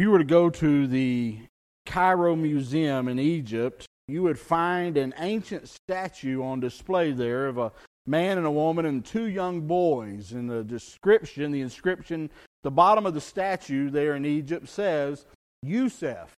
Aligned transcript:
If 0.00 0.04
you 0.04 0.12
were 0.12 0.18
to 0.18 0.24
go 0.24 0.48
to 0.48 0.86
the 0.86 1.36
Cairo 1.84 2.34
Museum 2.34 3.06
in 3.06 3.18
Egypt, 3.18 3.84
you 4.08 4.22
would 4.22 4.38
find 4.38 4.96
an 4.96 5.12
ancient 5.18 5.68
statue 5.68 6.42
on 6.42 6.58
display 6.58 7.12
there 7.12 7.46
of 7.46 7.58
a 7.58 7.70
man 8.06 8.38
and 8.38 8.46
a 8.46 8.50
woman 8.50 8.86
and 8.86 9.04
two 9.04 9.26
young 9.26 9.66
boys. 9.66 10.32
And 10.32 10.48
the 10.48 10.64
description, 10.64 11.52
the 11.52 11.60
inscription, 11.60 12.30
the 12.62 12.70
bottom 12.70 13.04
of 13.04 13.12
the 13.12 13.20
statue 13.20 13.90
there 13.90 14.16
in 14.16 14.24
Egypt 14.24 14.70
says, 14.70 15.26
Yusuf, 15.62 16.32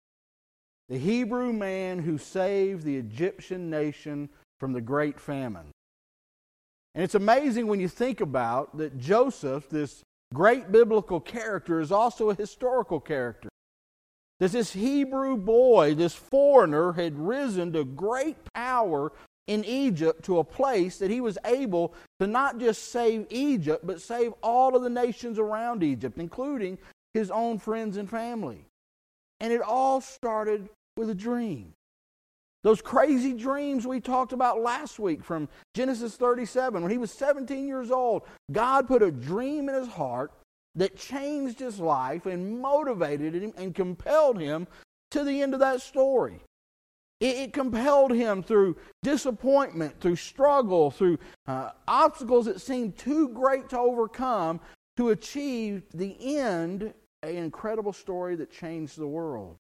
the 0.89 0.97
Hebrew 0.97 1.53
man 1.53 1.99
who 1.99 2.17
saved 2.17 2.83
the 2.83 2.97
Egyptian 2.97 3.69
nation 3.69 4.27
from 4.59 4.73
the 4.73 4.81
great 4.81 5.21
famine. 5.21 5.71
And 6.95 7.01
it's 7.01 7.15
amazing 7.15 7.67
when 7.67 7.79
you 7.79 7.87
think 7.87 8.19
about 8.19 8.77
that 8.77 8.97
Joseph, 8.97 9.69
this 9.69 10.01
great 10.33 10.69
biblical 10.69 11.21
character, 11.21 11.79
is 11.79 11.93
also 11.93 12.29
a 12.29 12.35
historical 12.35 12.99
character. 12.99 13.47
That 14.39 14.51
this 14.51 14.73
Hebrew 14.73 15.37
boy, 15.37 15.95
this 15.95 16.13
foreigner, 16.13 16.93
had 16.93 17.17
risen 17.17 17.73
to 17.73 17.83
great 17.85 18.37
power 18.53 19.11
in 19.47 19.63
Egypt 19.65 20.23
to 20.25 20.39
a 20.39 20.43
place 20.43 20.97
that 20.97 21.11
he 21.11 21.21
was 21.21 21.37
able 21.45 21.93
to 22.19 22.27
not 22.27 22.57
just 22.57 22.91
save 22.91 23.27
Egypt, 23.29 23.85
but 23.85 24.01
save 24.01 24.33
all 24.41 24.75
of 24.75 24.83
the 24.83 24.89
nations 24.89 25.37
around 25.37 25.83
Egypt, 25.83 26.17
including 26.17 26.77
his 27.13 27.29
own 27.29 27.59
friends 27.59 27.97
and 27.97 28.09
family. 28.09 28.65
And 29.39 29.51
it 29.51 29.61
all 29.61 30.01
started 30.01 30.69
with 30.95 31.09
a 31.09 31.15
dream. 31.15 31.73
Those 32.63 32.81
crazy 32.81 33.33
dreams 33.33 33.85
we 33.85 33.99
talked 33.99 34.31
about 34.31 34.61
last 34.61 34.97
week 34.97 35.23
from 35.23 35.49
Genesis 35.73 36.15
37, 36.15 36.81
when 36.81 36.91
he 36.91 36.97
was 36.97 37.11
17 37.11 37.67
years 37.67 37.91
old, 37.91 38.23
God 38.51 38.87
put 38.87 39.03
a 39.03 39.11
dream 39.11 39.67
in 39.67 39.75
his 39.75 39.89
heart 39.89 40.31
that 40.75 40.97
changed 40.97 41.59
his 41.59 41.79
life 41.79 42.25
and 42.25 42.59
motivated 42.61 43.33
him 43.33 43.53
and 43.57 43.75
compelled 43.75 44.39
him 44.39 44.67
to 45.11 45.23
the 45.23 45.41
end 45.41 45.53
of 45.53 45.59
that 45.59 45.81
story. 45.81 46.39
It, 47.19 47.37
it 47.37 47.53
compelled 47.53 48.11
him 48.11 48.43
through 48.43 48.77
disappointment, 49.03 49.99
through 49.99 50.15
struggle, 50.15 50.91
through 50.91 51.19
uh, 51.47 51.71
obstacles 51.87 52.45
that 52.45 52.61
seemed 52.61 52.97
too 52.97 53.29
great 53.29 53.69
to 53.69 53.79
overcome 53.79 54.59
to 54.97 55.09
achieve 55.09 55.83
the 55.93 56.37
end, 56.37 56.93
an 57.23 57.35
incredible 57.35 57.93
story 57.93 58.35
that 58.35 58.51
changed 58.51 58.97
the 58.97 59.07
world. 59.07 59.57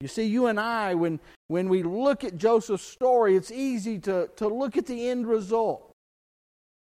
You 0.00 0.08
see, 0.08 0.24
you 0.24 0.46
and 0.46 0.60
I, 0.60 0.94
when, 0.94 1.18
when 1.48 1.68
we 1.68 1.82
look 1.82 2.22
at 2.22 2.36
Joseph's 2.36 2.84
story, 2.84 3.34
it's 3.34 3.50
easy 3.50 3.98
to, 4.00 4.28
to 4.36 4.46
look 4.46 4.76
at 4.76 4.86
the 4.86 5.08
end 5.08 5.26
result. 5.26 5.87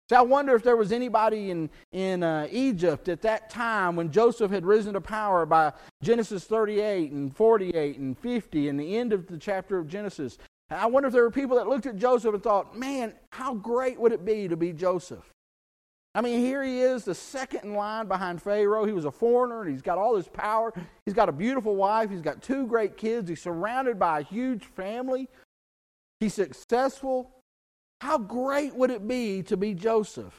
So 0.10 0.16
I 0.16 0.22
wonder 0.22 0.54
if 0.54 0.62
there 0.62 0.76
was 0.76 0.92
anybody 0.92 1.50
in, 1.50 1.70
in 1.92 2.22
uh, 2.22 2.48
Egypt 2.52 3.10
at 3.10 3.24
that 3.24 3.50
time 3.50 3.96
when 3.96 4.12
Joseph 4.12 4.52
had 4.52 4.64
risen 4.64 4.94
to 4.94 5.02
power 5.02 5.48
by 5.48 5.74
Genesis 6.04 6.44
38 6.44 7.12
and 7.12 7.36
48 7.36 7.98
and 7.98 8.18
50 8.18 8.70
and 8.70 8.80
the 8.80 8.98
end 8.98 9.14
of 9.14 9.26
the 9.26 9.38
chapter 9.38 9.80
of 9.80 9.88
Genesis. 9.88 10.38
I 10.70 10.86
wonder 10.86 11.08
if 11.08 11.14
there 11.14 11.24
were 11.24 11.32
people 11.32 11.58
that 11.58 11.68
looked 11.68 11.88
at 11.88 11.96
Joseph 11.96 12.36
and 12.36 12.44
thought, 12.44 12.78
man, 12.78 13.14
how 13.32 13.56
great 13.56 14.00
would 14.00 14.12
it 14.12 14.24
be 14.24 14.48
to 14.48 14.56
be 14.56 14.74
Joseph? 14.74 15.24
I 16.14 16.22
mean, 16.22 16.40
here 16.40 16.64
he 16.64 16.82
is, 16.82 17.04
the 17.04 17.16
second 17.16 17.64
in 17.64 17.74
line 17.74 18.08
behind 18.08 18.42
Pharaoh. 18.42 18.86
He 18.86 18.94
was 18.94 19.06
a 19.06 19.12
foreigner 19.12 19.62
and 19.62 19.72
he's 19.72 19.82
got 19.82 19.98
all 19.98 20.16
this 20.16 20.30
power. 20.30 20.72
He's 21.06 21.16
got 21.16 21.30
a 21.30 21.34
beautiful 21.34 21.76
wife. 21.76 22.10
He's 22.12 22.22
got 22.22 22.42
two 22.42 22.68
great 22.68 22.96
kids. 22.96 23.28
He's 23.28 23.42
surrounded 23.42 24.00
by 24.00 24.20
a 24.20 24.24
huge 24.24 24.64
family. 24.64 25.28
He's 26.20 26.34
successful. 26.36 27.35
How 28.02 28.18
great 28.18 28.76
would 28.76 28.92
it 28.92 29.08
be 29.08 29.44
to 29.44 29.58
be 29.58 29.74
Joseph? 29.74 30.38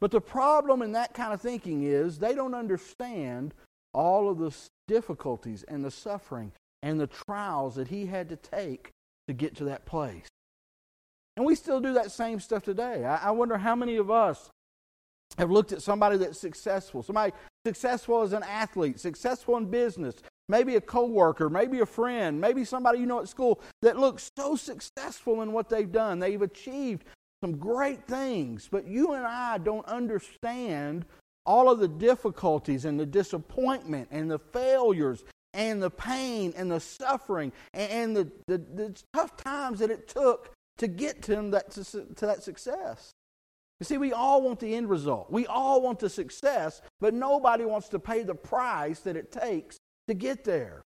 But 0.00 0.10
the 0.10 0.20
problem 0.20 0.82
in 0.82 0.92
that 0.92 1.14
kind 1.14 1.32
of 1.32 1.40
thinking 1.40 1.82
is 1.82 2.18
they 2.18 2.34
don't 2.34 2.54
understand 2.54 3.54
all 3.92 4.28
of 4.28 4.38
the 4.38 4.54
difficulties 4.88 5.62
and 5.62 5.84
the 5.84 5.90
suffering 5.90 6.52
and 6.82 7.00
the 7.00 7.06
trials 7.06 7.76
that 7.76 7.88
he 7.88 8.06
had 8.06 8.28
to 8.28 8.36
take 8.36 8.90
to 9.28 9.32
get 9.32 9.56
to 9.56 9.64
that 9.64 9.86
place. 9.86 10.26
And 11.36 11.46
we 11.46 11.54
still 11.54 11.80
do 11.80 11.94
that 11.94 12.12
same 12.12 12.38
stuff 12.40 12.62
today. 12.64 13.04
I, 13.04 13.30
wonder 13.30 13.56
how 13.56 13.74
many 13.74 13.96
of 13.96 14.10
us 14.10 14.50
have 15.38 15.50
looked 15.50 15.72
at 15.72 15.82
somebody 15.82 16.16
that's 16.18 16.40
successful, 16.40 17.02
somebody 17.02 17.32
successful 17.64 18.22
as 18.22 18.32
an 18.32 18.42
athlete, 18.42 19.00
successful 19.00 19.56
in 19.56 19.66
business, 19.66 20.16
maybe 20.48 20.76
a 20.76 20.80
coworker, 20.80 21.48
maybe 21.48 21.80
a 21.80 21.86
friend, 21.86 22.40
maybe 22.40 22.64
somebody 22.64 22.98
you 22.98 23.06
know 23.06 23.20
at 23.20 23.28
school 23.28 23.60
that 23.82 23.98
looks 23.98 24.30
so 24.36 24.56
successful 24.56 25.42
in 25.42 25.52
what 25.52 25.68
they've 25.68 25.92
done. 25.92 26.18
They've 26.18 26.42
achieved 26.42 27.04
some 27.42 27.56
great 27.56 28.06
things, 28.06 28.68
but 28.70 28.86
you 28.86 29.12
and 29.12 29.26
I 29.26 29.58
don't 29.58 29.86
understand 29.86 31.06
all 31.46 31.70
of 31.70 31.78
the 31.78 31.88
difficulties 31.88 32.84
and 32.84 32.98
the 32.98 33.06
disappointment 33.06 34.08
and 34.10 34.30
the 34.30 34.38
failures 34.38 35.24
and 35.52 35.82
the 35.82 35.90
pain 35.90 36.52
and 36.56 36.70
the 36.70 36.80
suffering 36.80 37.52
and 37.72 38.16
the, 38.16 38.30
the, 38.46 38.58
the 38.58 39.02
tough 39.12 39.36
times 39.36 39.78
that 39.78 39.90
it 39.90 40.08
took 40.08 40.50
to 40.78 40.88
get 40.88 41.22
to 41.22 41.50
that, 41.50 41.70
to, 41.70 41.84
to 41.84 42.26
that 42.26 42.42
success. 42.42 43.12
You 43.80 43.84
see, 43.84 43.98
we 43.98 44.12
all 44.12 44.42
want 44.42 44.60
the 44.60 44.74
end 44.74 44.88
result. 44.88 45.30
We 45.30 45.46
all 45.46 45.82
want 45.82 45.98
the 45.98 46.08
success, 46.08 46.80
but 47.00 47.12
nobody 47.12 47.64
wants 47.64 47.88
to 47.88 47.98
pay 47.98 48.22
the 48.22 48.34
price 48.34 49.00
that 49.00 49.16
it 49.16 49.32
takes 49.32 49.78
to 50.08 50.14
get 50.14 50.44
there. 50.44 50.82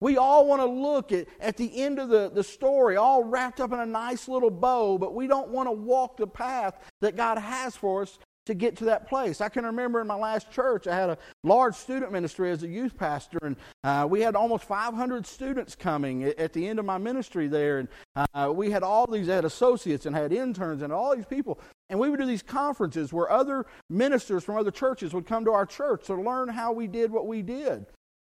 We 0.00 0.16
all 0.16 0.46
want 0.46 0.62
to 0.62 0.66
look 0.66 1.10
at, 1.10 1.26
at 1.40 1.56
the 1.56 1.82
end 1.82 1.98
of 1.98 2.08
the, 2.08 2.30
the 2.32 2.44
story, 2.44 2.96
all 2.96 3.24
wrapped 3.24 3.60
up 3.60 3.72
in 3.72 3.80
a 3.80 3.86
nice 3.86 4.28
little 4.28 4.50
bow, 4.50 4.96
but 4.96 5.14
we 5.14 5.26
don't 5.26 5.48
want 5.48 5.66
to 5.66 5.72
walk 5.72 6.16
the 6.16 6.26
path 6.26 6.78
that 7.00 7.16
God 7.16 7.38
has 7.38 7.74
for 7.74 8.02
us 8.02 8.18
to 8.48 8.54
get 8.54 8.76
to 8.76 8.86
that 8.86 9.06
place. 9.08 9.42
I 9.42 9.50
can 9.50 9.66
remember 9.66 10.00
in 10.00 10.06
my 10.06 10.14
last 10.14 10.50
church, 10.50 10.86
I 10.86 10.94
had 10.94 11.10
a 11.10 11.18
large 11.44 11.74
student 11.74 12.12
ministry 12.12 12.50
as 12.50 12.62
a 12.62 12.68
youth 12.68 12.96
pastor, 12.96 13.38
and 13.42 13.56
uh, 13.84 14.06
we 14.08 14.22
had 14.22 14.36
almost 14.36 14.64
500 14.64 15.26
students 15.26 15.74
coming 15.74 16.24
at, 16.24 16.38
at, 16.38 16.52
the 16.54 16.66
end 16.66 16.78
of 16.78 16.86
my 16.86 16.96
ministry 16.96 17.46
there. 17.46 17.80
And 17.80 17.88
uh, 18.32 18.50
we 18.54 18.70
had 18.70 18.82
all 18.82 19.06
these, 19.06 19.26
had 19.26 19.44
associates 19.44 20.06
and 20.06 20.16
had 20.16 20.32
interns 20.32 20.80
and 20.80 20.92
all 20.92 21.14
these 21.14 21.26
people. 21.26 21.60
And 21.90 21.98
we 21.98 22.10
would 22.10 22.20
do 22.20 22.26
these 22.26 22.42
conferences 22.42 23.12
where 23.12 23.30
other 23.30 23.66
ministers 23.88 24.44
from 24.44 24.56
other 24.56 24.70
churches 24.70 25.14
would 25.14 25.26
come 25.26 25.44
to 25.46 25.52
our 25.52 25.66
church 25.66 26.06
to 26.06 26.14
learn 26.14 26.48
how 26.48 26.72
we 26.72 26.86
did 26.86 27.10
what 27.10 27.26
we 27.26 27.42
did. 27.42 27.86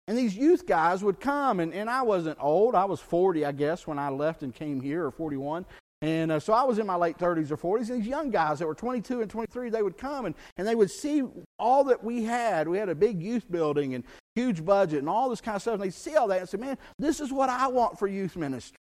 And 0.09 0.19
these 0.19 0.37
youth 0.37 0.67
guys 0.67 1.05
would 1.05 1.21
come, 1.21 1.61
and, 1.61 1.73
and 1.73 1.89
I 1.89 2.03
wasn't 2.03 2.39
old. 2.41 2.75
I 2.75 2.85
was 2.87 3.01
40, 3.01 3.45
I 3.45 3.53
guess, 3.53 3.87
when 3.87 3.99
I 3.99 4.09
left 4.09 4.43
and 4.43 4.55
came 4.55 4.81
here, 4.81 5.07
or 5.07 5.11
41. 5.11 5.65
And 6.03 6.33
uh, 6.33 6.41
so 6.41 6.53
I 6.53 6.65
was 6.65 6.81
in 6.81 6.87
my 6.87 6.97
late 6.97 7.17
30s 7.17 7.53
or 7.53 7.57
40s. 7.57 7.89
And 7.91 8.03
these 8.03 8.09
young 8.09 8.31
guys 8.31 8.59
that 8.59 8.67
were 8.67 8.75
22 8.75 9.21
and 9.21 9.31
23, 9.31 9.71
they 9.71 9.83
would 9.83 9.97
come 9.97 10.27
and, 10.27 10.35
and 10.57 10.67
they 10.67 10.75
would 10.75 10.91
see 10.91 11.23
all 11.61 11.85
that 11.85 12.03
we 12.03 12.25
had. 12.25 12.67
We 12.67 12.79
had 12.79 12.89
a 12.89 12.95
big 12.95 13.23
youth 13.23 13.49
building 13.49 13.95
and 13.95 14.03
huge 14.35 14.65
budget 14.65 14.99
and 14.99 15.09
all 15.09 15.31
this 15.31 15.41
kind 15.41 15.55
of 15.55 15.63
stuff. 15.63 15.75
And 15.75 15.83
they'd 15.85 15.95
see 15.95 16.17
all 16.17 16.27
that 16.29 16.41
and 16.41 16.49
say, 16.49 16.59
man, 16.59 16.77
this 16.99 17.21
is 17.21 17.33
what 17.33 17.49
I 17.49 17.69
want 17.69 18.01
for 18.01 18.09
youth 18.09 18.35
ministry. 18.37 18.77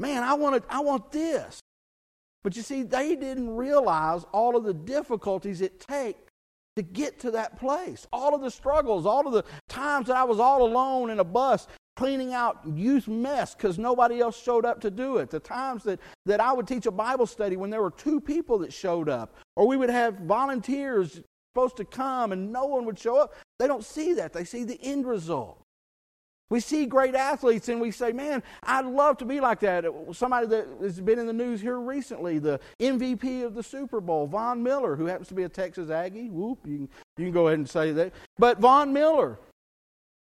Man, 0.00 0.24
I 0.24 0.34
want, 0.34 0.64
I 0.68 0.80
want 0.80 1.12
this. 1.12 1.60
But 2.44 2.54
you 2.54 2.62
see, 2.62 2.82
they 2.82 3.16
didn't 3.16 3.56
realize 3.56 4.24
all 4.32 4.54
of 4.54 4.64
the 4.64 4.74
difficulties 4.74 5.62
it 5.62 5.80
takes 5.80 6.20
to 6.76 6.82
get 6.82 7.18
to 7.20 7.30
that 7.32 7.58
place. 7.58 8.06
All 8.12 8.34
of 8.34 8.42
the 8.42 8.50
struggles, 8.50 9.06
all 9.06 9.26
of 9.26 9.32
the 9.32 9.44
times 9.68 10.08
that 10.08 10.16
I 10.16 10.24
was 10.24 10.38
all 10.38 10.62
alone 10.62 11.10
in 11.10 11.18
a 11.18 11.24
bus 11.24 11.66
cleaning 11.96 12.34
out 12.34 12.60
youth 12.66 13.08
mess 13.08 13.54
because 13.54 13.78
nobody 13.78 14.20
else 14.20 14.40
showed 14.40 14.64
up 14.64 14.80
to 14.80 14.90
do 14.90 15.18
it. 15.18 15.30
The 15.30 15.40
times 15.40 15.84
that, 15.84 16.00
that 16.26 16.40
I 16.40 16.52
would 16.52 16.66
teach 16.66 16.86
a 16.86 16.90
Bible 16.90 17.26
study 17.26 17.56
when 17.56 17.70
there 17.70 17.82
were 17.82 17.92
two 17.92 18.20
people 18.20 18.58
that 18.58 18.72
showed 18.72 19.08
up, 19.08 19.36
or 19.56 19.66
we 19.66 19.76
would 19.76 19.90
have 19.90 20.18
volunteers 20.18 21.20
supposed 21.54 21.76
to 21.76 21.84
come 21.84 22.32
and 22.32 22.52
no 22.52 22.66
one 22.66 22.84
would 22.84 22.98
show 22.98 23.16
up. 23.16 23.34
They 23.58 23.68
don't 23.68 23.84
see 23.84 24.12
that, 24.14 24.32
they 24.32 24.44
see 24.44 24.64
the 24.64 24.78
end 24.82 25.06
result. 25.06 25.63
We 26.54 26.60
see 26.60 26.86
great 26.86 27.16
athletes 27.16 27.68
and 27.68 27.80
we 27.80 27.90
say, 27.90 28.12
man, 28.12 28.40
I'd 28.62 28.86
love 28.86 29.16
to 29.16 29.24
be 29.24 29.40
like 29.40 29.58
that. 29.58 29.84
Somebody 30.12 30.46
that 30.46 30.68
has 30.80 31.00
been 31.00 31.18
in 31.18 31.26
the 31.26 31.32
news 31.32 31.60
here 31.60 31.80
recently, 31.80 32.38
the 32.38 32.60
MVP 32.78 33.44
of 33.44 33.56
the 33.56 33.62
Super 33.64 34.00
Bowl, 34.00 34.28
Von 34.28 34.62
Miller, 34.62 34.94
who 34.94 35.06
happens 35.06 35.26
to 35.30 35.34
be 35.34 35.42
a 35.42 35.48
Texas 35.48 35.90
Aggie. 35.90 36.30
Whoop, 36.30 36.60
you 36.64 36.76
can, 36.76 36.88
you 37.18 37.24
can 37.24 37.32
go 37.32 37.48
ahead 37.48 37.58
and 37.58 37.68
say 37.68 37.90
that. 37.90 38.12
But 38.38 38.60
Von 38.60 38.92
Miller 38.92 39.40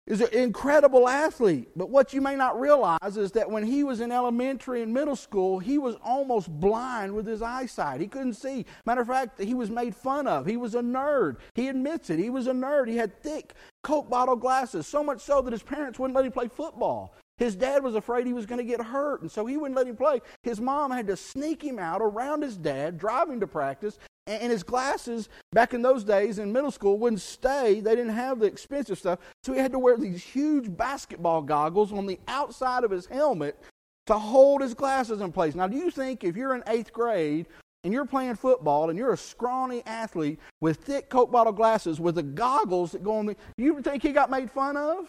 is 0.07 0.23
an 0.23 0.33
incredible 0.33 1.11
athlete. 1.11 1.69
But 1.77 1.91
what 1.91 2.15
you 2.15 2.23
may 2.23 2.37
not 2.37 2.59
realize 2.59 3.19
is 3.19 3.33
that 3.33 3.51
when 3.51 3.63
he 3.63 3.85
was 3.85 4.01
in 4.01 4.11
elementary 4.11 4.81
and 4.81 4.95
middle 4.95 5.17
school, 5.17 5.59
he 5.59 5.77
was 5.77 5.95
almost 6.03 6.49
blind 6.49 7.15
with 7.15 7.27
his 7.27 7.43
eyesight. 7.43 8.01
He 8.01 8.07
couldn't 8.07 8.33
see. 8.33 8.65
Matter 8.87 9.03
of 9.03 9.09
fact, 9.09 9.43
he 9.43 9.53
was 9.53 9.69
made 9.69 9.95
fun 9.95 10.27
of. 10.27 10.47
He 10.47 10.57
was 10.57 10.75
a 10.75 10.81
nerd. 10.81 11.37
He 11.55 11.69
admits 11.69 12.09
it. 12.09 12.19
He 12.19 12.31
was 12.31 12.47
a 12.47 12.53
nerd. 12.53 12.89
He 12.89 12.97
had 12.97 13.23
thick 13.23 13.53
Coke 13.85 14.11
bottle 14.11 14.35
glasses, 14.35 14.87
so 14.87 15.05
much 15.05 15.21
so 15.21 15.41
that 15.43 15.53
his 15.53 15.63
parents 15.63 15.99
wouldn't 15.99 16.17
let 16.17 16.25
him 16.25 16.33
play 16.33 16.49
football. 16.49 17.15
His 17.37 17.55
dad 17.55 17.83
was 17.83 17.95
afraid 17.95 18.27
he 18.27 18.33
was 18.33 18.47
going 18.47 18.59
to 18.59 18.65
get 18.65 18.81
hurt, 18.81 19.21
and 19.21 19.31
so 19.31 19.45
he 19.45 19.57
wouldn't 19.57 19.77
let 19.77 19.87
him 19.87 19.97
play. 19.97 20.21
His 20.43 20.61
mom 20.61 20.91
had 20.91 21.07
to 21.09 21.17
sneak 21.17 21.63
him 21.63 21.79
out 21.79 22.01
around 22.01 22.43
his 22.43 22.57
dad, 22.57 22.97
drive 22.99 23.29
him 23.29 23.41
to 23.41 23.47
practice, 23.47 23.99
and 24.27 24.51
his 24.51 24.63
glasses 24.63 25.29
back 25.53 25.75
in 25.75 25.83
those 25.83 26.03
days 26.03 26.39
in 26.39 26.53
middle 26.53 26.71
school 26.71 26.99
wouldn't 26.99 27.21
stay. 27.21 27.81
They 27.81 27.95
didn't 27.95 28.15
have 28.15 28.39
the 28.39 28.47
expensive 28.47 28.99
stuff, 28.99 29.19
so 29.43 29.53
he 29.53 29.59
had 29.59 29.73
to 29.73 29.79
wear 29.79 29.97
these 29.97 30.23
huge 30.23 30.75
basketball 30.75 31.43
goggles 31.43 31.93
on 31.93 32.07
the 32.07 32.19
outside 32.27 32.85
of 32.85 32.91
his 32.91 33.07
helmet 33.07 33.61
to 34.07 34.15
hold 34.15 34.63
his 34.63 34.75
glasses 34.75 35.21
in 35.21 35.33
place. 35.33 35.55
Now, 35.55 35.67
do 35.67 35.77
you 35.77 35.91
think 35.91 36.25
if 36.25 36.37
you're 36.37 36.55
in 36.55 36.63
eighth 36.67 36.93
grade 36.93 37.47
and 37.85 37.93
you're 37.93 38.07
playing 38.07 38.35
football 38.35 38.91
and 38.91 38.99
you're 38.99 39.13
a 39.13 39.17
scrawny 39.17 39.83
athlete 39.87 40.41
with 40.61 40.79
thick 40.79 41.11
Coke 41.11 41.31
bottle 41.31 41.53
glasses 41.53 42.01
with 42.01 42.17
the 42.17 42.23
goggles 42.23 42.93
that 42.93 43.05
go 43.05 43.19
on 43.19 43.27
the. 43.27 43.37
You 43.57 43.81
think 43.83 44.03
he 44.03 44.13
got 44.13 44.31
made 44.31 44.51
fun 44.51 44.77
of? 44.77 45.07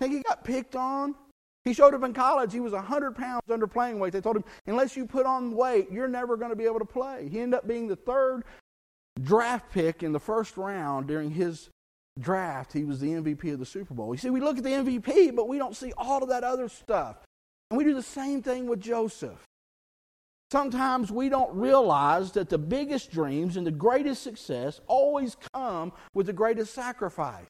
Think 0.00 0.14
he 0.14 0.22
got 0.22 0.44
picked 0.44 0.74
on? 0.74 1.14
He 1.64 1.74
showed 1.74 1.92
up 1.92 2.02
in 2.02 2.14
college. 2.14 2.52
He 2.52 2.60
was 2.60 2.72
100 2.72 3.14
pounds 3.14 3.42
under 3.50 3.66
playing 3.66 3.98
weight. 3.98 4.14
They 4.14 4.22
told 4.22 4.36
him, 4.36 4.44
unless 4.66 4.96
you 4.96 5.04
put 5.04 5.26
on 5.26 5.52
weight, 5.52 5.90
you're 5.92 6.08
never 6.08 6.36
going 6.36 6.50
to 6.50 6.56
be 6.56 6.64
able 6.64 6.78
to 6.78 6.84
play. 6.86 7.28
He 7.30 7.40
ended 7.40 7.58
up 7.58 7.68
being 7.68 7.88
the 7.88 7.96
third 7.96 8.44
draft 9.22 9.70
pick 9.70 10.02
in 10.02 10.12
the 10.12 10.20
first 10.20 10.56
round 10.56 11.08
during 11.08 11.30
his 11.30 11.68
draft. 12.18 12.72
He 12.72 12.84
was 12.84 13.00
the 13.00 13.08
MVP 13.08 13.52
of 13.52 13.58
the 13.58 13.66
Super 13.66 13.92
Bowl. 13.92 14.14
You 14.14 14.18
see, 14.18 14.30
we 14.30 14.40
look 14.40 14.56
at 14.56 14.64
the 14.64 14.70
MVP, 14.70 15.34
but 15.36 15.48
we 15.48 15.58
don't 15.58 15.76
see 15.76 15.92
all 15.98 16.22
of 16.22 16.30
that 16.30 16.44
other 16.44 16.68
stuff. 16.68 17.16
And 17.70 17.76
we 17.76 17.84
do 17.84 17.92
the 17.92 18.02
same 18.02 18.40
thing 18.40 18.66
with 18.66 18.80
Joseph. 18.80 19.44
Sometimes 20.50 21.10
we 21.10 21.28
don't 21.28 21.54
realize 21.54 22.32
that 22.32 22.48
the 22.48 22.58
biggest 22.58 23.10
dreams 23.10 23.56
and 23.56 23.66
the 23.66 23.70
greatest 23.70 24.22
success 24.22 24.80
always 24.86 25.36
come 25.52 25.92
with 26.14 26.26
the 26.26 26.32
greatest 26.32 26.72
sacrifice. 26.72 27.46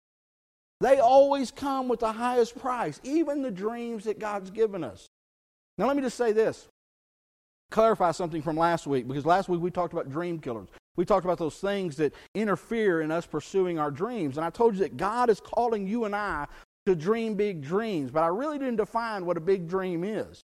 They 0.81 0.99
always 0.99 1.51
come 1.51 1.89
with 1.89 2.01
the 2.01 2.13
highest 2.13 2.59
price, 2.59 3.01
even 3.05 3.43
the 3.43 3.51
dreams 3.51 4.05
that 4.05 4.19
God's 4.19 4.51
given 4.51 4.83
us. 4.83 5.07
Now, 5.77 5.87
let 5.87 5.97
me 5.97 6.03
just 6.03 6.17
say 6.17 6.33
this 6.33 6.69
clarify 7.71 8.11
something 8.13 8.43
from 8.43 8.57
last 8.57 8.87
week, 8.87 9.07
because 9.07 9.27
last 9.27 9.49
week 9.49 9.61
we 9.61 9.71
talked 9.71 9.93
about 9.93 10.11
dream 10.11 10.41
killers. 10.41 10.69
We 10.97 11.05
talked 11.05 11.25
about 11.25 11.39
those 11.39 11.57
things 11.57 11.97
that 11.97 12.15
interfere 12.35 13.03
in 13.03 13.13
us 13.13 13.27
pursuing 13.27 13.79
our 13.79 13.91
dreams. 13.91 14.37
And 14.37 14.45
I 14.45 14.51
told 14.51 14.75
you 14.75 14.81
that 14.81 14.97
God 14.97 15.31
is 15.31 15.39
calling 15.39 15.87
you 15.87 16.05
and 16.05 16.17
I 16.17 16.47
to 16.87 16.97
dream 16.97 17.35
big 17.35 17.63
dreams, 17.63 18.11
but 18.11 18.25
I 18.25 18.29
really 18.29 18.59
didn't 18.59 18.77
define 18.77 19.25
what 19.25 19.37
a 19.37 19.41
big 19.41 19.69
dream 19.69 20.03
is. 20.03 20.43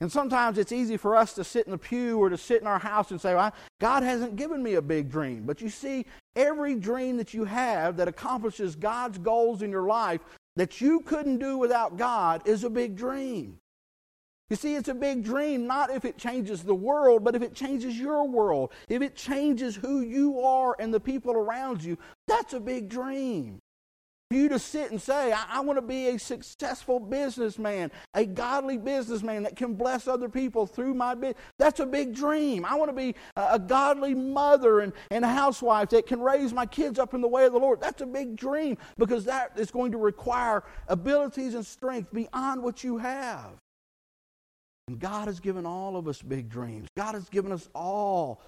And 0.00 0.12
sometimes 0.12 0.58
it's 0.58 0.70
easy 0.70 0.96
for 0.96 1.16
us 1.16 1.32
to 1.34 1.44
sit 1.44 1.66
in 1.66 1.72
the 1.72 1.78
pew 1.78 2.18
or 2.18 2.30
to 2.30 2.38
sit 2.38 2.60
in 2.60 2.68
our 2.68 2.78
house 2.78 3.10
and 3.10 3.20
say, 3.20 3.34
well, 3.34 3.52
God 3.80 4.04
hasn't 4.04 4.36
given 4.36 4.62
me 4.62 4.74
a 4.74 4.82
big 4.82 5.10
dream. 5.10 5.42
But 5.44 5.60
you 5.60 5.68
see, 5.68 6.06
every 6.36 6.76
dream 6.76 7.16
that 7.16 7.34
you 7.34 7.44
have 7.44 7.96
that 7.96 8.06
accomplishes 8.06 8.76
God's 8.76 9.18
goals 9.18 9.60
in 9.60 9.72
your 9.72 9.86
life 9.86 10.20
that 10.54 10.80
you 10.80 11.00
couldn't 11.00 11.38
do 11.38 11.58
without 11.58 11.96
God 11.96 12.46
is 12.46 12.62
a 12.62 12.70
big 12.70 12.94
dream. 12.96 13.58
You 14.50 14.56
see, 14.56 14.76
it's 14.76 14.88
a 14.88 14.94
big 14.94 15.24
dream, 15.24 15.66
not 15.66 15.90
if 15.90 16.04
it 16.04 16.16
changes 16.16 16.62
the 16.62 16.74
world, 16.74 17.22
but 17.22 17.34
if 17.34 17.42
it 17.42 17.54
changes 17.54 17.98
your 17.98 18.26
world. 18.26 18.72
If 18.88 19.02
it 19.02 19.14
changes 19.14 19.76
who 19.76 20.00
you 20.00 20.40
are 20.40 20.74
and 20.78 20.94
the 20.94 21.00
people 21.00 21.32
around 21.32 21.82
you, 21.84 21.98
that's 22.26 22.54
a 22.54 22.60
big 22.60 22.88
dream. 22.88 23.60
You 24.30 24.50
to 24.50 24.58
sit 24.58 24.90
and 24.90 25.00
say, 25.00 25.32
I, 25.32 25.44
I 25.48 25.60
want 25.60 25.78
to 25.78 25.82
be 25.82 26.08
a 26.08 26.18
successful 26.18 27.00
businessman, 27.00 27.90
a 28.12 28.26
godly 28.26 28.76
businessman 28.76 29.44
that 29.44 29.56
can 29.56 29.72
bless 29.72 30.06
other 30.06 30.28
people 30.28 30.66
through 30.66 30.92
my 30.92 31.14
business, 31.14 31.42
that's 31.58 31.80
a 31.80 31.86
big 31.86 32.14
dream. 32.14 32.66
I 32.66 32.74
want 32.74 32.90
to 32.90 32.96
be 32.96 33.14
a, 33.36 33.48
a 33.52 33.58
godly 33.58 34.14
mother 34.14 34.80
and, 34.80 34.92
and 35.10 35.24
housewife 35.24 35.88
that 35.90 36.06
can 36.06 36.20
raise 36.20 36.52
my 36.52 36.66
kids 36.66 36.98
up 36.98 37.14
in 37.14 37.22
the 37.22 37.28
way 37.28 37.46
of 37.46 37.52
the 37.52 37.58
Lord. 37.58 37.80
That's 37.80 38.02
a 38.02 38.06
big 38.06 38.36
dream 38.36 38.76
because 38.98 39.24
that 39.24 39.52
is 39.56 39.70
going 39.70 39.92
to 39.92 39.98
require 39.98 40.62
abilities 40.88 41.54
and 41.54 41.64
strength 41.64 42.12
beyond 42.12 42.62
what 42.62 42.84
you 42.84 42.98
have. 42.98 43.52
And 44.88 44.98
God 44.98 45.28
has 45.28 45.40
given 45.40 45.64
all 45.64 45.96
of 45.96 46.06
us 46.06 46.20
big 46.20 46.50
dreams. 46.50 46.88
God 46.98 47.14
has 47.14 47.30
given 47.30 47.50
us 47.50 47.68
all 47.74 48.42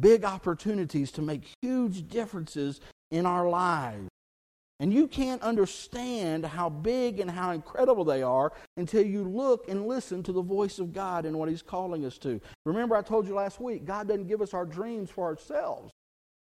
big 0.00 0.24
opportunities 0.24 1.10
to 1.12 1.22
make 1.22 1.42
huge 1.60 2.08
differences 2.08 2.80
in 3.10 3.26
our 3.26 3.48
lives. 3.48 4.08
And 4.84 4.92
you 4.92 5.08
can't 5.08 5.40
understand 5.40 6.44
how 6.44 6.68
big 6.68 7.18
and 7.18 7.30
how 7.30 7.52
incredible 7.52 8.04
they 8.04 8.22
are 8.22 8.52
until 8.76 9.02
you 9.02 9.24
look 9.24 9.66
and 9.66 9.88
listen 9.88 10.22
to 10.24 10.30
the 10.30 10.42
voice 10.42 10.78
of 10.78 10.92
God 10.92 11.24
and 11.24 11.38
what 11.38 11.48
He's 11.48 11.62
calling 11.62 12.04
us 12.04 12.18
to. 12.18 12.38
Remember, 12.66 12.94
I 12.94 13.00
told 13.00 13.26
you 13.26 13.34
last 13.34 13.58
week, 13.58 13.86
God 13.86 14.08
doesn't 14.08 14.26
give 14.26 14.42
us 14.42 14.52
our 14.52 14.66
dreams 14.66 15.08
for 15.08 15.24
ourselves. 15.24 15.90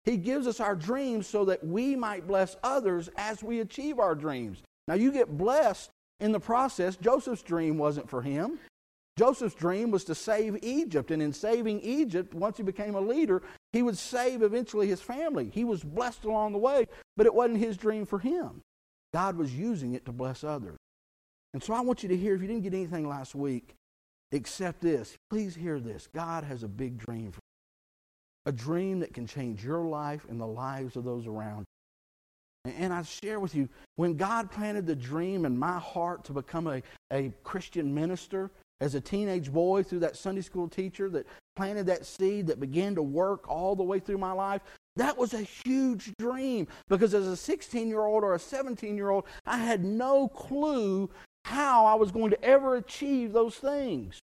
He 0.03 0.17
gives 0.17 0.47
us 0.47 0.59
our 0.59 0.75
dreams 0.75 1.27
so 1.27 1.45
that 1.45 1.65
we 1.65 1.95
might 1.95 2.27
bless 2.27 2.57
others 2.61 3.09
as 3.15 3.41
we 3.41 3.61
achieve 3.61 3.99
our 3.99 4.15
dreams. 4.15 4.61
Now, 4.89 4.95
you 4.95 5.13
get 5.13 5.37
blessed 5.37 5.89
in 6.19 6.33
the 6.33 6.39
process. 6.41 6.97
Joseph's 6.97 7.41
dream 7.41 7.77
wasn't 7.77 8.09
for 8.09 8.21
him, 8.21 8.59
Joseph's 9.17 9.55
dream 9.55 9.91
was 9.91 10.03
to 10.05 10.15
save 10.15 10.61
Egypt, 10.61 11.09
and 11.09 11.21
in 11.21 11.31
saving 11.31 11.79
Egypt, 11.81 12.33
once 12.33 12.57
he 12.57 12.63
became 12.63 12.95
a 12.95 13.01
leader, 13.01 13.43
he 13.75 13.83
would 13.83 13.97
save 13.97 14.41
eventually 14.41 14.87
his 14.87 15.01
family. 15.01 15.51
He 15.53 15.65
was 15.65 15.83
blessed 15.83 16.23
along 16.23 16.53
the 16.53 16.59
way, 16.59 16.87
but 17.17 17.25
it 17.25 17.33
wasn't 17.33 17.57
his 17.57 17.75
dream 17.75 18.05
for 18.05 18.19
him. 18.19 18.61
God 19.13 19.35
was 19.35 19.53
using 19.53 19.95
it 19.95 20.05
to 20.05 20.13
bless 20.13 20.45
others. 20.45 20.77
And 21.53 21.61
so 21.61 21.73
I 21.73 21.81
want 21.81 22.01
you 22.01 22.07
to 22.07 22.15
hear, 22.15 22.35
if 22.35 22.41
you 22.41 22.47
didn't 22.47 22.63
get 22.63 22.73
anything 22.73 23.05
last 23.05 23.35
week, 23.35 23.73
except 24.31 24.79
this, 24.79 25.17
please 25.29 25.55
hear 25.55 25.81
this. 25.81 26.07
God 26.15 26.45
has 26.45 26.63
a 26.63 26.69
big 26.69 26.97
dream 26.97 27.33
for 27.33 27.41
you, 27.41 28.53
a 28.53 28.53
dream 28.53 29.01
that 29.01 29.13
can 29.13 29.27
change 29.27 29.61
your 29.61 29.85
life 29.85 30.25
and 30.29 30.39
the 30.39 30.47
lives 30.47 30.95
of 30.95 31.03
those 31.03 31.27
around 31.27 31.65
you. 32.65 32.71
And 32.77 32.93
I 32.93 33.01
share 33.01 33.41
with 33.41 33.55
you, 33.55 33.67
when 33.97 34.15
God 34.15 34.51
planted 34.51 34.87
the 34.87 34.95
dream 34.95 35.43
in 35.43 35.59
my 35.59 35.79
heart 35.79 36.23
to 36.25 36.31
become 36.31 36.67
a, 36.67 36.81
a 37.11 37.33
Christian 37.43 37.93
minister, 37.93 38.51
as 38.81 38.95
a 38.95 39.01
teenage 39.01 39.51
boy 39.51 39.83
through 39.83 39.99
that 39.99 40.17
Sunday 40.17 40.41
school 40.41 40.67
teacher 40.67 41.09
that 41.09 41.25
planted 41.55 41.85
that 41.87 42.05
seed 42.05 42.47
that 42.47 42.59
began 42.59 42.95
to 42.95 43.03
work 43.03 43.47
all 43.49 43.75
the 43.75 43.83
way 43.83 43.99
through 43.99 44.17
my 44.17 44.31
life. 44.31 44.61
That 44.97 45.17
was 45.17 45.33
a 45.33 45.41
huge 45.41 46.13
dream 46.17 46.67
because 46.87 47.13
as 47.13 47.27
a 47.27 47.35
16 47.35 47.87
year 47.87 48.05
old 48.05 48.23
or 48.23 48.33
a 48.33 48.39
17 48.39 48.95
year 48.95 49.09
old, 49.09 49.25
I 49.45 49.57
had 49.57 49.83
no 49.83 50.27
clue 50.27 51.09
how 51.45 51.85
I 51.85 51.95
was 51.95 52.11
going 52.11 52.31
to 52.31 52.43
ever 52.43 52.75
achieve 52.75 53.33
those 53.33 53.55
things. 53.55 54.19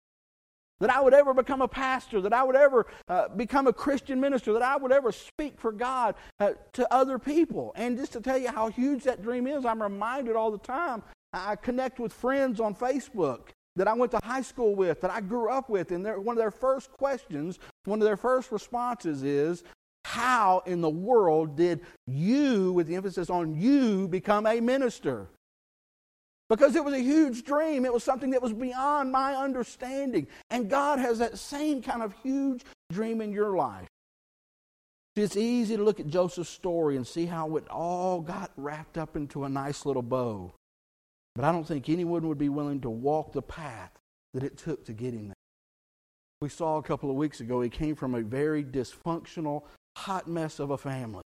That 0.78 0.94
I 0.94 1.00
would 1.00 1.14
ever 1.14 1.32
become 1.32 1.62
a 1.62 1.68
pastor, 1.68 2.20
that 2.20 2.34
I 2.34 2.42
would 2.42 2.54
ever 2.54 2.86
uh, 3.08 3.28
become 3.28 3.66
a 3.66 3.72
Christian 3.72 4.20
minister, 4.20 4.52
that 4.52 4.62
I 4.62 4.76
would 4.76 4.92
ever 4.92 5.10
speak 5.10 5.58
for 5.58 5.72
God 5.72 6.16
uh, 6.38 6.52
to 6.74 6.92
other 6.92 7.18
people. 7.18 7.72
And 7.76 7.96
just 7.96 8.12
to 8.12 8.20
tell 8.20 8.36
you 8.36 8.48
how 8.48 8.68
huge 8.68 9.04
that 9.04 9.22
dream 9.22 9.46
is, 9.46 9.64
I'm 9.64 9.82
reminded 9.82 10.36
all 10.36 10.50
the 10.50 10.58
time. 10.58 11.02
I 11.32 11.56
connect 11.56 11.98
with 11.98 12.12
friends 12.12 12.60
on 12.60 12.74
Facebook 12.74 13.52
that 13.76 13.86
I 13.86 13.94
went 13.94 14.12
to 14.12 14.20
high 14.24 14.42
school 14.42 14.74
with, 14.74 15.00
that 15.02 15.10
I 15.10 15.20
grew 15.20 15.48
up 15.50 15.68
with, 15.68 15.92
and 15.92 16.04
one 16.24 16.36
of 16.36 16.40
their 16.40 16.50
first 16.50 16.90
questions, 16.92 17.58
one 17.84 18.00
of 18.00 18.06
their 18.06 18.16
first 18.16 18.50
responses 18.50 19.22
is, 19.22 19.62
How 20.04 20.62
in 20.66 20.80
the 20.80 20.90
world 20.90 21.56
did 21.56 21.80
you, 22.06 22.72
with 22.72 22.86
the 22.86 22.96
emphasis 22.96 23.30
on 23.30 23.54
you, 23.54 24.08
become 24.08 24.46
a 24.46 24.60
minister? 24.60 25.28
Because 26.48 26.76
it 26.76 26.84
was 26.84 26.94
a 26.94 27.00
huge 27.00 27.44
dream. 27.44 27.84
It 27.84 27.92
was 27.92 28.04
something 28.04 28.30
that 28.30 28.42
was 28.42 28.52
beyond 28.52 29.10
my 29.10 29.34
understanding. 29.34 30.28
And 30.50 30.70
God 30.70 30.98
has 31.00 31.18
that 31.18 31.38
same 31.38 31.82
kind 31.82 32.02
of 32.02 32.14
huge 32.22 32.62
dream 32.92 33.20
in 33.20 33.32
your 33.32 33.56
life. 33.56 33.88
It's 35.16 35.36
easy 35.36 35.76
to 35.76 35.82
look 35.82 35.98
at 35.98 36.06
Joseph's 36.06 36.50
story 36.50 36.96
and 36.96 37.06
see 37.06 37.26
how 37.26 37.56
it 37.56 37.66
all 37.68 38.20
got 38.20 38.52
wrapped 38.56 38.98
up 38.98 39.16
into 39.16 39.44
a 39.44 39.48
nice 39.48 39.86
little 39.86 40.02
bow. 40.02 40.52
But 41.36 41.44
I 41.44 41.52
don't 41.52 41.66
think 41.68 41.90
anyone 41.90 42.26
would 42.28 42.38
be 42.38 42.48
willing 42.48 42.80
to 42.80 42.90
walk 42.90 43.32
the 43.32 43.42
path 43.42 43.92
that 44.32 44.42
it 44.42 44.56
took 44.56 44.86
to 44.86 44.94
get 44.94 45.12
him 45.12 45.26
there. 45.26 45.34
We 46.40 46.48
saw 46.48 46.78
a 46.78 46.82
couple 46.82 47.10
of 47.10 47.16
weeks 47.16 47.40
ago, 47.40 47.60
he 47.60 47.68
came 47.68 47.94
from 47.94 48.14
a 48.14 48.22
very 48.22 48.64
dysfunctional, 48.64 49.64
hot 49.96 50.26
mess 50.26 50.58
of 50.58 50.70
a 50.70 50.78
family. 50.78 51.22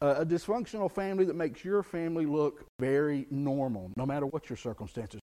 a 0.00 0.24
dysfunctional 0.24 0.90
family 0.90 1.24
that 1.24 1.34
makes 1.34 1.64
your 1.64 1.82
family 1.82 2.24
look 2.24 2.66
very 2.78 3.26
normal, 3.30 3.90
no 3.96 4.06
matter 4.06 4.26
what 4.26 4.48
your 4.48 4.56
circumstances. 4.56 5.20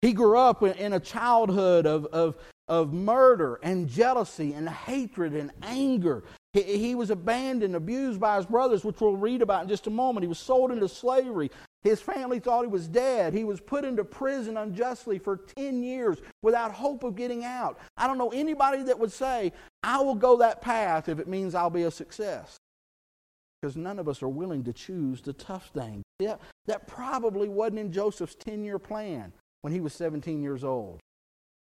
He 0.00 0.12
grew 0.12 0.38
up 0.38 0.62
in 0.62 0.92
a 0.92 1.00
childhood 1.00 1.86
of, 1.86 2.06
of, 2.06 2.36
of 2.68 2.92
murder 2.92 3.58
and 3.62 3.88
jealousy 3.88 4.52
and 4.54 4.68
hatred 4.68 5.34
and 5.34 5.50
anger. 5.62 6.24
He, 6.54 6.62
he 6.78 6.94
was 6.94 7.10
abandoned, 7.10 7.76
abused 7.76 8.20
by 8.20 8.36
his 8.36 8.46
brothers, 8.46 8.84
which 8.84 9.00
we'll 9.00 9.16
read 9.16 9.42
about 9.42 9.64
in 9.64 9.68
just 9.68 9.88
a 9.88 9.90
moment. 9.90 10.22
He 10.22 10.28
was 10.28 10.38
sold 10.38 10.70
into 10.70 10.88
slavery. 10.88 11.50
His 11.82 12.00
family 12.00 12.38
thought 12.38 12.62
he 12.62 12.70
was 12.70 12.88
dead. 12.88 13.34
He 13.34 13.44
was 13.44 13.60
put 13.60 13.84
into 13.84 14.04
prison 14.04 14.56
unjustly 14.56 15.18
for 15.18 15.36
10 15.36 15.82
years 15.82 16.18
without 16.42 16.72
hope 16.72 17.02
of 17.02 17.16
getting 17.16 17.44
out. 17.44 17.78
I 17.98 18.06
don't 18.06 18.16
know 18.16 18.30
anybody 18.30 18.84
that 18.84 18.98
would 18.98 19.12
say, 19.12 19.52
I 19.82 20.00
will 20.00 20.14
go 20.14 20.38
that 20.38 20.62
path 20.62 21.10
if 21.10 21.18
it 21.18 21.28
means 21.28 21.54
I'll 21.54 21.68
be 21.68 21.82
a 21.82 21.90
success. 21.90 22.56
Because 23.60 23.76
none 23.76 23.98
of 23.98 24.08
us 24.08 24.22
are 24.22 24.28
willing 24.28 24.62
to 24.64 24.72
choose 24.72 25.20
the 25.20 25.32
tough 25.32 25.70
thing. 25.74 26.02
Yeah, 26.20 26.36
that 26.66 26.86
probably 26.86 27.48
wasn't 27.48 27.80
in 27.80 27.92
Joseph's 27.92 28.36
10 28.36 28.64
year 28.64 28.78
plan 28.78 29.32
when 29.62 29.72
he 29.72 29.80
was 29.80 29.92
17 29.92 30.42
years 30.42 30.62
old. 30.62 31.00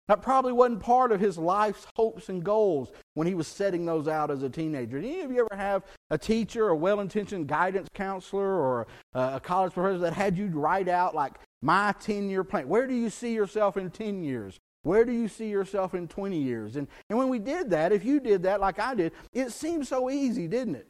That 0.09 0.21
probably 0.21 0.51
wasn't 0.51 0.81
part 0.81 1.13
of 1.13 1.21
his 1.21 1.37
life's 1.37 1.87
hopes 1.95 2.27
and 2.27 2.43
goals 2.43 2.91
when 3.13 3.25
he 3.25 3.35
was 3.35 3.47
setting 3.47 3.85
those 3.85 4.07
out 4.07 4.31
as 4.31 4.43
a 4.43 4.49
teenager. 4.49 4.99
Did 4.99 5.09
any 5.09 5.21
of 5.21 5.31
you 5.31 5.47
ever 5.49 5.55
have 5.55 5.83
a 6.09 6.17
teacher, 6.17 6.67
a 6.67 6.75
well 6.75 6.99
intentioned 6.99 7.47
guidance 7.47 7.87
counselor, 7.93 8.45
or 8.45 8.87
a 9.13 9.39
college 9.39 9.73
professor 9.73 9.99
that 9.99 10.13
had 10.13 10.37
you 10.37 10.47
write 10.47 10.89
out, 10.89 11.15
like, 11.15 11.35
my 11.61 11.93
10 12.01 12.29
year 12.29 12.43
plan? 12.43 12.67
Where 12.67 12.85
do 12.85 12.93
you 12.93 13.09
see 13.09 13.33
yourself 13.33 13.77
in 13.77 13.89
10 13.89 14.23
years? 14.23 14.59
Where 14.81 15.05
do 15.05 15.13
you 15.13 15.29
see 15.29 15.49
yourself 15.49 15.93
in 15.93 16.09
20 16.09 16.37
years? 16.37 16.75
And, 16.75 16.89
and 17.09 17.17
when 17.17 17.29
we 17.29 17.39
did 17.39 17.69
that, 17.69 17.93
if 17.93 18.03
you 18.03 18.19
did 18.19 18.43
that 18.43 18.59
like 18.59 18.79
I 18.79 18.95
did, 18.95 19.13
it 19.31 19.53
seemed 19.53 19.87
so 19.87 20.09
easy, 20.09 20.49
didn't 20.49 20.75
it? 20.75 20.87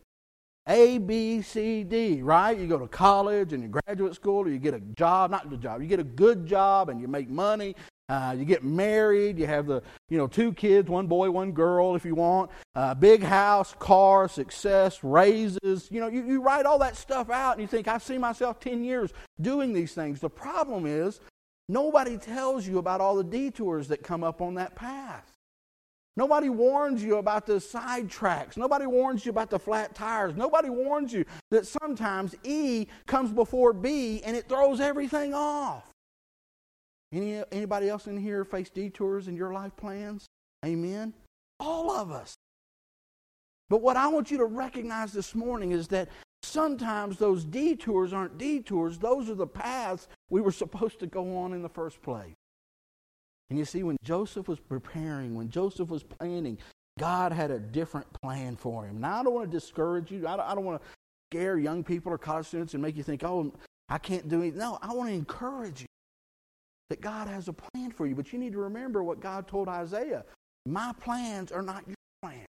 A, 0.67 0.97
B, 0.97 1.43
C, 1.43 1.83
D, 1.83 2.23
right? 2.23 2.57
You 2.57 2.65
go 2.65 2.79
to 2.79 2.87
college 2.87 3.53
and 3.53 3.61
you 3.61 3.69
graduate 3.69 4.15
school, 4.15 4.45
or 4.45 4.49
you 4.49 4.57
get 4.57 4.73
a 4.73 4.79
job, 4.79 5.29
not 5.29 5.51
a 5.53 5.57
job, 5.57 5.81
you 5.81 5.87
get 5.87 5.99
a 5.99 6.05
good 6.05 6.47
job 6.47 6.89
and 6.89 6.99
you 6.99 7.07
make 7.07 7.29
money 7.29 7.75
Uh, 8.09 8.35
you 8.37 8.43
get 8.43 8.63
married, 8.63 9.39
you 9.39 9.47
have 9.47 9.65
the, 9.65 9.81
you 10.09 10.17
know, 10.17 10.27
two 10.27 10.51
kids, 10.53 10.89
one 10.89 11.07
boy, 11.07 11.31
one 11.31 11.53
girl, 11.53 11.95
if 11.95 12.03
you 12.03 12.15
want, 12.15 12.51
uh, 12.75 12.93
big 12.93 13.23
house, 13.23 13.73
car, 13.79 14.27
success, 14.27 15.03
raises. 15.03 15.87
You 15.89 16.01
know, 16.01 16.07
you, 16.07 16.25
you 16.25 16.41
write 16.41 16.65
all 16.65 16.79
that 16.79 16.97
stuff 16.97 17.29
out 17.29 17.53
and 17.53 17.61
you 17.61 17.67
think, 17.67 17.87
I 17.87 17.97
see 17.97 18.17
myself 18.17 18.59
10 18.59 18.83
years 18.83 19.13
doing 19.39 19.71
these 19.71 19.93
things. 19.93 20.19
The 20.19 20.29
problem 20.29 20.85
is, 20.85 21.21
nobody 21.69 22.17
tells 22.17 22.67
you 22.67 22.77
about 22.77 22.99
all 22.99 23.15
the 23.15 23.23
detours 23.23 23.87
that 23.87 24.03
come 24.03 24.23
up 24.23 24.41
on 24.41 24.55
that 24.55 24.75
path. 24.75 25.33
Nobody 26.15 26.49
warns 26.49 27.01
you 27.01 27.17
about 27.17 27.45
the 27.45 27.59
side 27.59 28.09
tracks. 28.09 28.57
Nobody 28.57 28.85
warns 28.85 29.25
you 29.25 29.31
about 29.31 29.49
the 29.49 29.57
flat 29.57 29.95
tires. 29.95 30.35
Nobody 30.35 30.69
warns 30.69 31.11
you 31.11 31.25
that 31.49 31.65
sometimes 31.65 32.35
E 32.43 32.85
comes 33.07 33.31
before 33.31 33.73
B 33.73 34.21
and 34.23 34.35
it 34.35 34.47
throws 34.47 34.79
everything 34.79 35.33
off. 35.33 35.92
Any, 37.13 37.43
anybody 37.51 37.89
else 37.89 38.07
in 38.07 38.17
here 38.17 38.43
face 38.43 38.69
detours 38.69 39.27
in 39.27 39.35
your 39.35 39.53
life 39.53 39.75
plans? 39.75 40.25
Amen? 40.65 41.13
All 41.59 41.91
of 41.91 42.11
us. 42.11 42.33
But 43.69 43.81
what 43.81 43.97
I 43.97 44.07
want 44.07 44.31
you 44.31 44.37
to 44.39 44.45
recognize 44.45 45.13
this 45.13 45.35
morning 45.35 45.71
is 45.71 45.87
that 45.89 46.09
sometimes 46.41 47.17
those 47.17 47.45
detours 47.45 48.13
aren't 48.13 48.37
detours, 48.37 48.97
those 48.97 49.29
are 49.29 49.35
the 49.35 49.47
paths 49.47 50.07
we 50.29 50.41
were 50.41 50.51
supposed 50.51 50.99
to 50.99 51.07
go 51.07 51.37
on 51.37 51.53
in 51.53 51.61
the 51.61 51.69
first 51.69 52.01
place. 52.01 52.33
And 53.49 53.59
you 53.59 53.65
see, 53.65 53.83
when 53.83 53.97
Joseph 54.03 54.47
was 54.47 54.59
preparing, 54.59 55.35
when 55.35 55.49
Joseph 55.49 55.89
was 55.89 56.03
planning, 56.03 56.57
God 56.99 57.31
had 57.31 57.51
a 57.51 57.59
different 57.59 58.07
plan 58.21 58.55
for 58.55 58.85
him. 58.85 58.99
Now, 58.99 59.19
I 59.19 59.23
don't 59.23 59.33
want 59.33 59.51
to 59.51 59.57
discourage 59.57 60.11
you. 60.11 60.27
I 60.27 60.35
don't, 60.35 60.47
I 60.47 60.55
don't 60.55 60.65
want 60.65 60.81
to 60.81 60.87
scare 61.31 61.57
young 61.57 61.83
people 61.83 62.11
or 62.11 62.17
college 62.17 62.47
students 62.47 62.73
and 62.73 62.81
make 62.81 62.95
you 62.95 63.03
think, 63.03 63.23
oh, 63.23 63.53
I 63.89 63.99
can't 63.99 64.27
do 64.27 64.41
it. 64.41 64.55
No, 64.55 64.79
I 64.81 64.93
want 64.93 65.09
to 65.09 65.15
encourage 65.15 65.81
you 65.81 65.87
that 66.89 67.01
God 67.01 67.27
has 67.27 67.47
a 67.47 67.53
plan 67.53 67.91
for 67.91 68.05
you. 68.05 68.15
But 68.15 68.33
you 68.33 68.39
need 68.39 68.53
to 68.53 68.59
remember 68.59 69.03
what 69.03 69.19
God 69.19 69.47
told 69.47 69.67
Isaiah 69.67 70.25
My 70.65 70.93
plans 70.99 71.51
are 71.51 71.61
not 71.61 71.87
your 71.87 71.95
plans, 72.21 72.47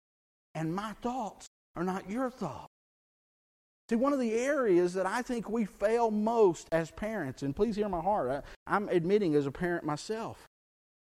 and 0.55 0.75
my 0.75 0.93
thoughts 1.03 1.47
are 1.77 1.85
not 1.85 2.09
your 2.09 2.31
thoughts. 2.31 2.69
See, 3.89 3.97
one 3.97 4.12
of 4.12 4.21
the 4.21 4.33
areas 4.33 4.95
that 4.95 5.07
I 5.07 5.23
think 5.23 5.51
we 5.51 5.65
fail 5.65 6.11
most 6.11 6.69
as 6.73 6.91
parents, 6.91 7.43
and 7.43 7.55
please 7.55 7.77
hear 7.77 7.89
my 7.89 8.01
heart, 8.01 8.31
I, 8.31 8.75
I'm 8.75 8.89
admitting 8.89 9.35
as 9.35 9.47
a 9.47 9.51
parent 9.51 9.85
myself, 9.85 10.47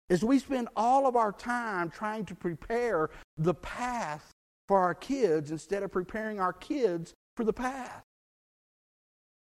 is 0.09 0.25
we 0.25 0.39
spend 0.39 0.69
all 0.77 1.07
of 1.07 1.17
our 1.17 1.33
time 1.33 1.91
trying 1.91 2.25
to 2.27 2.35
prepare 2.35 3.11
the 3.37 3.55
path 3.55 4.31
for 4.67 4.79
our 4.79 4.95
kids 4.95 5.51
instead 5.51 5.83
of 5.83 5.93
preparing 5.93 6.41
our 6.41 6.53
kids 6.53 7.13
for 7.37 7.45
the 7.45 7.53
path. 7.53 8.03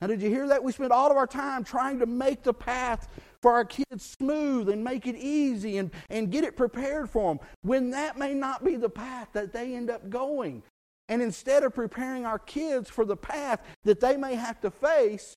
Now, 0.00 0.06
did 0.06 0.22
you 0.22 0.30
hear 0.30 0.48
that? 0.48 0.64
We 0.64 0.72
spend 0.72 0.92
all 0.92 1.10
of 1.10 1.16
our 1.16 1.26
time 1.26 1.62
trying 1.62 1.98
to 1.98 2.06
make 2.06 2.42
the 2.42 2.54
path 2.54 3.08
for 3.42 3.52
our 3.52 3.64
kids 3.64 4.04
smooth 4.04 4.68
and 4.68 4.84
make 4.84 5.06
it 5.06 5.16
easy 5.16 5.78
and, 5.78 5.90
and 6.10 6.30
get 6.30 6.44
it 6.44 6.56
prepared 6.56 7.08
for 7.08 7.34
them 7.34 7.46
when 7.62 7.90
that 7.90 8.18
may 8.18 8.34
not 8.34 8.64
be 8.64 8.76
the 8.76 8.90
path 8.90 9.28
that 9.32 9.52
they 9.52 9.74
end 9.74 9.90
up 9.90 10.10
going. 10.10 10.62
And 11.08 11.20
instead 11.22 11.64
of 11.64 11.74
preparing 11.74 12.24
our 12.24 12.38
kids 12.38 12.88
for 12.88 13.04
the 13.04 13.16
path 13.16 13.60
that 13.84 14.00
they 14.00 14.16
may 14.16 14.34
have 14.34 14.60
to 14.60 14.70
face, 14.70 15.34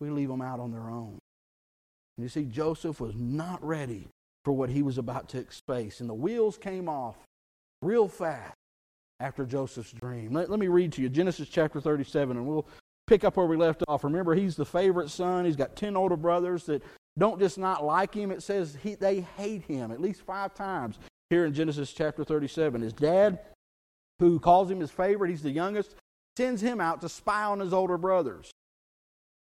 we 0.00 0.10
leave 0.10 0.28
them 0.28 0.42
out 0.42 0.60
on 0.60 0.72
their 0.72 0.90
own. 0.90 1.18
And 2.16 2.24
you 2.24 2.28
see, 2.28 2.44
Joseph 2.44 3.00
was 3.00 3.14
not 3.14 3.64
ready 3.64 4.08
for 4.44 4.52
what 4.52 4.70
he 4.70 4.82
was 4.82 4.98
about 4.98 5.28
to 5.30 5.44
face. 5.66 6.00
And 6.00 6.08
the 6.08 6.14
wheels 6.14 6.58
came 6.58 6.88
off 6.88 7.16
real 7.82 8.08
fast 8.08 8.54
after 9.20 9.44
Joseph's 9.44 9.92
dream. 9.92 10.32
Let, 10.32 10.50
let 10.50 10.58
me 10.58 10.68
read 10.68 10.92
to 10.92 11.02
you 11.02 11.08
Genesis 11.08 11.48
chapter 11.48 11.80
37, 11.80 12.36
and 12.36 12.46
we'll 12.46 12.66
pick 13.06 13.24
up 13.24 13.36
where 13.36 13.46
we 13.46 13.56
left 13.56 13.84
off. 13.88 14.04
Remember, 14.04 14.34
he's 14.34 14.56
the 14.56 14.64
favorite 14.64 15.10
son. 15.10 15.44
He's 15.44 15.56
got 15.56 15.76
10 15.76 15.96
older 15.96 16.16
brothers 16.16 16.64
that 16.64 16.82
don't 17.18 17.38
just 17.38 17.58
not 17.58 17.84
like 17.84 18.14
him, 18.14 18.30
it 18.30 18.42
says 18.42 18.76
he, 18.82 18.94
they 18.94 19.20
hate 19.36 19.62
him 19.62 19.90
at 19.90 20.00
least 20.00 20.22
five 20.22 20.54
times 20.54 20.98
here 21.30 21.44
in 21.44 21.52
Genesis 21.52 21.92
chapter 21.92 22.24
37. 22.24 22.80
His 22.80 22.92
dad, 22.92 23.40
who 24.18 24.38
calls 24.38 24.70
him 24.70 24.80
his 24.80 24.90
favorite, 24.90 25.30
he's 25.30 25.42
the 25.42 25.50
youngest, 25.50 25.94
sends 26.36 26.62
him 26.62 26.80
out 26.80 27.00
to 27.00 27.08
spy 27.08 27.44
on 27.44 27.60
his 27.60 27.72
older 27.72 27.98
brothers. 27.98 28.50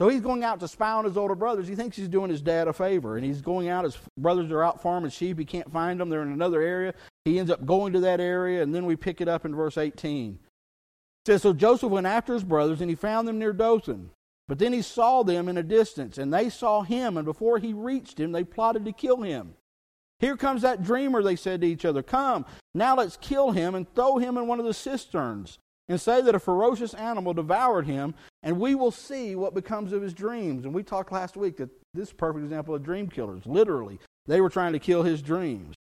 So 0.01 0.09
he's 0.09 0.23
going 0.23 0.45
out 0.45 0.61
to 0.61 0.69
spy 0.69 0.93
on 0.93 1.05
his 1.05 1.19
older 1.19 1.35
brothers. 1.35 1.69
He 1.69 1.75
thinks 1.75 1.95
he's 1.95 2.09
doing 2.09 2.31
his 2.31 2.41
dad 2.41 2.69
a 2.69 2.73
favor. 2.73 3.17
And 3.19 3.25
he's 3.25 3.43
going 3.43 3.69
out. 3.69 3.85
His 3.85 3.99
brothers 4.19 4.51
are 4.51 4.65
out 4.65 4.81
farming 4.81 5.11
sheep. 5.11 5.39
He 5.39 5.45
can't 5.45 5.71
find 5.71 6.01
them. 6.01 6.09
They're 6.09 6.23
in 6.23 6.33
another 6.33 6.63
area. 6.63 6.95
He 7.27 7.39
ends 7.39 7.51
up 7.51 7.67
going 7.67 7.93
to 7.93 8.01
that 8.01 8.19
area. 8.19 8.63
And 8.63 8.75
then 8.75 8.87
we 8.87 8.97
pick 8.97 9.21
it 9.21 9.29
up 9.29 9.45
in 9.45 9.55
verse 9.55 9.77
18. 9.77 10.39
It 10.41 11.27
says, 11.27 11.43
So 11.43 11.53
Joseph 11.53 11.91
went 11.91 12.07
after 12.07 12.33
his 12.33 12.45
brothers, 12.45 12.81
and 12.81 12.89
he 12.89 12.97
found 12.97 13.29
them 13.29 13.39
near 13.39 13.53
Dothan. 13.53 14.09
But 14.51 14.59
then 14.59 14.73
he 14.73 14.83
saw 14.83 15.23
them 15.23 15.49
in 15.49 15.59
a 15.59 15.63
distance, 15.63 16.19
and 16.19 16.35
they 16.35 16.49
saw 16.49 16.83
him. 16.83 17.17
And 17.17 17.25
before 17.25 17.59
he 17.59 17.73
reached 17.73 18.19
him, 18.19 18.33
they 18.33 18.43
plotted 18.43 18.85
to 18.85 18.91
kill 18.91 19.23
him. 19.23 19.55
Here 20.19 20.37
comes 20.37 20.63
that 20.63 20.83
dreamer, 20.83 21.23
they 21.23 21.37
said 21.37 21.61
to 21.61 21.69
each 21.69 21.85
other. 21.85 22.03
Come, 22.03 22.45
now 22.75 22.97
let's 22.97 23.17
kill 23.17 23.53
him 23.53 23.77
and 23.77 23.87
throw 23.95 24.19
him 24.19 24.37
in 24.37 24.49
one 24.49 24.59
of 24.59 24.67
the 24.67 24.75
cisterns 24.75 25.61
and 25.89 26.01
say 26.01 26.21
that 26.21 26.35
a 26.35 26.41
ferocious 26.41 26.95
animal 26.95 27.33
devoured 27.33 27.87
him, 27.87 28.13
and 28.43 28.59
we 28.59 28.75
will 28.75 28.91
see 28.91 29.37
what 29.37 29.55
becomes 29.55 29.93
of 29.93 30.03
his 30.03 30.15
dreams. 30.15 30.65
And 30.65 30.75
we 30.75 30.83
talked 30.83 31.13
last 31.13 31.37
week 31.37 31.57
that 31.59 31.71
this 31.95 32.09
is 32.09 32.13
a 32.13 32.17
perfect 32.17 32.43
example 32.43 32.75
of 32.75 32.83
dream 32.83 33.07
killers. 33.07 33.47
Literally, 33.47 34.01
they 34.27 34.41
were 34.41 34.51
trying 34.51 34.73
to 34.73 34.81
kill 34.81 35.05
his 35.05 35.23
dreams. 35.23 35.77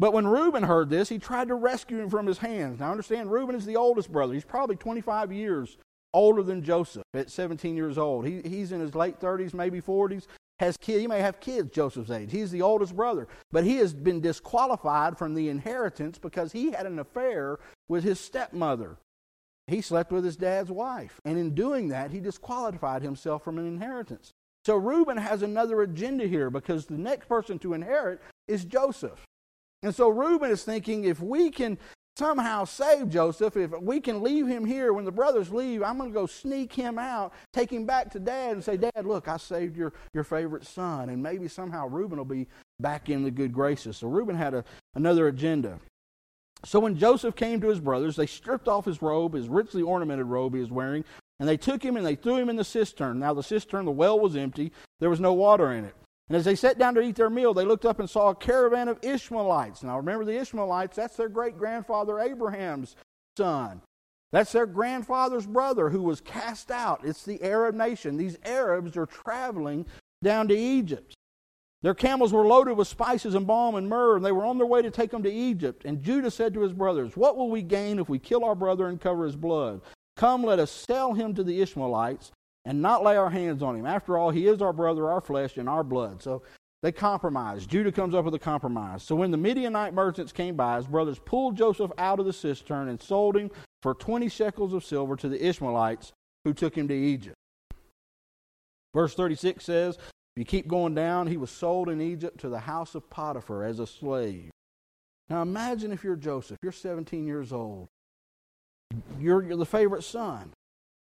But 0.00 0.12
when 0.12 0.26
Reuben 0.26 0.64
heard 0.64 0.90
this, 0.90 1.10
he 1.10 1.18
tried 1.20 1.46
to 1.46 1.54
rescue 1.54 2.00
him 2.00 2.10
from 2.10 2.26
his 2.26 2.38
hands. 2.38 2.80
Now 2.80 2.90
understand, 2.90 3.30
Reuben 3.30 3.54
is 3.54 3.66
the 3.66 3.76
oldest 3.76 4.10
brother. 4.10 4.34
He's 4.34 4.44
probably 4.44 4.74
25 4.74 5.32
years 5.32 5.76
older 6.14 6.42
than 6.42 6.62
Joseph 6.62 7.04
at 7.14 7.30
17 7.30 7.76
years 7.76 7.98
old. 7.98 8.26
He, 8.26 8.40
he's 8.42 8.72
in 8.72 8.80
his 8.80 8.94
late 8.94 9.20
30s, 9.20 9.54
maybe 9.54 9.80
40s. 9.80 10.26
Has 10.58 10.76
kids, 10.76 11.00
he 11.00 11.06
may 11.06 11.20
have 11.20 11.38
kids 11.38 11.70
Joseph's 11.70 12.10
age. 12.10 12.32
He's 12.32 12.50
the 12.50 12.62
oldest 12.62 12.96
brother, 12.96 13.28
but 13.52 13.62
he 13.62 13.76
has 13.76 13.94
been 13.94 14.20
disqualified 14.20 15.16
from 15.16 15.34
the 15.34 15.48
inheritance 15.48 16.18
because 16.18 16.50
he 16.50 16.72
had 16.72 16.84
an 16.84 16.98
affair 16.98 17.58
with 17.88 18.02
his 18.02 18.18
stepmother 18.18 18.98
he 19.68 19.82
slept 19.82 20.10
with 20.10 20.24
his 20.24 20.36
dad's 20.36 20.70
wife. 20.70 21.20
And 21.24 21.38
in 21.38 21.54
doing 21.54 21.88
that, 21.88 22.10
he 22.10 22.20
disqualified 22.20 23.02
himself 23.02 23.44
from 23.44 23.58
an 23.58 23.66
inheritance. 23.66 24.32
So 24.64 24.76
Reuben 24.76 25.18
has 25.18 25.42
another 25.42 25.82
agenda 25.82 26.26
here 26.26 26.50
because 26.50 26.86
the 26.86 26.98
next 26.98 27.28
person 27.28 27.58
to 27.60 27.74
inherit 27.74 28.20
is 28.48 28.64
Joseph. 28.64 29.22
And 29.82 29.94
so 29.94 30.08
Reuben 30.08 30.50
is 30.50 30.64
thinking 30.64 31.04
if 31.04 31.20
we 31.20 31.50
can 31.50 31.78
somehow 32.18 32.64
save 32.64 33.08
Joseph, 33.08 33.56
if 33.56 33.70
we 33.80 34.00
can 34.00 34.22
leave 34.22 34.46
him 34.46 34.64
here 34.64 34.92
when 34.92 35.04
the 35.04 35.12
brothers 35.12 35.50
leave, 35.50 35.82
I'm 35.82 35.98
going 35.98 36.10
to 36.10 36.14
go 36.14 36.26
sneak 36.26 36.72
him 36.72 36.98
out, 36.98 37.32
take 37.52 37.72
him 37.72 37.86
back 37.86 38.10
to 38.12 38.18
dad, 38.18 38.52
and 38.52 38.64
say, 38.64 38.76
Dad, 38.76 39.06
look, 39.06 39.28
I 39.28 39.36
saved 39.36 39.76
your, 39.76 39.92
your 40.12 40.24
favorite 40.24 40.66
son. 40.66 41.08
And 41.08 41.22
maybe 41.22 41.46
somehow 41.46 41.88
Reuben 41.88 42.18
will 42.18 42.24
be 42.24 42.48
back 42.80 43.08
in 43.08 43.22
the 43.22 43.30
good 43.30 43.52
graces. 43.52 43.96
So 43.96 44.08
Reuben 44.08 44.36
had 44.36 44.52
a, 44.52 44.64
another 44.96 45.28
agenda. 45.28 45.78
So 46.64 46.80
when 46.80 46.98
Joseph 46.98 47.36
came 47.36 47.60
to 47.60 47.68
his 47.68 47.78
brothers, 47.78 48.16
they 48.16 48.26
stripped 48.26 48.66
off 48.66 48.84
his 48.84 49.00
robe, 49.00 49.34
his 49.34 49.48
richly 49.48 49.82
ornamented 49.82 50.26
robe 50.26 50.54
he 50.54 50.60
was 50.60 50.72
wearing, 50.72 51.04
and 51.38 51.48
they 51.48 51.56
took 51.56 51.84
him 51.84 51.96
and 51.96 52.04
they 52.04 52.16
threw 52.16 52.36
him 52.36 52.48
in 52.48 52.56
the 52.56 52.64
cistern. 52.64 53.20
Now 53.20 53.32
the 53.32 53.44
cistern, 53.44 53.84
the 53.84 53.92
well 53.92 54.18
was 54.18 54.34
empty, 54.34 54.72
there 54.98 55.10
was 55.10 55.20
no 55.20 55.32
water 55.32 55.70
in 55.72 55.84
it. 55.84 55.94
And 56.28 56.36
as 56.36 56.44
they 56.44 56.54
sat 56.54 56.78
down 56.78 56.94
to 56.94 57.00
eat 57.00 57.16
their 57.16 57.30
meal, 57.30 57.54
they 57.54 57.64
looked 57.64 57.86
up 57.86 58.00
and 58.00 58.08
saw 58.08 58.28
a 58.28 58.34
caravan 58.34 58.88
of 58.88 58.98
Ishmaelites. 59.02 59.82
Now 59.82 59.96
remember 59.96 60.24
the 60.24 60.38
Ishmaelites, 60.38 60.96
that's 60.96 61.16
their 61.16 61.28
great 61.28 61.56
grandfather 61.56 62.20
Abraham's 62.20 62.96
son. 63.36 63.80
That's 64.30 64.52
their 64.52 64.66
grandfather's 64.66 65.46
brother 65.46 65.88
who 65.88 66.02
was 66.02 66.20
cast 66.20 66.70
out. 66.70 67.00
It's 67.02 67.24
the 67.24 67.42
Arab 67.42 67.74
nation. 67.74 68.18
These 68.18 68.36
Arabs 68.44 68.96
are 68.96 69.06
traveling 69.06 69.86
down 70.22 70.48
to 70.48 70.56
Egypt. 70.56 71.14
Their 71.80 71.94
camels 71.94 72.32
were 72.32 72.46
loaded 72.46 72.76
with 72.76 72.88
spices 72.88 73.34
and 73.34 73.46
balm 73.46 73.76
and 73.76 73.88
myrrh, 73.88 74.16
and 74.16 74.24
they 74.24 74.32
were 74.32 74.44
on 74.44 74.58
their 74.58 74.66
way 74.66 74.82
to 74.82 74.90
take 74.90 75.12
them 75.12 75.22
to 75.22 75.32
Egypt. 75.32 75.84
And 75.84 76.02
Judah 76.02 76.30
said 76.30 76.52
to 76.54 76.60
his 76.60 76.72
brothers, 76.72 77.16
What 77.16 77.36
will 77.36 77.48
we 77.48 77.62
gain 77.62 77.98
if 77.98 78.08
we 78.08 78.18
kill 78.18 78.44
our 78.44 78.56
brother 78.56 78.88
and 78.88 79.00
cover 79.00 79.24
his 79.24 79.36
blood? 79.36 79.80
Come, 80.16 80.42
let 80.42 80.58
us 80.58 80.72
sell 80.72 81.14
him 81.14 81.34
to 81.34 81.44
the 81.44 81.62
Ishmaelites 81.62 82.32
and 82.64 82.82
not 82.82 83.02
lay 83.02 83.16
our 83.16 83.30
hands 83.30 83.62
on 83.62 83.76
him. 83.76 83.86
After 83.86 84.18
all, 84.18 84.30
he 84.30 84.46
is 84.46 84.60
our 84.60 84.72
brother, 84.72 85.10
our 85.10 85.20
flesh, 85.20 85.56
and 85.56 85.68
our 85.68 85.84
blood. 85.84 86.22
So 86.22 86.42
they 86.82 86.92
compromised. 86.92 87.70
Judah 87.70 87.90
comes 87.90 88.14
up 88.14 88.24
with 88.24 88.34
a 88.34 88.38
compromise. 88.38 89.02
So 89.02 89.16
when 89.16 89.30
the 89.30 89.36
Midianite 89.36 89.94
merchants 89.94 90.32
came 90.32 90.54
by, 90.54 90.76
his 90.76 90.86
brothers 90.86 91.18
pulled 91.18 91.56
Joseph 91.56 91.90
out 91.98 92.20
of 92.20 92.26
the 92.26 92.32
cistern 92.32 92.88
and 92.88 93.00
sold 93.00 93.36
him 93.36 93.50
for 93.82 93.94
20 93.94 94.28
shekels 94.28 94.72
of 94.72 94.84
silver 94.84 95.16
to 95.16 95.28
the 95.28 95.44
Ishmaelites 95.44 96.12
who 96.44 96.54
took 96.54 96.76
him 96.76 96.88
to 96.88 96.94
Egypt. 96.94 97.34
Verse 98.94 99.14
36 99.14 99.64
says, 99.64 99.96
If 99.96 100.02
you 100.36 100.44
keep 100.44 100.68
going 100.68 100.94
down, 100.94 101.26
he 101.26 101.36
was 101.36 101.50
sold 101.50 101.88
in 101.88 102.00
Egypt 102.00 102.38
to 102.40 102.48
the 102.48 102.60
house 102.60 102.94
of 102.94 103.10
Potiphar 103.10 103.64
as 103.64 103.80
a 103.80 103.86
slave. 103.86 104.50
Now 105.28 105.42
imagine 105.42 105.92
if 105.92 106.04
you're 106.04 106.16
Joseph, 106.16 106.58
you're 106.62 106.72
17 106.72 107.26
years 107.26 107.52
old, 107.52 107.88
you're, 109.18 109.42
you're 109.42 109.56
the 109.56 109.66
favorite 109.66 110.04
son. 110.04 110.52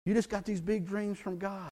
You 0.09 0.15
just 0.15 0.29
got 0.31 0.43
these 0.43 0.59
big 0.59 0.87
dreams 0.87 1.19
from 1.19 1.37
God. 1.37 1.69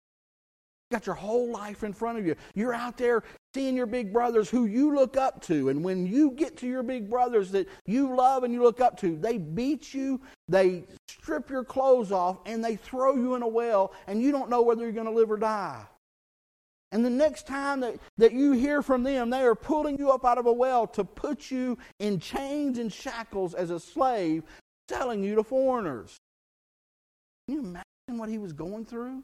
You 0.92 0.96
got 0.96 1.08
your 1.08 1.16
whole 1.16 1.52
life 1.52 1.84
in 1.84 1.92
front 1.92 2.20
of 2.20 2.26
you. 2.28 2.36
You're 2.54 2.72
out 2.72 2.96
there 2.96 3.24
seeing 3.56 3.76
your 3.76 3.88
big 3.88 4.14
brothers 4.14 4.48
who 4.48 4.68
you 4.68 4.94
look 4.94 5.18
up 5.18 5.42
to. 5.46 5.70
And 5.70 5.84
when 5.84 6.06
you 6.06 6.30
get 6.30 6.56
to 6.58 6.68
your 6.68 6.84
big 6.84 7.10
brothers 7.10 7.50
that 7.54 7.68
you 7.88 8.16
love 8.16 8.44
and 8.44 8.54
you 8.54 8.62
look 8.62 8.80
up 8.80 8.96
to, 9.00 9.18
they 9.18 9.40
beat 9.40 9.92
you, 9.92 10.22
they 10.48 10.84
strip 11.08 11.50
your 11.50 11.64
clothes 11.64 12.12
off, 12.12 12.38
and 12.46 12.64
they 12.64 12.76
throw 12.76 13.16
you 13.16 13.34
in 13.34 13.42
a 13.42 13.48
well, 13.48 13.92
and 14.06 14.22
you 14.22 14.32
don't 14.32 14.52
know 14.52 14.62
whether 14.62 14.84
you're 14.84 14.92
going 14.92 15.08
to 15.08 15.12
live 15.12 15.32
or 15.32 15.38
die. 15.38 15.84
And 16.92 17.04
the 17.04 17.10
next 17.10 17.48
time 17.48 17.80
that, 17.80 17.96
that 18.20 18.34
you 18.34 18.52
hear 18.52 18.84
from 18.84 19.02
them, 19.02 19.32
they 19.32 19.42
are 19.42 19.56
pulling 19.56 19.98
you 19.98 20.12
up 20.12 20.24
out 20.26 20.38
of 20.38 20.46
a 20.46 20.54
well 20.54 20.86
to 20.90 21.04
put 21.04 21.50
you 21.50 21.80
in 21.98 22.20
chains 22.20 22.78
and 22.78 22.94
shackles 22.94 23.56
as 23.56 23.72
a 23.72 23.80
slave, 23.80 24.44
selling 24.88 25.24
you 25.24 25.34
to 25.34 25.44
foreigners. 25.44 26.18
Can 27.48 27.56
you 27.56 27.62
imagine 27.62 27.84
what 28.16 28.30
he 28.30 28.38
was 28.38 28.54
going 28.54 28.86
through? 28.86 29.24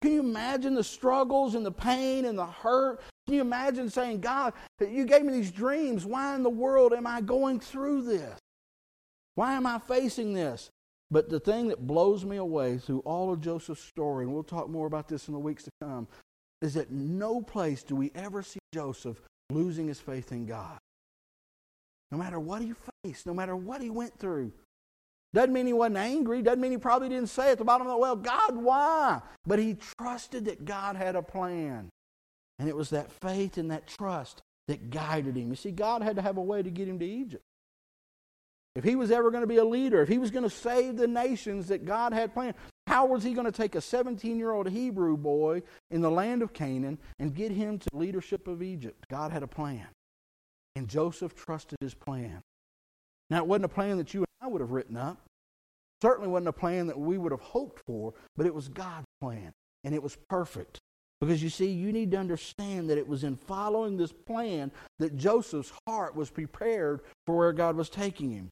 Can 0.00 0.12
you 0.12 0.20
imagine 0.20 0.74
the 0.74 0.84
struggles 0.84 1.54
and 1.54 1.64
the 1.64 1.70
pain 1.70 2.24
and 2.24 2.38
the 2.38 2.46
hurt? 2.46 3.02
Can 3.26 3.34
you 3.34 3.42
imagine 3.42 3.90
saying, 3.90 4.20
God, 4.20 4.54
you 4.80 5.04
gave 5.04 5.24
me 5.24 5.32
these 5.32 5.52
dreams. 5.52 6.06
Why 6.06 6.34
in 6.34 6.42
the 6.42 6.48
world 6.48 6.94
am 6.94 7.06
I 7.06 7.20
going 7.20 7.60
through 7.60 8.02
this? 8.02 8.38
Why 9.34 9.54
am 9.54 9.66
I 9.66 9.78
facing 9.78 10.32
this? 10.32 10.70
But 11.10 11.28
the 11.28 11.40
thing 11.40 11.68
that 11.68 11.86
blows 11.86 12.24
me 12.24 12.38
away 12.38 12.78
through 12.78 13.00
all 13.00 13.32
of 13.32 13.40
Joseph's 13.40 13.82
story, 13.82 14.24
and 14.24 14.32
we'll 14.32 14.42
talk 14.42 14.70
more 14.70 14.86
about 14.86 15.08
this 15.08 15.28
in 15.28 15.34
the 15.34 15.40
weeks 15.40 15.64
to 15.64 15.70
come, 15.82 16.08
is 16.62 16.74
that 16.74 16.90
no 16.90 17.42
place 17.42 17.82
do 17.82 17.94
we 17.94 18.10
ever 18.14 18.42
see 18.42 18.60
Joseph 18.72 19.20
losing 19.50 19.88
his 19.88 20.00
faith 20.00 20.32
in 20.32 20.46
God. 20.46 20.78
No 22.10 22.18
matter 22.18 22.40
what 22.40 22.62
he 22.62 22.72
faced, 23.04 23.26
no 23.26 23.34
matter 23.34 23.56
what 23.56 23.82
he 23.82 23.90
went 23.90 24.18
through. 24.18 24.52
Doesn't 25.32 25.52
mean 25.52 25.66
he 25.66 25.72
wasn't 25.72 25.98
angry. 25.98 26.42
Doesn't 26.42 26.60
mean 26.60 26.72
he 26.72 26.78
probably 26.78 27.08
didn't 27.08 27.28
say 27.28 27.52
at 27.52 27.58
the 27.58 27.64
bottom 27.64 27.86
of 27.86 27.92
the 27.92 27.98
well, 27.98 28.16
God, 28.16 28.56
why? 28.56 29.20
But 29.46 29.58
he 29.58 29.76
trusted 29.98 30.46
that 30.46 30.64
God 30.64 30.96
had 30.96 31.14
a 31.14 31.22
plan. 31.22 31.90
And 32.58 32.68
it 32.68 32.76
was 32.76 32.90
that 32.90 33.12
faith 33.12 33.56
and 33.56 33.70
that 33.70 33.86
trust 33.86 34.42
that 34.68 34.90
guided 34.90 35.36
him. 35.36 35.50
You 35.50 35.56
see, 35.56 35.70
God 35.70 36.02
had 36.02 36.16
to 36.16 36.22
have 36.22 36.36
a 36.36 36.42
way 36.42 36.62
to 36.62 36.70
get 36.70 36.88
him 36.88 36.98
to 36.98 37.06
Egypt. 37.06 37.44
If 38.76 38.84
he 38.84 38.96
was 38.96 39.10
ever 39.10 39.30
going 39.30 39.42
to 39.42 39.48
be 39.48 39.56
a 39.56 39.64
leader, 39.64 40.02
if 40.02 40.08
he 40.08 40.18
was 40.18 40.30
going 40.30 40.44
to 40.44 40.50
save 40.50 40.96
the 40.96 41.08
nations 41.08 41.68
that 41.68 41.84
God 41.84 42.12
had 42.12 42.32
planned, 42.32 42.54
how 42.86 43.06
was 43.06 43.22
he 43.22 43.34
going 43.34 43.46
to 43.46 43.52
take 43.52 43.74
a 43.74 43.80
17 43.80 44.38
year 44.38 44.52
old 44.52 44.68
Hebrew 44.68 45.16
boy 45.16 45.62
in 45.90 46.00
the 46.00 46.10
land 46.10 46.42
of 46.42 46.52
Canaan 46.52 46.98
and 47.18 47.34
get 47.34 47.52
him 47.52 47.78
to 47.78 47.88
leadership 47.92 48.46
of 48.46 48.62
Egypt? 48.62 49.06
God 49.08 49.32
had 49.32 49.42
a 49.42 49.48
plan. 49.48 49.86
And 50.76 50.88
Joseph 50.88 51.34
trusted 51.34 51.78
his 51.80 51.94
plan. 51.94 52.42
Now, 53.28 53.38
it 53.38 53.46
wasn't 53.46 53.66
a 53.66 53.68
plan 53.68 53.96
that 53.98 54.12
you 54.12 54.24
would 54.50 54.60
have 54.60 54.72
written 54.72 54.96
up. 54.96 55.18
Certainly 56.02 56.30
wasn't 56.30 56.48
a 56.48 56.52
plan 56.52 56.86
that 56.86 56.98
we 56.98 57.18
would 57.18 57.32
have 57.32 57.40
hoped 57.40 57.82
for, 57.86 58.14
but 58.36 58.46
it 58.46 58.54
was 58.54 58.68
God's 58.68 59.06
plan. 59.20 59.52
And 59.84 59.94
it 59.94 60.02
was 60.02 60.16
perfect. 60.28 60.78
Because 61.20 61.42
you 61.42 61.50
see, 61.50 61.70
you 61.70 61.92
need 61.92 62.10
to 62.12 62.16
understand 62.16 62.88
that 62.88 62.96
it 62.96 63.06
was 63.06 63.24
in 63.24 63.36
following 63.36 63.96
this 63.96 64.12
plan 64.12 64.72
that 64.98 65.16
Joseph's 65.16 65.72
heart 65.86 66.16
was 66.16 66.30
prepared 66.30 67.00
for 67.26 67.36
where 67.36 67.52
God 67.52 67.76
was 67.76 67.90
taking 67.90 68.30
him. 68.30 68.48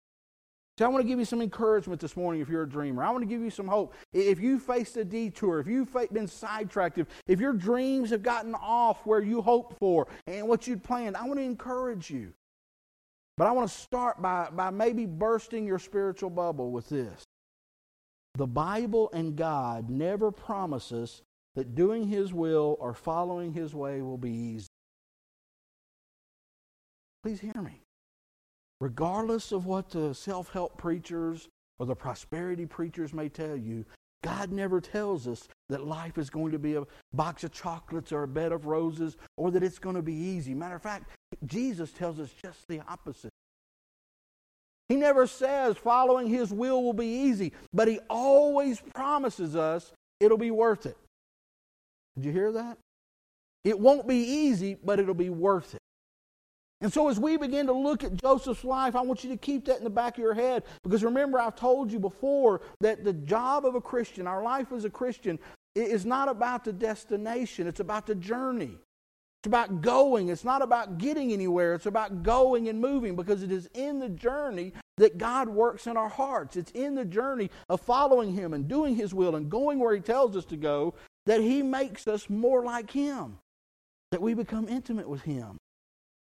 So 0.78 0.84
I 0.84 0.88
want 0.88 1.02
to 1.02 1.08
give 1.08 1.18
you 1.18 1.24
some 1.24 1.42
encouragement 1.42 2.00
this 2.00 2.16
morning 2.16 2.40
if 2.40 2.48
you're 2.48 2.62
a 2.62 2.68
dreamer. 2.68 3.02
I 3.02 3.10
want 3.10 3.22
to 3.22 3.26
give 3.26 3.40
you 3.40 3.50
some 3.50 3.66
hope. 3.66 3.94
If 4.12 4.38
you 4.38 4.60
faced 4.60 4.96
a 4.96 5.04
detour, 5.04 5.58
if 5.58 5.66
you've 5.66 5.92
been 6.12 6.28
sidetracked, 6.28 7.00
if 7.26 7.40
your 7.40 7.52
dreams 7.54 8.10
have 8.10 8.22
gotten 8.22 8.54
off 8.54 9.04
where 9.04 9.20
you 9.20 9.42
hoped 9.42 9.76
for 9.78 10.06
and 10.28 10.46
what 10.46 10.68
you'd 10.68 10.84
planned, 10.84 11.16
I 11.16 11.24
want 11.24 11.40
to 11.40 11.44
encourage 11.44 12.10
you. 12.10 12.32
But 13.38 13.46
I 13.46 13.52
want 13.52 13.70
to 13.70 13.76
start 13.76 14.20
by, 14.20 14.48
by 14.52 14.70
maybe 14.70 15.06
bursting 15.06 15.64
your 15.64 15.78
spiritual 15.78 16.28
bubble 16.28 16.72
with 16.72 16.88
this. 16.88 17.22
The 18.34 18.48
Bible 18.48 19.10
and 19.12 19.36
God 19.36 19.88
never 19.88 20.32
promise 20.32 20.90
us 20.90 21.22
that 21.54 21.76
doing 21.76 22.08
His 22.08 22.34
will 22.34 22.76
or 22.80 22.92
following 22.94 23.52
His 23.52 23.74
way 23.74 24.02
will 24.02 24.18
be 24.18 24.32
easy. 24.32 24.66
Please 27.22 27.40
hear 27.40 27.62
me 27.62 27.80
regardless 28.80 29.52
of 29.52 29.66
what 29.66 29.90
the 29.90 30.14
self 30.14 30.52
help 30.52 30.76
preachers 30.76 31.48
or 31.78 31.86
the 31.86 31.94
prosperity 31.94 32.66
preachers 32.66 33.12
may 33.12 33.28
tell 33.28 33.56
you, 33.56 33.84
God 34.24 34.50
never 34.50 34.80
tells 34.80 35.28
us 35.28 35.48
that 35.68 35.86
life 35.86 36.18
is 36.18 36.28
going 36.28 36.50
to 36.50 36.58
be 36.58 36.74
a 36.74 36.84
box 37.12 37.44
of 37.44 37.52
chocolates 37.52 38.10
or 38.10 38.24
a 38.24 38.28
bed 38.28 38.50
of 38.50 38.66
roses 38.66 39.16
or 39.36 39.52
that 39.52 39.62
it's 39.62 39.78
going 39.78 39.94
to 39.94 40.02
be 40.02 40.14
easy. 40.14 40.54
Matter 40.54 40.74
of 40.76 40.82
fact, 40.82 41.10
Jesus 41.46 41.92
tells 41.92 42.18
us 42.18 42.30
just 42.42 42.66
the 42.68 42.80
opposite. 42.88 43.32
He 44.88 44.96
never 44.96 45.26
says 45.26 45.76
following 45.76 46.28
His 46.28 46.52
will 46.52 46.82
will 46.82 46.92
be 46.92 47.06
easy, 47.06 47.52
but 47.72 47.88
He 47.88 48.00
always 48.08 48.80
promises 48.94 49.54
us 49.54 49.92
it'll 50.20 50.38
be 50.38 50.50
worth 50.50 50.86
it. 50.86 50.96
Did 52.16 52.24
you 52.26 52.32
hear 52.32 52.52
that? 52.52 52.78
It 53.64 53.78
won't 53.78 54.08
be 54.08 54.16
easy, 54.16 54.76
but 54.82 54.98
it'll 54.98 55.14
be 55.14 55.30
worth 55.30 55.74
it. 55.74 55.80
And 56.80 56.92
so, 56.92 57.08
as 57.08 57.18
we 57.18 57.36
begin 57.36 57.66
to 57.66 57.72
look 57.72 58.04
at 58.04 58.14
Joseph's 58.14 58.64
life, 58.64 58.94
I 58.94 59.00
want 59.02 59.24
you 59.24 59.30
to 59.30 59.36
keep 59.36 59.64
that 59.64 59.78
in 59.78 59.84
the 59.84 59.90
back 59.90 60.16
of 60.16 60.22
your 60.22 60.34
head 60.34 60.62
because 60.84 61.02
remember, 61.02 61.40
I've 61.40 61.56
told 61.56 61.90
you 61.90 61.98
before 61.98 62.60
that 62.80 63.04
the 63.04 63.12
job 63.12 63.66
of 63.66 63.74
a 63.74 63.80
Christian, 63.80 64.28
our 64.28 64.42
life 64.42 64.70
as 64.70 64.84
a 64.84 64.90
Christian, 64.90 65.40
is 65.74 66.06
not 66.06 66.28
about 66.28 66.64
the 66.64 66.72
destination, 66.72 67.66
it's 67.66 67.80
about 67.80 68.06
the 68.06 68.14
journey. 68.14 68.78
It's 69.40 69.46
about 69.46 69.82
going. 69.82 70.28
It's 70.28 70.44
not 70.44 70.62
about 70.62 70.98
getting 70.98 71.32
anywhere. 71.32 71.74
It's 71.74 71.86
about 71.86 72.22
going 72.22 72.68
and 72.68 72.80
moving 72.80 73.14
because 73.14 73.42
it 73.42 73.52
is 73.52 73.68
in 73.74 74.00
the 74.00 74.08
journey 74.08 74.72
that 74.96 75.16
God 75.16 75.48
works 75.48 75.86
in 75.86 75.96
our 75.96 76.08
hearts. 76.08 76.56
It's 76.56 76.72
in 76.72 76.96
the 76.96 77.04
journey 77.04 77.50
of 77.68 77.80
following 77.80 78.34
Him 78.34 78.52
and 78.52 78.66
doing 78.66 78.96
His 78.96 79.14
will 79.14 79.36
and 79.36 79.48
going 79.48 79.78
where 79.78 79.94
He 79.94 80.00
tells 80.00 80.36
us 80.36 80.44
to 80.46 80.56
go 80.56 80.94
that 81.26 81.40
He 81.40 81.62
makes 81.62 82.08
us 82.08 82.28
more 82.28 82.64
like 82.64 82.90
Him, 82.90 83.38
that 84.10 84.20
we 84.20 84.34
become 84.34 84.68
intimate 84.68 85.08
with 85.08 85.22
Him. 85.22 85.56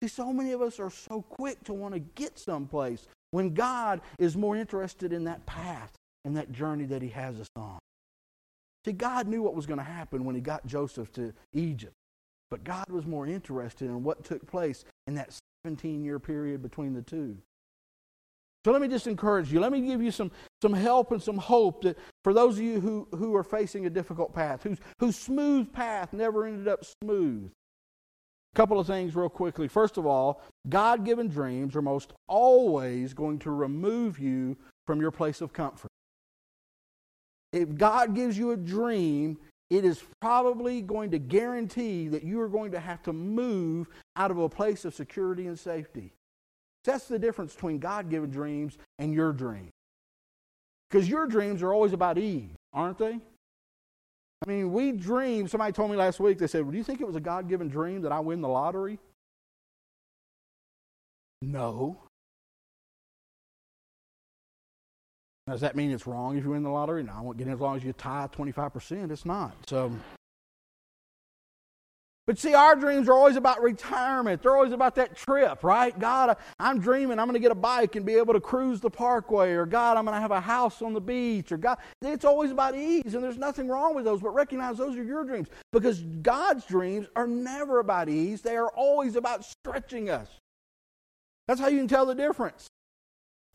See, 0.02 0.08
so 0.08 0.30
many 0.30 0.52
of 0.52 0.60
us 0.60 0.78
are 0.78 0.90
so 0.90 1.22
quick 1.22 1.64
to 1.64 1.72
want 1.72 1.94
to 1.94 2.00
get 2.00 2.38
someplace 2.38 3.08
when 3.30 3.54
God 3.54 4.02
is 4.18 4.36
more 4.36 4.56
interested 4.56 5.14
in 5.14 5.24
that 5.24 5.46
path 5.46 5.92
and 6.26 6.36
that 6.36 6.52
journey 6.52 6.84
that 6.84 7.00
He 7.00 7.08
has 7.08 7.40
us 7.40 7.48
on. 7.56 7.78
See, 8.84 8.92
God 8.92 9.26
knew 9.26 9.42
what 9.42 9.54
was 9.54 9.64
going 9.64 9.78
to 9.78 9.84
happen 9.84 10.24
when 10.24 10.34
He 10.34 10.42
got 10.42 10.66
Joseph 10.66 11.10
to 11.12 11.32
Egypt, 11.54 11.94
but 12.50 12.64
God 12.64 12.88
was 12.90 13.06
more 13.06 13.26
interested 13.26 13.86
in 13.86 14.02
what 14.02 14.24
took 14.24 14.46
place 14.46 14.84
in 15.06 15.14
that 15.14 15.38
17 15.64 16.04
year 16.04 16.18
period 16.18 16.62
between 16.62 16.94
the 16.94 17.02
two. 17.02 17.36
So 18.64 18.72
let 18.72 18.82
me 18.82 18.88
just 18.88 19.06
encourage 19.06 19.52
you. 19.52 19.60
Let 19.60 19.70
me 19.70 19.80
give 19.80 20.02
you 20.02 20.10
some, 20.10 20.32
some 20.60 20.72
help 20.72 21.12
and 21.12 21.22
some 21.22 21.38
hope 21.38 21.82
that 21.82 21.96
for 22.24 22.34
those 22.34 22.56
of 22.56 22.64
you 22.64 22.80
who, 22.80 23.06
who 23.16 23.36
are 23.36 23.44
facing 23.44 23.86
a 23.86 23.90
difficult 23.90 24.34
path, 24.34 24.64
whose, 24.64 24.78
whose 24.98 25.16
smooth 25.16 25.72
path 25.72 26.12
never 26.12 26.46
ended 26.46 26.66
up 26.66 26.84
smooth 27.00 27.48
A 27.48 28.56
couple 28.56 28.80
of 28.80 28.88
things 28.88 29.14
real 29.14 29.28
quickly. 29.28 29.68
First 29.68 29.98
of 29.98 30.06
all, 30.06 30.42
God 30.68 31.04
given 31.04 31.28
dreams 31.28 31.76
are 31.76 31.82
most 31.82 32.12
always 32.26 33.14
going 33.14 33.38
to 33.40 33.52
remove 33.52 34.18
you 34.18 34.56
from 34.84 35.00
your 35.00 35.12
place 35.12 35.40
of 35.40 35.52
comfort. 35.52 35.90
If 37.52 37.76
God 37.76 38.16
gives 38.16 38.36
you 38.36 38.50
a 38.50 38.56
dream, 38.56 39.38
it 39.70 39.84
is 39.84 40.02
probably 40.20 40.80
going 40.80 41.10
to 41.10 41.18
guarantee 41.18 42.08
that 42.08 42.22
you 42.22 42.40
are 42.40 42.48
going 42.48 42.70
to 42.72 42.80
have 42.80 43.02
to 43.04 43.12
move 43.12 43.88
out 44.14 44.30
of 44.30 44.38
a 44.38 44.48
place 44.48 44.84
of 44.84 44.94
security 44.94 45.46
and 45.46 45.58
safety. 45.58 46.12
That's 46.84 47.06
the 47.06 47.18
difference 47.18 47.54
between 47.54 47.78
God 47.80 48.08
given 48.08 48.30
dreams 48.30 48.78
and 48.98 49.12
your 49.12 49.32
dream. 49.32 49.70
Because 50.88 51.08
your 51.08 51.26
dreams 51.26 51.62
are 51.62 51.72
always 51.72 51.92
about 51.92 52.16
ease, 52.16 52.50
aren't 52.72 52.98
they? 52.98 53.18
I 54.44 54.48
mean, 54.48 54.72
we 54.72 54.92
dream. 54.92 55.48
Somebody 55.48 55.72
told 55.72 55.90
me 55.90 55.96
last 55.96 56.20
week, 56.20 56.38
they 56.38 56.46
said, 56.46 56.62
well, 56.62 56.70
Do 56.70 56.78
you 56.78 56.84
think 56.84 57.00
it 57.00 57.06
was 57.06 57.16
a 57.16 57.20
God 57.20 57.48
given 57.48 57.68
dream 57.68 58.02
that 58.02 58.12
I 58.12 58.20
win 58.20 58.40
the 58.40 58.48
lottery? 58.48 59.00
No. 61.42 61.98
Does 65.48 65.60
that 65.60 65.76
mean 65.76 65.92
it's 65.92 66.06
wrong 66.06 66.36
if 66.36 66.44
you 66.44 66.50
win 66.50 66.62
the 66.62 66.70
lottery? 66.70 67.02
No, 67.02 67.12
I 67.16 67.20
won't 67.20 67.38
get 67.38 67.46
in 67.46 67.52
as 67.52 67.60
long 67.60 67.76
as 67.76 67.84
you 67.84 67.92
tie 67.92 68.28
25%. 68.32 69.10
It's 69.10 69.24
not. 69.24 69.54
So 69.68 69.92
but 72.26 72.40
see, 72.40 72.54
our 72.54 72.74
dreams 72.74 73.08
are 73.08 73.12
always 73.12 73.36
about 73.36 73.62
retirement. 73.62 74.42
They're 74.42 74.56
always 74.56 74.72
about 74.72 74.96
that 74.96 75.16
trip, 75.16 75.62
right? 75.62 75.96
God, 75.96 76.36
I'm 76.58 76.80
dreaming 76.80 77.20
I'm 77.20 77.26
going 77.26 77.34
to 77.34 77.40
get 77.40 77.52
a 77.52 77.54
bike 77.54 77.94
and 77.94 78.04
be 78.04 78.14
able 78.14 78.34
to 78.34 78.40
cruise 78.40 78.80
the 78.80 78.90
parkway, 78.90 79.52
or 79.52 79.64
God, 79.64 79.96
I'm 79.96 80.04
going 80.04 80.16
to 80.16 80.20
have 80.20 80.32
a 80.32 80.40
house 80.40 80.82
on 80.82 80.92
the 80.92 81.00
beach, 81.00 81.52
or 81.52 81.56
God, 81.56 81.78
it's 82.02 82.24
always 82.24 82.50
about 82.50 82.74
ease, 82.74 83.14
and 83.14 83.22
there's 83.22 83.38
nothing 83.38 83.68
wrong 83.68 83.94
with 83.94 84.04
those, 84.04 84.20
but 84.20 84.30
recognize 84.30 84.78
those 84.78 84.96
are 84.96 85.04
your 85.04 85.24
dreams 85.24 85.46
because 85.72 86.00
God's 86.00 86.64
dreams 86.64 87.06
are 87.14 87.28
never 87.28 87.78
about 87.78 88.08
ease. 88.08 88.42
They 88.42 88.56
are 88.56 88.70
always 88.70 89.14
about 89.14 89.44
stretching 89.44 90.10
us. 90.10 90.28
That's 91.46 91.60
how 91.60 91.68
you 91.68 91.78
can 91.78 91.88
tell 91.88 92.06
the 92.06 92.14
difference. 92.16 92.66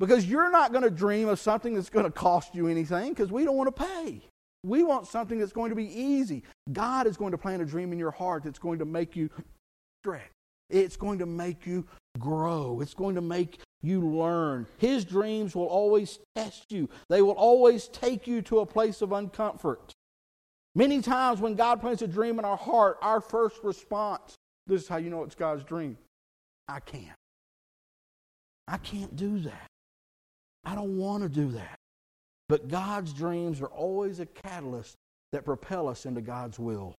Because 0.01 0.25
you're 0.25 0.51
not 0.51 0.71
going 0.71 0.83
to 0.83 0.89
dream 0.89 1.29
of 1.29 1.39
something 1.39 1.75
that's 1.75 1.91
going 1.91 2.05
to 2.05 2.11
cost 2.11 2.55
you 2.55 2.67
anything 2.67 3.09
because 3.09 3.31
we 3.31 3.45
don't 3.45 3.55
want 3.55 3.73
to 3.73 3.83
pay. 3.85 4.23
We 4.63 4.81
want 4.81 5.05
something 5.05 5.37
that's 5.37 5.53
going 5.53 5.69
to 5.69 5.75
be 5.75 5.85
easy. 5.85 6.43
God 6.73 7.05
is 7.05 7.17
going 7.17 7.31
to 7.31 7.37
plant 7.37 7.61
a 7.61 7.65
dream 7.65 7.93
in 7.93 7.99
your 7.99 8.09
heart 8.09 8.43
that's 8.43 8.57
going 8.57 8.79
to 8.79 8.85
make 8.85 9.15
you 9.15 9.29
stretch. 10.01 10.31
It's 10.71 10.97
going 10.97 11.19
to 11.19 11.27
make 11.27 11.67
you 11.67 11.85
grow. 12.17 12.81
It's 12.81 12.95
going 12.95 13.13
to 13.13 13.21
make 13.21 13.59
you 13.83 14.01
learn. 14.01 14.65
His 14.79 15.05
dreams 15.05 15.55
will 15.55 15.67
always 15.67 16.17
test 16.35 16.71
you, 16.71 16.89
they 17.09 17.21
will 17.21 17.31
always 17.31 17.87
take 17.87 18.25
you 18.25 18.41
to 18.43 18.59
a 18.59 18.65
place 18.65 19.03
of 19.03 19.09
uncomfort. 19.09 19.91
Many 20.73 21.01
times 21.01 21.41
when 21.41 21.55
God 21.55 21.79
plants 21.79 22.01
a 22.01 22.07
dream 22.07 22.39
in 22.39 22.45
our 22.45 22.57
heart, 22.57 22.97
our 23.01 23.21
first 23.21 23.63
response 23.63 24.35
this 24.65 24.83
is 24.83 24.87
how 24.87 24.97
you 24.97 25.09
know 25.09 25.23
it's 25.23 25.35
God's 25.35 25.63
dream 25.63 25.97
I 26.67 26.79
can't. 26.79 27.05
I 28.67 28.77
can't 28.77 29.15
do 29.15 29.39
that. 29.39 29.70
I 30.63 30.75
don't 30.75 30.97
want 30.97 31.23
to 31.23 31.29
do 31.29 31.51
that. 31.51 31.77
But 32.49 32.67
God's 32.67 33.13
dreams 33.13 33.61
are 33.61 33.67
always 33.67 34.19
a 34.19 34.25
catalyst 34.25 34.95
that 35.31 35.45
propel 35.45 35.87
us 35.87 36.05
into 36.05 36.21
God's 36.21 36.59
will. 36.59 36.93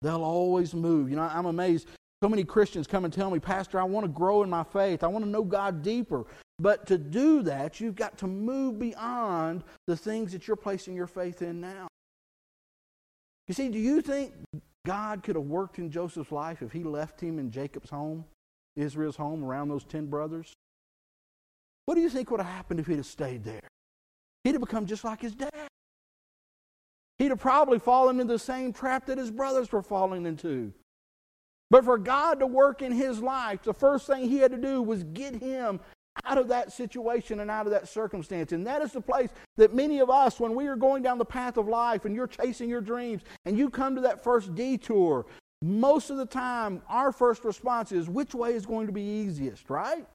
They'll 0.00 0.24
always 0.24 0.74
move. 0.74 1.10
You 1.10 1.16
know, 1.16 1.22
I'm 1.22 1.46
amazed. 1.46 1.88
So 2.22 2.28
many 2.28 2.44
Christians 2.44 2.86
come 2.86 3.04
and 3.04 3.12
tell 3.12 3.30
me, 3.30 3.38
Pastor, 3.38 3.80
I 3.80 3.84
want 3.84 4.04
to 4.04 4.08
grow 4.08 4.42
in 4.42 4.50
my 4.50 4.64
faith. 4.64 5.04
I 5.04 5.08
want 5.08 5.24
to 5.24 5.30
know 5.30 5.44
God 5.44 5.82
deeper. 5.82 6.24
But 6.58 6.86
to 6.86 6.98
do 6.98 7.42
that, 7.42 7.80
you've 7.80 7.96
got 7.96 8.16
to 8.18 8.26
move 8.26 8.78
beyond 8.78 9.64
the 9.86 9.96
things 9.96 10.32
that 10.32 10.46
you're 10.46 10.56
placing 10.56 10.94
your 10.94 11.06
faith 11.06 11.42
in 11.42 11.60
now. 11.60 11.88
You 13.48 13.54
see, 13.54 13.68
do 13.68 13.78
you 13.78 14.00
think 14.00 14.32
God 14.86 15.22
could 15.22 15.36
have 15.36 15.44
worked 15.44 15.78
in 15.78 15.90
Joseph's 15.90 16.32
life 16.32 16.62
if 16.62 16.72
he 16.72 16.84
left 16.84 17.20
him 17.20 17.38
in 17.38 17.50
Jacob's 17.50 17.90
home, 17.90 18.24
Israel's 18.76 19.16
home, 19.16 19.44
around 19.44 19.68
those 19.68 19.84
ten 19.84 20.06
brothers? 20.06 20.52
What 21.86 21.94
do 21.94 22.00
you 22.00 22.08
think 22.08 22.30
would 22.30 22.40
have 22.40 22.52
happened 22.52 22.80
if 22.80 22.86
he'd 22.86 22.96
have 22.96 23.06
stayed 23.06 23.44
there? 23.44 23.68
He'd 24.44 24.52
have 24.52 24.60
become 24.60 24.86
just 24.86 25.04
like 25.04 25.20
his 25.20 25.34
dad. 25.34 25.68
He'd 27.18 27.30
have 27.30 27.40
probably 27.40 27.78
fallen 27.78 28.20
into 28.20 28.32
the 28.32 28.38
same 28.38 28.72
trap 28.72 29.06
that 29.06 29.18
his 29.18 29.30
brothers 29.30 29.70
were 29.70 29.82
falling 29.82 30.26
into. 30.26 30.72
But 31.70 31.84
for 31.84 31.96
God 31.96 32.40
to 32.40 32.46
work 32.46 32.82
in 32.82 32.92
his 32.92 33.20
life, 33.20 33.62
the 33.62 33.72
first 33.72 34.06
thing 34.06 34.28
he 34.28 34.38
had 34.38 34.50
to 34.50 34.58
do 34.58 34.82
was 34.82 35.04
get 35.04 35.34
him 35.34 35.80
out 36.24 36.36
of 36.36 36.48
that 36.48 36.72
situation 36.72 37.40
and 37.40 37.50
out 37.50 37.66
of 37.66 37.72
that 37.72 37.88
circumstance. 37.88 38.52
And 38.52 38.66
that 38.66 38.82
is 38.82 38.92
the 38.92 39.00
place 39.00 39.30
that 39.56 39.74
many 39.74 40.00
of 40.00 40.10
us, 40.10 40.38
when 40.38 40.54
we 40.54 40.66
are 40.66 40.76
going 40.76 41.02
down 41.02 41.18
the 41.18 41.24
path 41.24 41.56
of 41.56 41.68
life 41.68 42.04
and 42.04 42.14
you're 42.14 42.26
chasing 42.26 42.68
your 42.68 42.80
dreams 42.80 43.22
and 43.44 43.56
you 43.56 43.70
come 43.70 43.94
to 43.94 44.02
that 44.02 44.22
first 44.22 44.54
detour, 44.54 45.24
most 45.62 46.10
of 46.10 46.16
the 46.16 46.26
time 46.26 46.82
our 46.88 47.12
first 47.12 47.44
response 47.44 47.92
is 47.92 48.08
which 48.08 48.34
way 48.34 48.52
is 48.52 48.66
going 48.66 48.86
to 48.86 48.92
be 48.92 49.02
easiest, 49.02 49.70
right? 49.70 50.06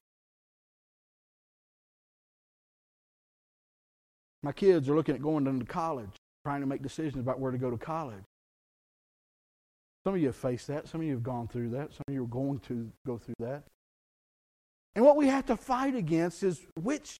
My 4.42 4.52
kids 4.52 4.88
are 4.88 4.94
looking 4.94 5.14
at 5.14 5.22
going 5.22 5.46
into 5.46 5.64
college, 5.64 6.16
trying 6.44 6.60
to 6.60 6.66
make 6.66 6.82
decisions 6.82 7.20
about 7.20 7.40
where 7.40 7.50
to 7.50 7.58
go 7.58 7.70
to 7.70 7.76
college. 7.76 8.22
Some 10.04 10.14
of 10.14 10.20
you 10.20 10.26
have 10.28 10.36
faced 10.36 10.68
that. 10.68 10.88
Some 10.88 11.00
of 11.00 11.06
you 11.06 11.12
have 11.12 11.22
gone 11.22 11.48
through 11.48 11.70
that. 11.70 11.92
Some 11.92 12.04
of 12.08 12.14
you 12.14 12.24
are 12.24 12.28
going 12.28 12.60
to 12.60 12.90
go 13.06 13.18
through 13.18 13.34
that. 13.40 13.64
And 14.94 15.04
what 15.04 15.16
we 15.16 15.28
have 15.28 15.46
to 15.46 15.56
fight 15.56 15.94
against 15.94 16.42
is 16.42 16.64
which 16.80 17.16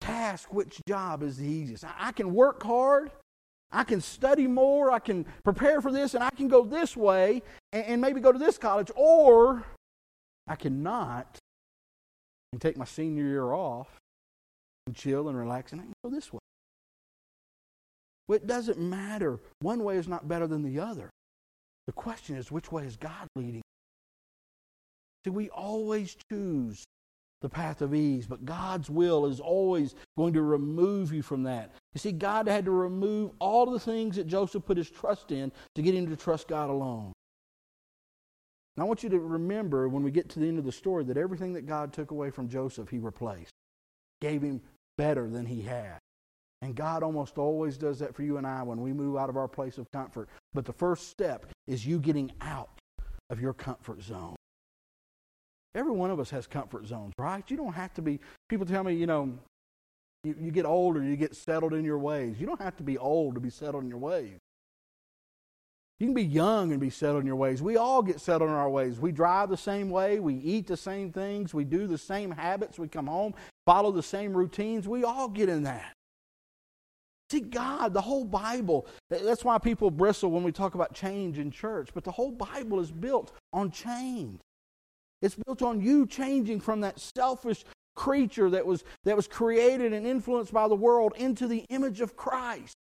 task, 0.00 0.52
which 0.52 0.80
job 0.88 1.22
is 1.22 1.36
the 1.38 1.46
easiest. 1.46 1.84
I 1.98 2.12
can 2.12 2.32
work 2.32 2.62
hard, 2.62 3.10
I 3.72 3.84
can 3.84 4.00
study 4.00 4.46
more, 4.46 4.90
I 4.90 4.98
can 4.98 5.26
prepare 5.44 5.80
for 5.80 5.92
this, 5.92 6.14
and 6.14 6.24
I 6.24 6.30
can 6.30 6.48
go 6.48 6.64
this 6.64 6.96
way 6.96 7.42
and, 7.72 7.84
and 7.84 8.00
maybe 8.00 8.20
go 8.20 8.32
to 8.32 8.38
this 8.38 8.58
college, 8.58 8.90
or 8.96 9.64
I 10.46 10.56
cannot 10.56 11.38
and 12.52 12.60
take 12.60 12.76
my 12.76 12.84
senior 12.84 13.24
year 13.24 13.52
off 13.52 13.88
and 14.86 14.96
chill 14.96 15.28
and 15.28 15.38
relax 15.38 15.72
and 15.72 15.80
I 15.80 15.84
can 15.84 15.92
go 16.02 16.10
this 16.10 16.32
way. 16.32 16.39
Well, 18.30 18.36
it 18.36 18.46
doesn't 18.46 18.78
matter. 18.78 19.40
One 19.58 19.82
way 19.82 19.96
is 19.96 20.06
not 20.06 20.28
better 20.28 20.46
than 20.46 20.62
the 20.62 20.78
other. 20.78 21.10
The 21.88 21.92
question 21.92 22.36
is, 22.36 22.52
which 22.52 22.70
way 22.70 22.84
is 22.84 22.96
God 22.96 23.26
leading? 23.34 23.62
See, 25.24 25.30
we 25.30 25.50
always 25.50 26.16
choose 26.30 26.84
the 27.42 27.48
path 27.48 27.82
of 27.82 27.92
ease, 27.92 28.28
but 28.28 28.44
God's 28.44 28.88
will 28.88 29.26
is 29.26 29.40
always 29.40 29.96
going 30.16 30.32
to 30.34 30.42
remove 30.42 31.12
you 31.12 31.22
from 31.22 31.42
that. 31.42 31.72
You 31.92 31.98
see, 31.98 32.12
God 32.12 32.46
had 32.46 32.66
to 32.66 32.70
remove 32.70 33.32
all 33.40 33.66
the 33.66 33.80
things 33.80 34.14
that 34.14 34.28
Joseph 34.28 34.64
put 34.64 34.76
his 34.76 34.88
trust 34.88 35.32
in 35.32 35.50
to 35.74 35.82
get 35.82 35.96
him 35.96 36.06
to 36.08 36.14
trust 36.14 36.46
God 36.46 36.70
alone. 36.70 37.10
And 38.76 38.84
I 38.84 38.86
want 38.86 39.02
you 39.02 39.08
to 39.08 39.18
remember 39.18 39.88
when 39.88 40.04
we 40.04 40.12
get 40.12 40.28
to 40.28 40.38
the 40.38 40.46
end 40.46 40.60
of 40.60 40.64
the 40.64 40.70
story 40.70 41.02
that 41.02 41.16
everything 41.16 41.54
that 41.54 41.66
God 41.66 41.92
took 41.92 42.12
away 42.12 42.30
from 42.30 42.48
Joseph, 42.48 42.90
he 42.90 43.00
replaced, 43.00 43.50
gave 44.20 44.40
him 44.40 44.60
better 44.96 45.28
than 45.28 45.46
he 45.46 45.62
had. 45.62 45.98
And 46.62 46.74
God 46.74 47.02
almost 47.02 47.38
always 47.38 47.78
does 47.78 47.98
that 48.00 48.14
for 48.14 48.22
you 48.22 48.36
and 48.36 48.46
I 48.46 48.62
when 48.62 48.80
we 48.80 48.92
move 48.92 49.16
out 49.16 49.30
of 49.30 49.36
our 49.36 49.48
place 49.48 49.78
of 49.78 49.90
comfort. 49.92 50.28
But 50.52 50.66
the 50.66 50.72
first 50.72 51.08
step 51.08 51.46
is 51.66 51.86
you 51.86 51.98
getting 51.98 52.30
out 52.40 52.70
of 53.30 53.40
your 53.40 53.54
comfort 53.54 54.02
zone. 54.02 54.36
Every 55.74 55.92
one 55.92 56.10
of 56.10 56.18
us 56.20 56.30
has 56.30 56.46
comfort 56.46 56.86
zones, 56.86 57.14
right? 57.18 57.44
You 57.48 57.56
don't 57.56 57.72
have 57.72 57.94
to 57.94 58.02
be, 58.02 58.18
people 58.48 58.66
tell 58.66 58.84
me, 58.84 58.94
you 58.94 59.06
know, 59.06 59.32
you, 60.24 60.34
you 60.38 60.50
get 60.50 60.66
older, 60.66 61.02
you 61.02 61.16
get 61.16 61.34
settled 61.34 61.72
in 61.72 61.84
your 61.84 61.98
ways. 61.98 62.38
You 62.38 62.46
don't 62.46 62.60
have 62.60 62.76
to 62.76 62.82
be 62.82 62.98
old 62.98 63.34
to 63.36 63.40
be 63.40 63.50
settled 63.50 63.84
in 63.84 63.88
your 63.88 63.98
ways. 63.98 64.36
You 65.98 66.06
can 66.06 66.14
be 66.14 66.24
young 66.24 66.72
and 66.72 66.80
be 66.80 66.90
settled 66.90 67.20
in 67.20 67.26
your 67.26 67.36
ways. 67.36 67.62
We 67.62 67.76
all 67.76 68.02
get 68.02 68.20
settled 68.20 68.50
in 68.50 68.56
our 68.56 68.70
ways. 68.70 68.98
We 68.98 69.12
drive 69.12 69.50
the 69.50 69.56
same 69.56 69.90
way. 69.90 70.18
We 70.18 70.34
eat 70.34 70.66
the 70.66 70.76
same 70.76 71.12
things. 71.12 71.54
We 71.54 71.64
do 71.64 71.86
the 71.86 71.98
same 71.98 72.30
habits. 72.30 72.78
We 72.78 72.88
come 72.88 73.06
home, 73.06 73.34
follow 73.66 73.92
the 73.92 74.02
same 74.02 74.36
routines. 74.36 74.88
We 74.88 75.04
all 75.04 75.28
get 75.28 75.48
in 75.48 75.62
that. 75.64 75.92
See, 77.30 77.40
God, 77.40 77.94
the 77.94 78.00
whole 78.00 78.24
Bible, 78.24 78.88
that's 79.08 79.44
why 79.44 79.58
people 79.58 79.90
bristle 79.90 80.32
when 80.32 80.42
we 80.42 80.50
talk 80.50 80.74
about 80.74 80.94
change 80.94 81.38
in 81.38 81.52
church, 81.52 81.90
but 81.94 82.02
the 82.02 82.10
whole 82.10 82.32
Bible 82.32 82.80
is 82.80 82.90
built 82.90 83.32
on 83.52 83.70
change. 83.70 84.40
It's 85.22 85.36
built 85.36 85.62
on 85.62 85.80
you 85.80 86.06
changing 86.06 86.60
from 86.60 86.80
that 86.80 86.98
selfish 86.98 87.64
creature 87.94 88.50
that 88.50 88.66
was, 88.66 88.82
that 89.04 89.14
was 89.14 89.28
created 89.28 89.92
and 89.92 90.06
influenced 90.06 90.52
by 90.52 90.66
the 90.66 90.74
world 90.74 91.12
into 91.16 91.46
the 91.46 91.64
image 91.68 92.00
of 92.00 92.16
Christ. 92.16 92.74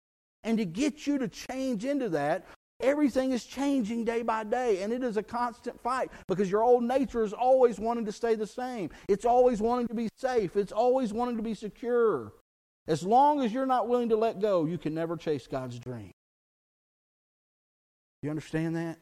And 0.44 0.58
to 0.58 0.64
get 0.64 1.08
you 1.08 1.18
to 1.18 1.26
change 1.26 1.84
into 1.84 2.08
that, 2.10 2.46
everything 2.80 3.32
is 3.32 3.46
changing 3.46 4.04
day 4.04 4.22
by 4.22 4.44
day. 4.44 4.82
And 4.82 4.92
it 4.92 5.02
is 5.02 5.16
a 5.16 5.22
constant 5.24 5.80
fight 5.80 6.10
because 6.28 6.48
your 6.48 6.62
old 6.62 6.84
nature 6.84 7.24
is 7.24 7.32
always 7.32 7.80
wanting 7.80 8.04
to 8.04 8.12
stay 8.12 8.36
the 8.36 8.46
same. 8.46 8.90
It's 9.08 9.24
always 9.24 9.60
wanting 9.60 9.88
to 9.88 9.94
be 9.94 10.08
safe. 10.18 10.54
It's 10.54 10.72
always 10.72 11.12
wanting 11.12 11.36
to 11.36 11.42
be 11.42 11.54
secure. 11.54 12.32
As 12.88 13.02
long 13.02 13.42
as 13.42 13.52
you're 13.52 13.66
not 13.66 13.88
willing 13.88 14.10
to 14.10 14.16
let 14.16 14.40
go, 14.40 14.64
you 14.64 14.78
can 14.78 14.94
never 14.94 15.16
chase 15.16 15.46
God's 15.46 15.78
dream. 15.78 16.12
You 18.22 18.30
understand 18.30 18.76
that? 18.76 18.98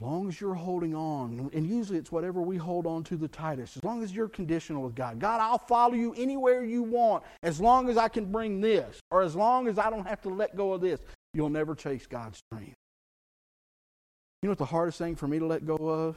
As 0.00 0.06
long 0.06 0.28
as 0.28 0.40
you're 0.40 0.54
holding 0.54 0.94
on, 0.94 1.50
and 1.52 1.66
usually 1.66 1.98
it's 1.98 2.10
whatever 2.10 2.40
we 2.40 2.56
hold 2.56 2.86
on 2.86 3.04
to 3.04 3.16
the 3.16 3.28
tightest, 3.28 3.76
as 3.76 3.84
long 3.84 4.02
as 4.02 4.12
you're 4.12 4.30
conditional 4.30 4.82
with 4.82 4.94
God. 4.94 5.18
God, 5.18 5.40
I'll 5.42 5.58
follow 5.58 5.92
you 5.92 6.14
anywhere 6.16 6.64
you 6.64 6.82
want 6.82 7.22
as 7.42 7.60
long 7.60 7.90
as 7.90 7.98
I 7.98 8.08
can 8.08 8.32
bring 8.32 8.62
this, 8.62 8.98
or 9.10 9.20
as 9.20 9.36
long 9.36 9.68
as 9.68 9.78
I 9.78 9.90
don't 9.90 10.06
have 10.06 10.22
to 10.22 10.30
let 10.30 10.56
go 10.56 10.72
of 10.72 10.80
this. 10.80 11.00
You'll 11.34 11.50
never 11.50 11.74
chase 11.74 12.06
God's 12.06 12.42
dream. 12.50 12.72
You 14.42 14.46
know 14.46 14.52
what 14.52 14.58
the 14.58 14.64
hardest 14.64 14.96
thing 14.96 15.16
for 15.16 15.28
me 15.28 15.38
to 15.38 15.46
let 15.46 15.66
go 15.66 15.76
of? 15.76 16.16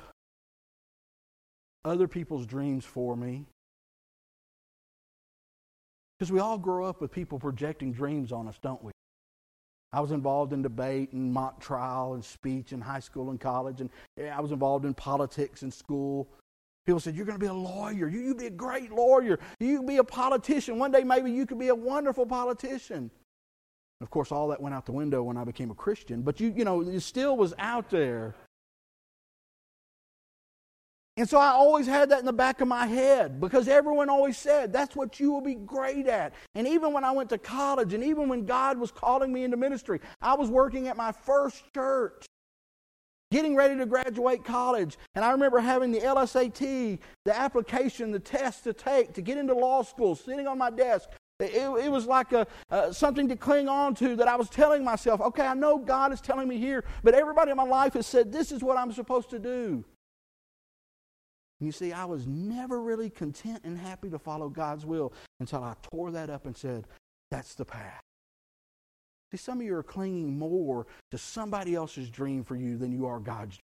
Other 1.84 2.08
people's 2.08 2.46
dreams 2.46 2.86
for 2.86 3.18
me. 3.18 3.46
Because 6.18 6.32
we 6.32 6.40
all 6.40 6.58
grow 6.58 6.86
up 6.86 7.02
with 7.02 7.12
people 7.12 7.40
projecting 7.40 7.92
dreams 7.92 8.32
on 8.32 8.48
us, 8.48 8.58
don't 8.62 8.84
we? 8.84 8.92
I 9.92 10.00
was 10.00 10.12
involved 10.12 10.54
in 10.54 10.64
debate 10.64 11.14
and 11.14 11.32
mock 11.32 11.60
trial 11.60 12.16
and 12.16 12.26
speech 12.26 12.74
in 12.74 12.82
high 12.82 13.00
school 13.00 13.30
and 13.30 13.40
college, 13.40 13.80
and 13.80 13.90
I 14.20 14.42
was 14.42 14.52
involved 14.52 14.86
in 14.86 14.94
politics 14.94 15.62
in 15.62 15.70
school. 15.70 16.28
People 16.86 17.00
said, 17.00 17.16
You're 17.16 17.26
going 17.26 17.38
to 17.38 17.44
be 17.44 17.50
a 17.50 17.54
lawyer. 17.54 18.08
You, 18.08 18.20
you 18.20 18.36
be 18.36 18.48
a 18.48 18.52
great 18.52 18.92
lawyer. 18.92 19.40
You 19.60 19.84
be 19.84 19.98
a 19.98 20.04
politician. 20.04 20.80
One 20.80 20.92
day, 20.92 21.04
maybe 21.04 21.32
you 21.32 21.46
could 21.46 21.60
be 21.60 21.68
a 21.68 21.76
wonderful 21.76 22.26
politician. 22.26 23.12
Of 24.02 24.10
course, 24.10 24.32
all 24.32 24.48
that 24.50 24.62
went 24.62 24.76
out 24.76 24.86
the 24.86 24.92
window 24.92 25.24
when 25.24 25.38
I 25.38 25.44
became 25.44 25.72
a 25.72 25.76
Christian, 25.76 26.24
but 26.24 26.40
you, 26.40 26.54
you 26.56 26.66
know, 26.66 26.82
it 26.82 27.00
still 27.02 27.38
was 27.38 27.54
out 27.58 27.90
there. 27.90 28.36
And 31.16 31.30
so 31.30 31.38
I 31.38 31.50
always 31.50 31.86
had 31.86 32.10
that 32.10 32.20
in 32.20 32.26
the 32.26 32.34
back 32.34 32.60
of 32.60 32.68
my 32.68 32.88
head 32.88 33.40
because 33.40 33.68
everyone 33.68 34.10
always 34.10 34.36
said, 34.36 34.74
that's 34.74 34.96
what 34.96 35.20
you 35.20 35.32
will 35.32 35.42
be 35.42 35.54
great 35.54 36.08
at. 36.08 36.34
And 36.56 36.68
even 36.68 36.92
when 36.92 37.04
I 37.04 37.12
went 37.12 37.30
to 37.30 37.38
college 37.38 37.94
and 37.94 38.04
even 38.04 38.30
when 38.30 38.46
God 38.46 38.80
was 38.80 38.92
calling 38.92 39.32
me 39.32 39.44
into 39.44 39.56
ministry, 39.56 40.00
I 40.22 40.34
was 40.34 40.50
working 40.50 40.88
at 40.88 40.98
my 40.98 41.12
first 41.12 41.72
church, 41.72 42.26
getting 43.30 43.56
ready 43.56 43.78
to 43.78 43.86
graduate 43.86 44.44
college. 44.44 44.98
And 45.14 45.24
I 45.24 45.32
remember 45.32 45.60
having 45.60 45.92
the 45.92 46.00
LSAT, 46.00 46.98
the 47.26 47.38
application, 47.38 48.12
the 48.12 48.20
test 48.20 48.64
to 48.64 48.74
take 48.74 49.14
to 49.14 49.22
get 49.22 49.38
into 49.38 49.54
law 49.54 49.84
school, 49.84 50.16
sitting 50.16 50.48
on 50.48 50.58
my 50.58 50.72
desk. 50.72 51.10
It, 51.40 51.54
it 51.56 51.92
was 51.92 52.08
like 52.08 52.32
a, 52.32 52.48
uh, 52.72 52.92
something 52.92 53.28
to 53.28 53.36
cling 53.36 53.68
on 53.68 53.94
to 53.96 54.16
that 54.16 54.28
I 54.28 54.36
was 54.36 54.50
telling 54.50 54.84
myself, 54.84 55.22
okay, 55.22 55.46
I 55.46 55.54
know 55.54 55.78
God 55.78 56.12
is 56.12 56.22
telling 56.22 56.48
me 56.48 56.58
here, 56.58 56.86
but 57.04 57.14
everybody 57.14 57.52
in 57.52 57.58
my 57.58 57.64
life 57.64 57.94
has 57.94 58.08
said, 58.08 58.32
this 58.32 58.52
is 58.52 58.64
what 58.64 58.78
I'm 58.78 58.92
supposed 58.92 59.30
to 59.32 59.40
do. 59.40 59.84
You 61.64 61.72
see, 61.72 61.92
I 61.92 62.06
was 62.06 62.28
never 62.28 62.82
really 62.82 63.10
content 63.10 63.62
and 63.64 63.78
happy 63.78 64.10
to 64.10 64.20
follow 64.20 64.50
God's 64.50 64.86
will 64.86 65.14
until 65.40 65.64
I 65.64 65.76
tore 65.92 66.12
that 66.12 66.30
up 66.30 66.46
and 66.46 66.56
said, 66.56 66.86
that's 67.32 67.56
the 67.56 67.66
path. 67.66 68.02
See, 69.32 69.38
some 69.38 69.60
of 69.60 69.66
you 69.66 69.76
are 69.76 69.84
clinging 69.84 70.38
more 70.38 70.86
to 71.12 71.18
somebody 71.18 71.74
else's 71.74 72.10
dream 72.10 72.44
for 72.44 72.56
you 72.56 72.78
than 72.78 72.92
you 72.92 73.08
are 73.08 73.20
God's 73.20 73.58
dream. 73.58 73.60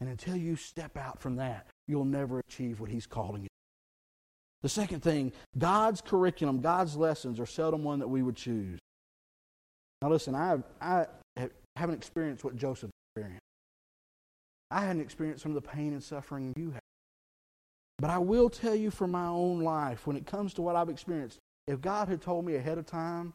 And 0.00 0.10
until 0.10 0.36
you 0.36 0.56
step 0.56 0.96
out 0.96 1.20
from 1.20 1.36
that, 1.36 1.68
you'll 1.86 2.04
never 2.04 2.40
achieve 2.40 2.80
what 2.80 2.90
He's 2.90 3.06
calling 3.06 3.42
you. 3.42 3.48
The 4.62 4.68
second 4.68 5.00
thing, 5.00 5.32
God's 5.56 6.00
curriculum, 6.00 6.60
God's 6.60 6.96
lessons 6.96 7.40
are 7.40 7.46
seldom 7.46 7.84
one 7.84 8.00
that 8.00 8.08
we 8.08 8.22
would 8.22 8.36
choose. 8.36 8.78
Now, 10.00 10.10
listen, 10.10 10.34
I, 10.34 10.58
I 10.80 11.06
haven't 11.76 11.94
experienced 11.94 12.44
what 12.44 12.56
Joseph. 12.56 12.90
I 14.72 14.86
hadn't 14.86 15.02
experienced 15.02 15.42
some 15.42 15.54
of 15.54 15.62
the 15.62 15.68
pain 15.68 15.92
and 15.92 16.02
suffering 16.02 16.52
you 16.56 16.70
have. 16.70 16.80
But 17.98 18.10
I 18.10 18.18
will 18.18 18.48
tell 18.48 18.74
you 18.74 18.90
from 18.90 19.10
my 19.10 19.26
own 19.26 19.60
life, 19.60 20.06
when 20.06 20.16
it 20.16 20.26
comes 20.26 20.54
to 20.54 20.62
what 20.62 20.74
I've 20.74 20.88
experienced, 20.88 21.38
if 21.66 21.80
God 21.80 22.08
had 22.08 22.20
told 22.20 22.44
me 22.44 22.56
ahead 22.56 22.78
of 22.78 22.86
time, 22.86 23.32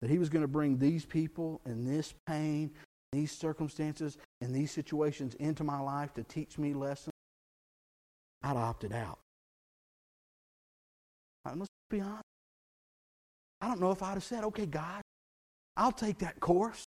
that 0.00 0.10
He 0.10 0.18
was 0.18 0.28
going 0.28 0.42
to 0.42 0.48
bring 0.48 0.78
these 0.78 1.04
people 1.04 1.60
and 1.64 1.86
this 1.86 2.14
pain, 2.26 2.70
these 3.12 3.32
circumstances, 3.32 4.18
and 4.40 4.54
these 4.54 4.70
situations 4.70 5.34
into 5.36 5.64
my 5.64 5.80
life 5.80 6.14
to 6.14 6.22
teach 6.22 6.58
me 6.58 6.74
lessons, 6.74 7.14
I'd 8.42 8.56
opted 8.56 8.92
out. 8.92 9.18
let's 11.44 11.68
be 11.88 12.00
honest. 12.00 12.22
I 13.60 13.68
don't 13.68 13.80
know 13.80 13.90
if 13.90 14.02
I'd 14.02 14.14
have 14.14 14.24
said, 14.24 14.44
okay, 14.44 14.66
God, 14.66 15.02
I'll 15.76 15.92
take 15.92 16.18
that 16.18 16.40
course. 16.40 16.84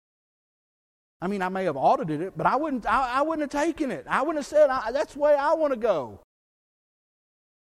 I 1.23 1.27
mean, 1.27 1.41
I 1.41 1.47
may 1.47 1.63
have 1.63 1.77
audited 1.77 2.19
it, 2.19 2.33
but 2.35 2.45
I 2.45 2.57
wouldn't, 2.57 2.85
I, 2.85 3.19
I 3.19 3.21
wouldn't 3.21 3.49
have 3.53 3.63
taken 3.63 3.91
it. 3.91 4.05
I 4.09 4.21
wouldn't 4.23 4.39
have 4.39 4.45
said, 4.45 4.67
that's 4.93 5.13
the 5.13 5.19
way 5.19 5.33
I 5.33 5.53
want 5.53 5.71
to 5.71 5.79
go. 5.79 6.19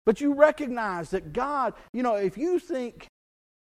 But 0.06 0.22
you 0.22 0.34
recognize 0.34 1.10
that 1.10 1.34
God, 1.34 1.74
you 1.92 2.02
know, 2.02 2.16
if 2.16 2.38
you 2.38 2.60
think 2.60 3.08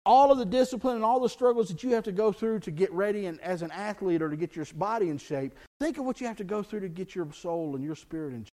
all 0.05 0.33
of 0.33 0.38
the 0.38 0.44
discipline 0.44 0.96
and 0.96 1.05
all 1.05 1.20
the 1.20 1.29
struggles 1.29 1.68
that 1.68 1.85
you 1.85 1.90
have 1.90 2.03
to 2.03 2.11
go 2.11 2.33
through 2.33 2.61
to 2.61 2.72
get 2.72 2.90
ready 2.90 3.27
and 3.27 3.40
as 3.42 3.62
an 3.62 3.70
athlete 3.70 4.22
or 4.22 4.29
to 4.29 4.37
get 4.37 4.57
your 4.57 4.66
body 4.75 5.09
in 5.09 5.18
shape, 5.18 5.57
think 5.79 5.99
of 5.99 6.05
what 6.05 6.20
you 6.20 6.27
have 6.27 6.38
to 6.38 6.44
go 6.44 6.64
through 6.64 6.81
to 6.81 6.88
get 6.88 7.14
your 7.14 7.33
soul 7.33 7.77
and 7.77 7.85
your 7.85 7.94
spirit 7.94 8.35
in 8.35 8.42
shape. 8.42 8.51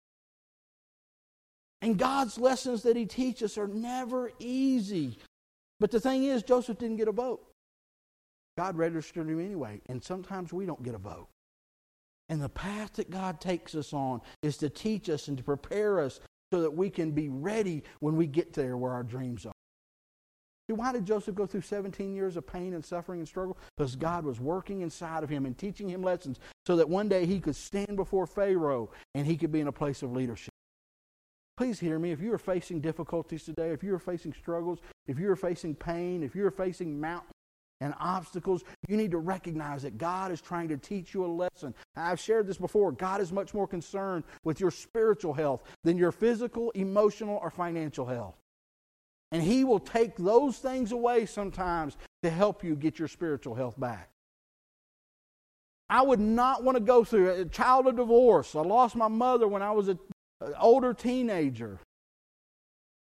And 1.84 1.96
God's 1.96 2.40
lessons 2.40 2.82
that 2.84 2.96
He 2.98 3.06
teaches 3.06 3.56
are 3.56 3.68
never 3.68 4.32
easy. 4.40 5.20
But 5.80 5.92
the 5.92 6.00
thing 6.00 6.24
is, 6.24 6.42
Joseph 6.42 6.80
didn't 6.80 6.98
get 6.98 7.08
a 7.08 7.12
vote. 7.12 7.46
God 8.60 8.76
registered 8.76 9.30
him 9.30 9.40
anyway, 9.40 9.80
and 9.88 10.04
sometimes 10.04 10.52
we 10.52 10.66
don't 10.66 10.84
get 10.84 10.94
a 10.94 10.98
vote. 10.98 11.30
And 12.28 12.42
the 12.42 12.50
path 12.50 12.92
that 12.96 13.10
God 13.10 13.40
takes 13.40 13.74
us 13.74 13.94
on 13.94 14.20
is 14.44 14.58
to 14.58 14.70
teach 14.70 15.10
us 15.10 15.30
and 15.30 15.38
to 15.38 15.44
prepare 15.46 16.02
us 16.02 16.20
so 16.52 16.60
that 16.64 16.74
we 16.74 16.90
can 16.90 17.12
be 17.12 17.30
ready 17.30 17.84
when 18.02 18.18
we 18.18 18.28
get 18.28 18.52
there 18.52 18.76
where 18.76 18.92
our 18.92 19.02
dreams 19.02 19.46
are. 19.46 19.54
See, 20.68 20.74
why 20.74 20.92
did 20.92 21.06
Joseph 21.06 21.36
go 21.36 21.46
through 21.46 21.62
17 21.62 22.14
years 22.14 22.36
of 22.36 22.46
pain 22.46 22.74
and 22.74 22.84
suffering 22.84 23.22
and 23.22 23.28
struggle? 23.30 23.58
Because 23.78 23.96
God 23.96 24.26
was 24.26 24.42
working 24.42 24.82
inside 24.82 25.24
of 25.24 25.30
him 25.30 25.46
and 25.46 25.58
teaching 25.58 25.88
him 25.88 26.04
lessons 26.04 26.38
so 26.66 26.76
that 26.76 26.90
one 26.90 27.08
day 27.08 27.26
he 27.26 27.40
could 27.40 27.56
stand 27.56 27.96
before 27.96 28.28
Pharaoh 28.28 28.92
and 29.16 29.26
he 29.26 29.38
could 29.38 29.54
be 29.54 29.62
in 29.62 29.68
a 29.68 29.72
place 29.72 30.04
of 30.04 30.12
leadership. 30.12 30.54
Please 31.56 31.80
hear 31.80 31.98
me. 31.98 32.12
If 32.12 32.20
you 32.20 32.34
are 32.34 32.38
facing 32.38 32.82
difficulties 32.82 33.46
today, 33.46 33.70
if 33.70 33.84
you 33.84 33.96
are 33.96 34.00
facing 34.00 34.34
struggles, 34.34 34.80
if 35.08 35.18
you 35.18 35.32
are 35.32 35.38
facing 35.38 35.76
pain, 35.76 36.24
if 36.24 36.36
you 36.36 36.46
are 36.46 36.52
facing 36.52 37.00
mountains, 37.00 37.32
and 37.82 37.94
obstacles, 38.00 38.64
you 38.88 38.98
need 38.98 39.12
to 39.12 39.18
recognize 39.18 39.84
that 39.84 39.98
God 39.98 40.32
is 40.32 40.42
trying 40.42 40.68
to 40.70 40.78
teach 40.78 41.14
you 41.14 41.26
a 41.26 41.28
lesson. 41.28 41.74
I've 41.96 42.20
shared 42.20 42.48
this 42.48 42.58
before. 42.58 42.92
God 42.92 43.22
is 43.22 43.32
much 43.32 43.54
more 43.54 43.68
concerned 43.68 44.24
with 44.44 44.60
your 44.60 44.72
spiritual 44.72 45.34
health 45.34 45.64
than 45.84 45.98
your 45.98 46.12
physical, 46.12 46.72
emotional, 46.72 47.40
or 47.42 47.50
financial 47.50 48.06
health. 48.06 48.36
And 49.32 49.42
He 49.42 49.64
will 49.64 49.80
take 49.80 50.16
those 50.18 50.58
things 50.58 50.92
away 50.92 51.26
sometimes 51.26 51.96
to 52.24 52.30
help 52.30 52.64
you 52.64 52.76
get 52.76 53.00
your 53.00 53.08
spiritual 53.08 53.56
health 53.56 53.80
back. 53.80 54.10
I 55.90 56.02
would 56.02 56.20
not 56.20 56.64
want 56.64 56.76
to 56.76 56.84
go 56.84 57.04
through 57.04 57.32
a 57.32 57.46
child 57.46 57.88
of 57.88 57.96
divorce. 57.96 58.56
I 58.56 58.62
lost 58.62 58.96
my 58.96 59.08
mother 59.08 59.48
when 59.48 59.64
I 59.64 59.72
was 59.72 59.88
an 59.88 60.00
older 60.60 60.94
teenager. 60.94 61.80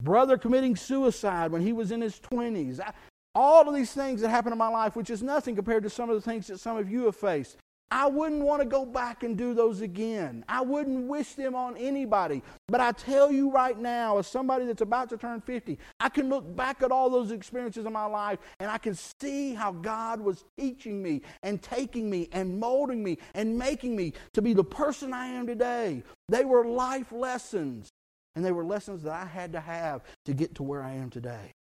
Brother 0.02 0.38
committing 0.38 0.76
suicide 0.76 1.52
when 1.52 1.62
he 1.62 1.72
was 1.72 1.92
in 1.92 2.02
his 2.02 2.20
20s. 2.20 2.82
I, 2.82 2.94
all 3.36 3.68
of 3.68 3.74
these 3.74 3.94
things 3.94 4.22
that 4.22 4.30
happen 4.30 4.52
in 4.52 4.58
my 4.58 4.68
life, 4.68 4.96
which 4.96 5.10
is 5.10 5.24
nothing 5.24 5.56
compared 5.56 5.84
to 5.84 5.90
some 5.90 6.10
of 6.10 6.16
the 6.16 6.22
things 6.22 6.48
that 6.48 6.60
some 6.60 6.78
of 6.78 6.90
you 6.90 7.06
have 7.06 7.16
faced. 7.16 7.58
I 7.94 8.08
wouldn't 8.08 8.42
want 8.42 8.60
to 8.60 8.68
go 8.68 8.88
back 8.88 9.22
and 9.22 9.38
do 9.38 9.54
those 9.54 9.82
again. 9.82 10.44
I 10.50 10.62
wouldn't 10.62 11.08
wish 11.08 11.34
them 11.34 11.54
on 11.54 11.78
anybody. 11.78 12.42
But 12.68 12.82
I 12.82 12.92
tell 12.92 13.32
you 13.32 13.52
right 13.52 13.78
now, 13.78 14.18
as 14.18 14.26
somebody 14.26 14.66
that's 14.66 14.82
about 14.82 15.10
to 15.10 15.18
turn 15.18 15.42
50, 15.42 15.78
I 16.00 16.10
can 16.10 16.28
look 16.28 16.56
back 16.56 16.82
at 16.82 16.92
all 16.92 17.12
those 17.12 17.30
experiences 17.30 17.86
in 17.86 17.94
my 17.94 18.06
life 18.06 18.40
and 18.60 18.72
I 18.72 18.80
can 18.80 18.96
see 18.96 19.54
how 19.54 19.74
God 19.74 20.20
was 20.20 20.44
teaching 20.58 21.04
me 21.04 21.22
and 21.44 21.62
taking 21.62 22.10
me 22.10 22.30
and 22.32 22.60
molding 22.60 23.04
me 23.04 23.20
and 23.36 23.60
making 23.60 23.96
me 23.96 24.14
to 24.34 24.42
be 24.42 24.54
the 24.54 24.64
person 24.64 25.14
I 25.14 25.28
am 25.28 25.46
today. 25.46 26.02
They 26.30 26.46
were 26.46 26.66
life 26.66 27.12
lessons, 27.12 27.90
and 28.36 28.44
they 28.44 28.52
were 28.52 28.66
lessons 28.66 29.04
that 29.04 29.14
I 29.14 29.26
had 29.26 29.54
to 29.54 29.60
have 29.60 30.02
to 30.26 30.34
get 30.34 30.56
to 30.56 30.64
where 30.64 30.82
I 30.82 30.94
am 30.94 31.12
today 31.12 31.54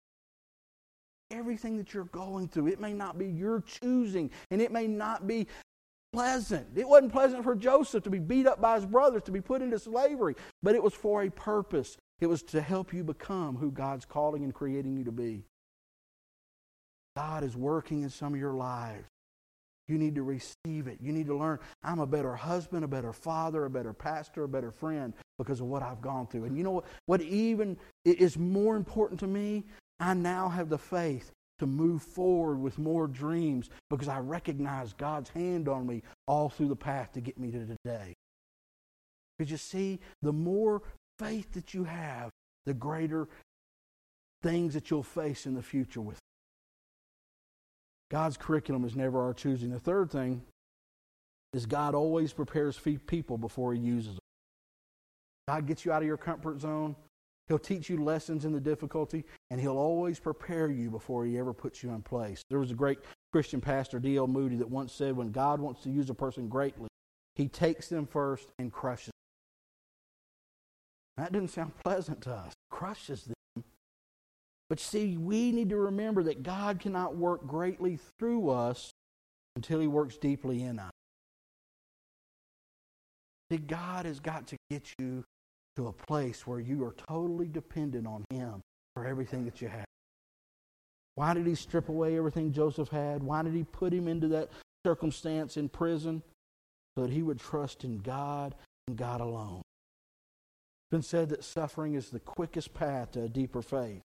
everything 1.32 1.76
that 1.78 1.92
you're 1.94 2.04
going 2.04 2.48
through. 2.48 2.68
It 2.68 2.80
may 2.80 2.92
not 2.92 3.18
be 3.18 3.26
your 3.26 3.62
choosing, 3.62 4.30
and 4.50 4.60
it 4.60 4.70
may 4.70 4.86
not 4.86 5.26
be 5.26 5.48
pleasant. 6.12 6.66
It 6.76 6.86
wasn't 6.86 7.12
pleasant 7.12 7.42
for 7.42 7.54
Joseph 7.54 8.04
to 8.04 8.10
be 8.10 8.18
beat 8.18 8.46
up 8.46 8.60
by 8.60 8.76
his 8.76 8.86
brothers, 8.86 9.22
to 9.24 9.32
be 9.32 9.40
put 9.40 9.62
into 9.62 9.78
slavery, 9.78 10.36
but 10.62 10.74
it 10.74 10.82
was 10.82 10.94
for 10.94 11.22
a 11.22 11.30
purpose. 11.30 11.96
It 12.20 12.26
was 12.26 12.42
to 12.44 12.60
help 12.60 12.92
you 12.92 13.02
become 13.02 13.56
who 13.56 13.70
God's 13.70 14.04
calling 14.04 14.44
and 14.44 14.54
creating 14.54 14.96
you 14.96 15.04
to 15.04 15.12
be. 15.12 15.44
God 17.16 17.44
is 17.44 17.56
working 17.56 18.02
in 18.02 18.10
some 18.10 18.34
of 18.34 18.40
your 18.40 18.54
lives. 18.54 19.06
You 19.88 19.98
need 19.98 20.14
to 20.14 20.22
receive 20.22 20.86
it. 20.86 20.98
You 21.00 21.12
need 21.12 21.26
to 21.26 21.36
learn 21.36 21.58
I'm 21.82 21.98
a 21.98 22.06
better 22.06 22.34
husband, 22.34 22.84
a 22.84 22.88
better 22.88 23.12
father, 23.12 23.64
a 23.64 23.70
better 23.70 23.92
pastor, 23.92 24.44
a 24.44 24.48
better 24.48 24.70
friend 24.70 25.12
because 25.38 25.60
of 25.60 25.66
what 25.66 25.82
I've 25.82 26.00
gone 26.00 26.26
through. 26.26 26.44
And 26.44 26.56
you 26.56 26.62
know 26.62 26.70
what? 26.70 26.84
What 27.06 27.20
even 27.20 27.76
is 28.04 28.38
more 28.38 28.76
important 28.76 29.20
to 29.20 29.26
me 29.26 29.64
I 30.02 30.14
now 30.14 30.48
have 30.48 30.68
the 30.68 30.78
faith 30.78 31.30
to 31.60 31.66
move 31.66 32.02
forward 32.02 32.60
with 32.60 32.76
more 32.76 33.06
dreams 33.06 33.70
because 33.88 34.08
I 34.08 34.18
recognize 34.18 34.92
God's 34.92 35.30
hand 35.30 35.68
on 35.68 35.86
me 35.86 36.02
all 36.26 36.48
through 36.48 36.68
the 36.68 36.76
path 36.76 37.12
to 37.12 37.20
get 37.20 37.38
me 37.38 37.52
to 37.52 37.60
today. 37.60 38.14
Because 39.38 39.52
you 39.52 39.56
see, 39.56 40.00
the 40.20 40.32
more 40.32 40.82
faith 41.20 41.52
that 41.52 41.72
you 41.72 41.84
have, 41.84 42.30
the 42.66 42.74
greater 42.74 43.28
things 44.42 44.74
that 44.74 44.90
you'll 44.90 45.04
face 45.04 45.46
in 45.46 45.54
the 45.54 45.62
future 45.62 46.00
with. 46.00 46.18
God's 48.10 48.36
curriculum 48.36 48.84
is 48.84 48.96
never 48.96 49.22
our 49.22 49.32
choosing. 49.32 49.70
The 49.70 49.78
third 49.78 50.10
thing 50.10 50.42
is 51.52 51.64
God 51.64 51.94
always 51.94 52.32
prepares 52.32 52.78
people 53.06 53.38
before 53.38 53.72
He 53.72 53.80
uses 53.80 54.14
them. 54.14 54.18
God 55.46 55.66
gets 55.66 55.84
you 55.84 55.92
out 55.92 56.02
of 56.02 56.08
your 56.08 56.16
comfort 56.16 56.60
zone. 56.60 56.96
He'll 57.48 57.58
teach 57.58 57.90
you 57.90 58.02
lessons 58.02 58.44
in 58.44 58.52
the 58.52 58.60
difficulty, 58.60 59.24
and 59.52 59.60
he'll 59.60 59.76
always 59.76 60.18
prepare 60.18 60.70
you 60.70 60.90
before 60.90 61.26
he 61.26 61.38
ever 61.38 61.52
puts 61.52 61.82
you 61.82 61.90
in 61.90 62.00
place. 62.00 62.42
There 62.48 62.58
was 62.58 62.70
a 62.70 62.74
great 62.74 63.00
Christian 63.32 63.60
pastor, 63.60 63.98
D.L. 63.98 64.26
Moody, 64.26 64.56
that 64.56 64.70
once 64.70 64.94
said, 64.94 65.14
When 65.14 65.30
God 65.30 65.60
wants 65.60 65.82
to 65.82 65.90
use 65.90 66.08
a 66.08 66.14
person 66.14 66.48
greatly, 66.48 66.88
he 67.34 67.48
takes 67.48 67.88
them 67.88 68.06
first 68.06 68.48
and 68.58 68.72
crushes 68.72 69.12
them. 71.18 71.22
That 71.22 71.32
didn't 71.32 71.50
sound 71.50 71.72
pleasant 71.84 72.22
to 72.22 72.32
us. 72.32 72.54
Crushes 72.70 73.24
them. 73.24 73.64
But 74.70 74.80
see, 74.80 75.18
we 75.18 75.52
need 75.52 75.68
to 75.68 75.76
remember 75.76 76.22
that 76.22 76.42
God 76.42 76.80
cannot 76.80 77.16
work 77.16 77.46
greatly 77.46 77.98
through 78.18 78.48
us 78.48 78.90
until 79.54 79.80
he 79.80 79.86
works 79.86 80.16
deeply 80.16 80.62
in 80.62 80.78
us. 80.78 80.92
God 83.66 84.06
has 84.06 84.18
got 84.18 84.46
to 84.46 84.56
get 84.70 84.94
you 84.98 85.24
to 85.76 85.88
a 85.88 85.92
place 85.92 86.46
where 86.46 86.58
you 86.58 86.82
are 86.84 86.94
totally 87.06 87.48
dependent 87.48 88.06
on 88.06 88.24
Him 88.30 88.62
for 88.94 89.06
everything 89.06 89.44
that 89.44 89.60
you 89.60 89.68
have. 89.68 89.84
Why 91.14 91.34
did 91.34 91.46
He 91.46 91.54
strip 91.54 91.88
away 91.88 92.16
everything 92.16 92.52
Joseph 92.52 92.88
had? 92.88 93.22
Why 93.22 93.42
did 93.42 93.54
He 93.54 93.64
put 93.64 93.92
him 93.92 94.08
into 94.08 94.28
that 94.28 94.50
circumstance 94.84 95.56
in 95.56 95.68
prison? 95.68 96.22
So 96.94 97.02
that 97.02 97.10
he 97.10 97.22
would 97.22 97.40
trust 97.40 97.84
in 97.84 97.98
God 97.98 98.54
and 98.86 98.96
God 98.96 99.22
alone. 99.22 99.62
It's 99.64 100.90
been 100.90 101.02
said 101.02 101.30
that 101.30 101.42
suffering 101.42 101.94
is 101.94 102.10
the 102.10 102.20
quickest 102.20 102.74
path 102.74 103.12
to 103.12 103.22
a 103.22 103.28
deeper 103.28 103.62
faith. 103.62 104.02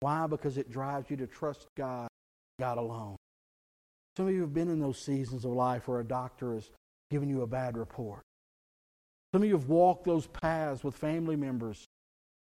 Why? 0.00 0.26
Because 0.26 0.56
it 0.56 0.70
drives 0.70 1.10
you 1.10 1.16
to 1.18 1.26
trust 1.26 1.66
God, 1.76 2.08
God 2.58 2.78
alone. 2.78 3.16
Some 4.16 4.28
of 4.28 4.34
you 4.34 4.40
have 4.40 4.54
been 4.54 4.70
in 4.70 4.80
those 4.80 4.98
seasons 4.98 5.44
of 5.44 5.52
life 5.52 5.88
where 5.88 6.00
a 6.00 6.04
doctor 6.04 6.54
has 6.54 6.70
given 7.10 7.28
you 7.28 7.42
a 7.42 7.46
bad 7.46 7.76
report. 7.76 8.22
Some 9.34 9.42
of 9.42 9.48
you 9.48 9.54
have 9.54 9.68
walked 9.68 10.04
those 10.04 10.26
paths 10.26 10.82
with 10.82 10.94
family 10.94 11.36
members 11.36 11.84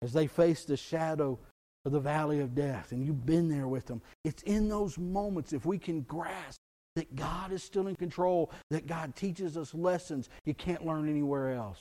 as 0.02 0.12
they 0.12 0.26
face 0.26 0.64
the 0.64 0.76
shadow 0.76 1.38
of 1.84 1.92
the 1.92 2.00
valley 2.00 2.40
of 2.40 2.54
death, 2.54 2.92
and 2.92 3.04
you've 3.04 3.26
been 3.26 3.48
there 3.48 3.68
with 3.68 3.86
them. 3.86 4.00
It's 4.24 4.42
in 4.44 4.68
those 4.68 4.98
moments, 4.98 5.52
if 5.52 5.66
we 5.66 5.78
can 5.78 6.02
grasp 6.02 6.60
that 6.94 7.16
God 7.16 7.52
is 7.52 7.62
still 7.62 7.88
in 7.88 7.96
control, 7.96 8.50
that 8.70 8.86
God 8.86 9.16
teaches 9.16 9.56
us 9.56 9.74
lessons 9.74 10.28
you 10.44 10.54
can't 10.54 10.86
learn 10.86 11.08
anywhere 11.08 11.52
else. 11.52 11.80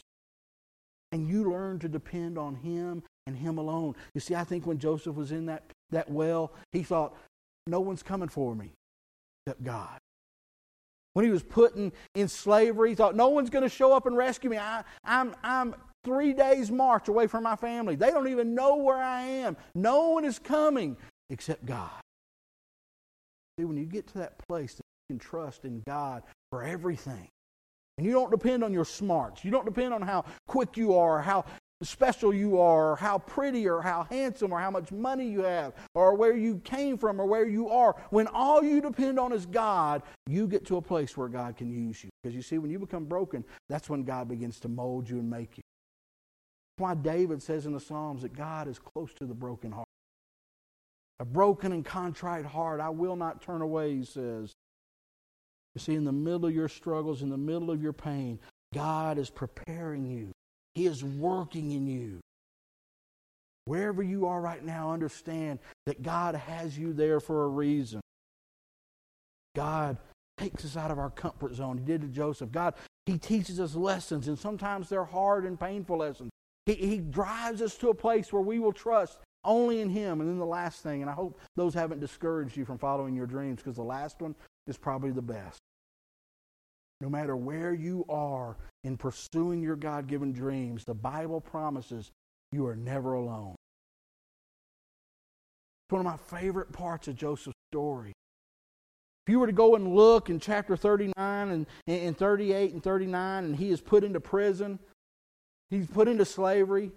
And 1.11 1.27
you 1.27 1.51
learn 1.51 1.79
to 1.79 1.89
depend 1.89 2.37
on 2.37 2.55
Him 2.55 3.03
and 3.27 3.35
Him 3.35 3.57
alone. 3.57 3.95
You 4.13 4.21
see, 4.21 4.33
I 4.33 4.45
think 4.45 4.65
when 4.65 4.79
Joseph 4.79 5.15
was 5.15 5.31
in 5.31 5.47
that, 5.47 5.63
that 5.89 6.09
well, 6.09 6.53
he 6.71 6.83
thought, 6.83 7.15
no 7.67 7.81
one's 7.81 8.01
coming 8.01 8.29
for 8.29 8.55
me 8.55 8.71
except 9.45 9.63
God. 9.63 9.99
When 11.13 11.25
he 11.25 11.31
was 11.31 11.43
put 11.43 11.75
in, 11.75 11.91
in 12.15 12.29
slavery, 12.29 12.89
he 12.89 12.95
thought, 12.95 13.15
no 13.15 13.27
one's 13.27 13.49
going 13.49 13.63
to 13.63 13.69
show 13.69 13.93
up 13.93 14.05
and 14.05 14.15
rescue 14.15 14.49
me. 14.49 14.57
I, 14.57 14.83
I'm, 15.03 15.35
I'm 15.43 15.75
three 16.03 16.33
days' 16.33 16.71
march 16.71 17.07
away 17.07 17.27
from 17.27 17.43
my 17.43 17.55
family. 17.55 17.95
They 17.95 18.11
don't 18.11 18.27
even 18.27 18.55
know 18.55 18.77
where 18.77 18.97
I 18.97 19.21
am. 19.21 19.57
No 19.75 20.09
one 20.09 20.25
is 20.25 20.39
coming 20.39 20.97
except 21.29 21.65
God. 21.65 21.89
See, 23.59 23.65
when 23.65 23.77
you 23.77 23.85
get 23.85 24.07
to 24.07 24.19
that 24.19 24.37
place 24.47 24.75
that 24.75 24.83
you 25.09 25.15
can 25.15 25.19
trust 25.19 25.65
in 25.65 25.83
God 25.85 26.23
for 26.51 26.63
everything, 26.63 27.27
and 27.97 28.07
you 28.07 28.13
don't 28.13 28.31
depend 28.31 28.63
on 28.63 28.73
your 28.73 28.85
smarts, 28.85 29.43
you 29.43 29.51
don't 29.51 29.65
depend 29.65 29.93
on 29.93 30.01
how 30.01 30.25
quick 30.47 30.77
you 30.77 30.95
are, 30.95 31.21
how 31.21 31.45
special 31.83 32.33
you 32.33 32.59
are, 32.59 32.95
how 32.95 33.17
pretty, 33.17 33.67
or 33.67 33.81
how 33.81 34.05
handsome, 34.09 34.53
or 34.53 34.59
how 34.59 34.71
much 34.71 34.91
money 34.91 35.27
you 35.27 35.41
have, 35.41 35.73
or 35.93 36.15
where 36.15 36.35
you 36.35 36.59
came 36.59 36.97
from, 36.97 37.19
or 37.19 37.25
where 37.25 37.47
you 37.47 37.69
are. 37.69 37.95
When 38.11 38.27
all 38.27 38.63
you 38.63 38.81
depend 38.81 39.19
on 39.19 39.33
is 39.33 39.45
God, 39.45 40.03
you 40.27 40.47
get 40.47 40.65
to 40.67 40.77
a 40.77 40.81
place 40.81 41.17
where 41.17 41.27
God 41.27 41.57
can 41.57 41.71
use 41.71 42.03
you. 42.03 42.09
Because 42.21 42.35
you 42.35 42.41
see, 42.41 42.57
when 42.57 42.71
you 42.71 42.79
become 42.79 43.05
broken, 43.05 43.43
that's 43.67 43.89
when 43.89 44.03
God 44.03 44.29
begins 44.29 44.59
to 44.61 44.69
mold 44.69 45.09
you 45.09 45.19
and 45.19 45.29
make 45.29 45.57
you. 45.57 45.60
Why 46.81 46.95
David 46.95 47.41
says 47.41 47.65
in 47.65 47.73
the 47.73 47.79
Psalms 47.79 48.23
that 48.23 48.33
God 48.33 48.67
is 48.67 48.79
close 48.79 49.13
to 49.13 49.25
the 49.25 49.33
broken 49.33 49.71
heart. 49.71 49.87
A 51.19 51.25
broken 51.25 51.71
and 51.71 51.85
contrite 51.85 52.45
heart 52.45 52.79
I 52.79 52.89
will 52.89 53.15
not 53.15 53.41
turn 53.41 53.61
away, 53.61 53.95
he 53.95 54.03
says. 54.03 54.51
You 55.75 55.79
see, 55.79 55.93
in 55.93 56.03
the 56.03 56.11
middle 56.11 56.47
of 56.47 56.55
your 56.55 56.67
struggles, 56.67 57.21
in 57.21 57.29
the 57.29 57.37
middle 57.37 57.69
of 57.69 57.81
your 57.81 57.93
pain, 57.93 58.39
God 58.73 59.17
is 59.19 59.29
preparing 59.29 60.05
you. 60.05 60.31
He 60.73 60.87
is 60.87 61.03
working 61.03 61.71
in 61.71 61.85
you. 61.85 62.19
Wherever 63.65 64.01
you 64.01 64.25
are 64.25 64.41
right 64.41 64.63
now, 64.63 64.91
understand 64.91 65.59
that 65.85 66.01
God 66.01 66.33
has 66.35 66.77
you 66.77 66.93
there 66.93 67.19
for 67.19 67.43
a 67.43 67.47
reason. 67.47 68.01
God 69.55 69.97
takes 70.37 70.65
us 70.65 70.75
out 70.75 70.89
of 70.89 70.97
our 70.97 71.11
comfort 71.11 71.53
zone. 71.53 71.77
He 71.77 71.83
did 71.83 72.01
to 72.01 72.07
Joseph. 72.07 72.51
God, 72.51 72.73
He 73.05 73.19
teaches 73.19 73.59
us 73.59 73.75
lessons, 73.75 74.27
and 74.27 74.39
sometimes 74.39 74.89
they're 74.89 75.05
hard 75.05 75.45
and 75.45 75.59
painful 75.59 75.97
lessons. 75.97 76.31
He, 76.75 76.87
he 76.87 76.97
drives 76.99 77.61
us 77.61 77.75
to 77.77 77.89
a 77.89 77.93
place 77.93 78.31
where 78.31 78.41
we 78.41 78.59
will 78.59 78.73
trust 78.73 79.19
only 79.43 79.81
in 79.81 79.89
Him. 79.89 80.21
And 80.21 80.29
then 80.29 80.37
the 80.37 80.45
last 80.45 80.81
thing, 80.81 81.01
and 81.01 81.09
I 81.09 81.13
hope 81.13 81.39
those 81.55 81.73
haven't 81.73 81.99
discouraged 81.99 82.55
you 82.55 82.65
from 82.65 82.77
following 82.77 83.15
your 83.15 83.25
dreams, 83.27 83.57
because 83.57 83.75
the 83.75 83.83
last 83.83 84.21
one 84.21 84.35
is 84.67 84.77
probably 84.77 85.11
the 85.11 85.21
best. 85.21 85.59
No 86.99 87.09
matter 87.09 87.35
where 87.35 87.73
you 87.73 88.05
are 88.09 88.57
in 88.83 88.95
pursuing 88.95 89.61
your 89.61 89.75
God 89.75 90.07
given 90.07 90.31
dreams, 90.31 90.85
the 90.85 90.93
Bible 90.93 91.41
promises 91.41 92.11
you 92.51 92.67
are 92.67 92.75
never 92.75 93.13
alone. 93.13 93.55
It's 95.85 95.93
one 95.93 96.05
of 96.05 96.05
my 96.05 96.39
favorite 96.39 96.71
parts 96.71 97.07
of 97.07 97.15
Joseph's 97.15 97.57
story. 97.71 98.13
If 99.25 99.31
you 99.31 99.39
were 99.39 99.47
to 99.47 99.53
go 99.53 99.75
and 99.75 99.95
look 99.95 100.29
in 100.29 100.39
chapter 100.39 100.75
39 100.75 101.13
and, 101.49 101.65
and 101.87 102.17
38 102.17 102.73
and 102.73 102.83
39, 102.83 103.45
and 103.45 103.55
he 103.55 103.71
is 103.71 103.81
put 103.81 104.03
into 104.03 104.19
prison, 104.19 104.79
he's 105.71 105.87
put 105.87 106.07
into 106.07 106.25
slavery, 106.25 106.91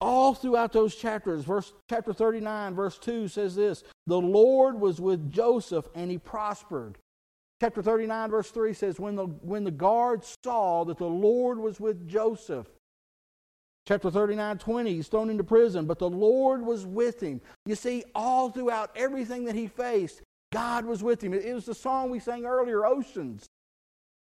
all 0.00 0.32
throughout 0.32 0.72
those 0.72 0.96
chapters, 0.96 1.44
verse 1.44 1.72
chapter 1.90 2.14
39, 2.14 2.74
verse 2.74 2.98
2 2.98 3.28
says 3.28 3.54
this 3.54 3.84
The 4.06 4.20
Lord 4.20 4.80
was 4.80 5.00
with 5.00 5.30
Joseph 5.30 5.86
and 5.94 6.10
he 6.10 6.18
prospered. 6.18 6.96
Chapter 7.60 7.82
39, 7.82 8.30
verse 8.30 8.50
3 8.50 8.72
says, 8.72 8.98
When 8.98 9.14
the, 9.14 9.26
when 9.26 9.62
the 9.62 9.70
guards 9.70 10.34
saw 10.42 10.84
that 10.84 10.98
the 10.98 11.04
Lord 11.04 11.58
was 11.58 11.78
with 11.78 12.08
Joseph, 12.08 12.66
Chapter 13.86 14.10
39, 14.10 14.58
20, 14.58 14.94
he's 14.94 15.08
thrown 15.08 15.28
into 15.28 15.42
prison, 15.42 15.86
but 15.86 15.98
the 15.98 16.08
Lord 16.08 16.64
was 16.64 16.86
with 16.86 17.20
him. 17.20 17.40
You 17.66 17.74
see, 17.74 18.04
all 18.14 18.48
throughout 18.48 18.92
everything 18.94 19.44
that 19.46 19.56
he 19.56 19.66
faced, 19.66 20.22
God 20.52 20.84
was 20.84 21.02
with 21.02 21.22
him. 21.22 21.34
It 21.34 21.52
was 21.52 21.66
the 21.66 21.74
song 21.74 22.10
we 22.10 22.20
sang 22.20 22.44
earlier, 22.44 22.86
Oceans. 22.86 23.46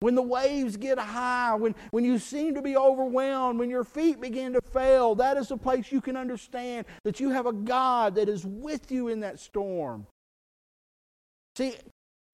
When 0.00 0.14
the 0.14 0.22
waves 0.22 0.76
get 0.76 0.98
high, 0.98 1.54
when, 1.54 1.74
when 1.90 2.04
you 2.04 2.18
seem 2.18 2.54
to 2.54 2.62
be 2.62 2.76
overwhelmed, 2.76 3.58
when 3.58 3.70
your 3.70 3.84
feet 3.84 4.20
begin 4.20 4.52
to 4.52 4.60
fail, 4.60 5.14
that 5.14 5.38
is 5.38 5.48
the 5.48 5.56
place 5.56 5.90
you 5.90 6.02
can 6.02 6.16
understand 6.16 6.84
that 7.04 7.18
you 7.18 7.30
have 7.30 7.46
a 7.46 7.52
God 7.52 8.16
that 8.16 8.28
is 8.28 8.44
with 8.44 8.92
you 8.92 9.08
in 9.08 9.20
that 9.20 9.40
storm. 9.40 10.06
See, 11.56 11.74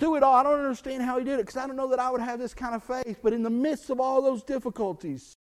through 0.01 0.17
it 0.17 0.25
all, 0.25 0.35
I 0.35 0.43
don't 0.43 0.59
understand 0.59 1.05
how 1.05 1.19
he 1.19 1.25
did 1.25 1.35
it 1.39 1.47
because 1.47 1.57
I 1.57 1.69
don't 1.69 1.77
know 1.77 1.91
that 1.91 2.01
I 2.01 2.11
would 2.11 2.21
have 2.21 2.41
this 2.41 2.55
kind 2.55 2.75
of 2.75 2.83
faith. 2.83 3.21
But 3.23 3.33
in 3.33 3.45
the 3.45 3.51
midst 3.51 3.89
of 3.91 4.01
all 4.01 4.21
those 4.21 4.43
difficulties, 4.43 5.37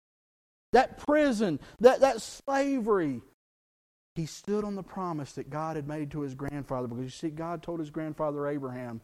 that 0.73 0.97
prison, 0.97 1.61
that, 1.79 2.01
that 2.01 2.21
slavery, 2.21 3.21
he 4.15 4.25
stood 4.25 4.65
on 4.65 4.75
the 4.75 4.83
promise 4.83 5.31
that 5.33 5.49
God 5.49 5.77
had 5.77 5.87
made 5.87 6.11
to 6.11 6.19
his 6.19 6.35
grandfather. 6.35 6.89
Because 6.89 7.05
you 7.05 7.09
see, 7.09 7.29
God 7.29 7.63
told 7.63 7.79
his 7.79 7.89
grandfather 7.89 8.47
Abraham, 8.47 8.99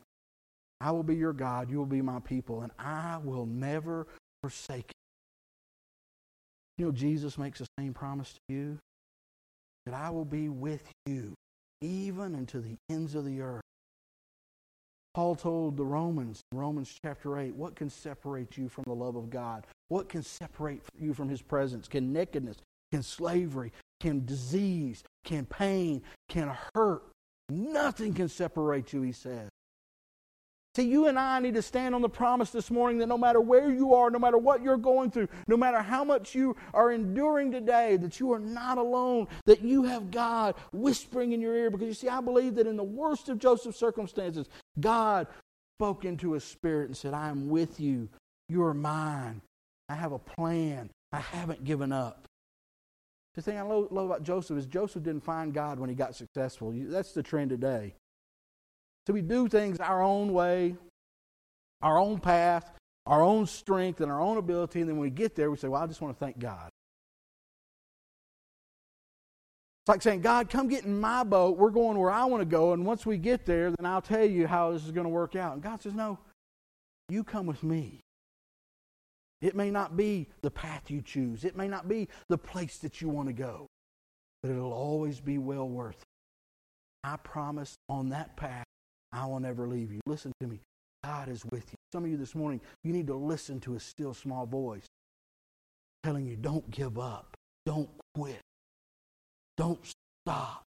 I 0.86 0.92
will 0.92 1.02
be 1.02 1.16
your 1.16 1.34
God, 1.34 1.72
you 1.72 1.80
will 1.80 1.88
be 1.88 2.04
my 2.04 2.20
people, 2.20 2.62
and 2.62 2.72
I 2.78 3.18
will 3.24 3.48
never 3.48 4.06
forsake 4.44 4.92
you. 6.78 6.78
You 6.78 6.86
know, 6.86 6.92
Jesus 6.92 7.40
makes 7.40 7.58
the 7.58 7.66
same 7.80 7.92
promise 7.92 8.34
to 8.34 8.54
you 8.54 8.78
that 9.88 9.96
I 9.96 10.12
will 10.12 10.26
be 10.26 10.48
with 10.48 10.88
you 11.08 11.34
even 11.82 12.36
unto 12.36 12.62
the 12.62 12.76
ends 12.88 13.16
of 13.16 13.26
the 13.26 13.42
earth. 13.42 13.64
Paul 15.16 15.34
told 15.34 15.76
the 15.76 15.84
Romans, 15.84 16.42
Romans 16.52 16.94
chapter 17.04 17.40
8, 17.40 17.56
what 17.56 17.76
can 17.76 17.90
separate 17.90 18.56
you 18.56 18.70
from 18.70 18.84
the 18.86 18.94
love 18.94 19.16
of 19.16 19.32
God? 19.32 19.66
What 19.88 20.08
can 20.08 20.22
separate 20.22 20.84
you 21.00 21.16
from 21.16 21.30
his 21.30 21.42
presence? 21.42 21.88
Can 21.88 22.14
nakedness, 22.14 22.58
can 22.92 23.02
slavery, 23.02 23.72
can 24.00 24.24
disease, 24.24 25.04
can 25.24 25.48
pain, 25.48 26.04
can 26.30 26.56
hurt? 26.76 27.02
Nothing 27.50 28.14
can 28.14 28.30
separate 28.30 28.94
you, 28.94 29.02
he 29.02 29.14
says. 29.14 29.50
See, 30.76 30.84
you 30.84 31.08
and 31.08 31.18
I 31.18 31.40
need 31.40 31.54
to 31.54 31.62
stand 31.62 31.96
on 31.96 32.02
the 32.02 32.10
promise 32.10 32.50
this 32.50 32.70
morning 32.70 32.98
that 32.98 33.08
no 33.08 33.18
matter 33.18 33.40
where 33.40 33.72
you 33.72 33.94
are, 33.94 34.10
no 34.10 34.20
matter 34.20 34.38
what 34.38 34.62
you're 34.62 34.76
going 34.76 35.10
through, 35.10 35.30
no 35.48 35.56
matter 35.56 35.82
how 35.82 36.04
much 36.04 36.36
you 36.36 36.58
are 36.74 36.92
enduring 36.92 37.50
today, 37.50 37.96
that 37.96 38.20
you 38.20 38.34
are 38.34 38.40
not 38.40 38.78
alone, 38.78 39.28
that 39.46 39.62
you 39.62 39.84
have 39.84 40.12
God 40.12 40.56
whispering 40.74 41.32
in 41.32 41.40
your 41.40 41.56
ear. 41.56 41.72
Because 41.72 41.88
you 41.88 41.94
see, 41.94 42.10
I 42.10 42.20
believe 42.20 42.56
that 42.56 42.68
in 42.68 42.76
the 42.76 42.84
worst 42.84 43.30
of 43.30 43.40
Joseph's 43.40 43.80
circumstances, 43.80 44.50
God 44.78 45.28
spoke 45.78 46.04
into 46.04 46.34
his 46.34 46.44
spirit 46.44 46.88
and 46.88 46.98
said, 46.98 47.14
I 47.14 47.30
am 47.30 47.48
with 47.48 47.80
you. 47.80 48.10
You 48.50 48.62
are 48.64 48.74
mine. 48.74 49.42
I 49.88 49.96
have 49.96 50.12
a 50.12 50.20
plan. 50.20 50.90
I 51.14 51.20
haven't 51.20 51.64
given 51.64 51.94
up. 51.94 52.28
The 53.36 53.42
thing 53.42 53.58
I 53.58 53.62
love 53.62 53.92
about 53.92 54.24
Joseph 54.24 54.58
is 54.58 54.66
Joseph 54.66 55.04
didn't 55.04 55.24
find 55.24 55.54
God 55.54 55.80
when 55.80 55.90
he 55.90 55.96
got 55.96 56.16
successful. 56.16 56.74
That's 56.76 57.14
the 57.14 57.24
trend 57.24 57.50
today. 57.50 57.96
So 59.06 59.14
we 59.14 59.22
do 59.22 59.48
things 59.48 59.80
our 59.80 60.02
own 60.02 60.34
way, 60.34 60.76
our 61.82 61.98
own 61.98 62.20
path, 62.20 62.72
our 63.06 63.22
own 63.22 63.46
strength, 63.46 64.02
and 64.02 64.12
our 64.12 64.20
own 64.20 64.38
ability, 64.38 64.82
and 64.82 64.90
then 64.90 64.98
when 64.98 65.04
we 65.04 65.12
get 65.12 65.36
there, 65.36 65.52
we 65.52 65.58
say, 65.58 65.68
Well, 65.68 65.82
I 65.82 65.88
just 65.88 66.02
want 66.02 66.18
to 66.18 66.26
thank 66.26 66.40
God. 66.40 66.70
It's 69.86 69.90
like 69.90 70.02
saying, 70.02 70.22
God, 70.22 70.50
come 70.50 70.68
get 70.68 70.86
in 70.86 71.00
my 71.00 71.24
boat. 71.24 71.58
We're 71.58 71.70
going 71.70 72.00
where 72.00 72.10
I 72.10 72.26
want 72.26 72.42
to 72.42 72.46
go, 72.46 72.74
and 72.74 72.84
once 72.84 73.06
we 73.06 73.18
get 73.18 73.46
there, 73.46 73.70
then 73.70 73.86
I'll 73.86 74.02
tell 74.02 74.26
you 74.26 74.48
how 74.48 74.72
this 74.72 74.84
is 74.84 74.92
going 74.92 75.06
to 75.06 75.12
work 75.12 75.36
out. 75.36 75.54
And 75.54 75.62
God 75.62 75.82
says, 75.84 75.94
No, 75.94 76.18
you 77.08 77.24
come 77.24 77.46
with 77.46 77.64
me. 77.64 78.02
It 79.42 79.56
may 79.56 79.70
not 79.70 79.96
be 79.96 80.28
the 80.42 80.50
path 80.50 80.90
you 80.90 81.04
choose, 81.04 81.46
it 81.46 81.56
may 81.56 81.68
not 81.68 81.88
be 81.88 82.08
the 82.30 82.38
place 82.38 82.80
that 82.80 83.00
you 83.00 83.10
want 83.10 83.28
to 83.28 83.34
go, 83.34 83.68
but 84.42 84.50
it'll 84.50 84.74
always 84.74 85.20
be 85.20 85.38
well 85.38 85.70
worth 85.70 85.98
it. 86.02 86.08
I 87.04 87.18
promise 87.18 87.76
on 87.88 88.10
that 88.10 88.36
path, 88.36 88.66
I 89.16 89.26
will 89.26 89.40
never 89.40 89.68
leave 89.68 89.94
you. 89.94 90.02
Listen 90.06 90.34
to 90.42 90.48
me. 90.48 90.60
God 91.04 91.30
is 91.30 91.46
with 91.46 91.72
you. 91.72 91.78
Some 91.94 92.04
of 92.04 92.12
you 92.12 92.18
this 92.18 92.36
morning, 92.36 92.60
you 92.84 92.92
need 92.92 93.08
to 93.08 93.16
listen 93.16 93.62
to 93.62 93.76
a 93.76 93.80
still 93.80 94.14
small 94.14 94.46
voice 94.46 94.86
telling 96.04 96.26
you, 96.26 96.36
don't 96.36 96.70
give 96.70 97.00
up. 97.00 97.36
Don't 97.66 97.90
quit. 98.14 98.42
Don't 99.58 99.80
stop. 100.26 100.64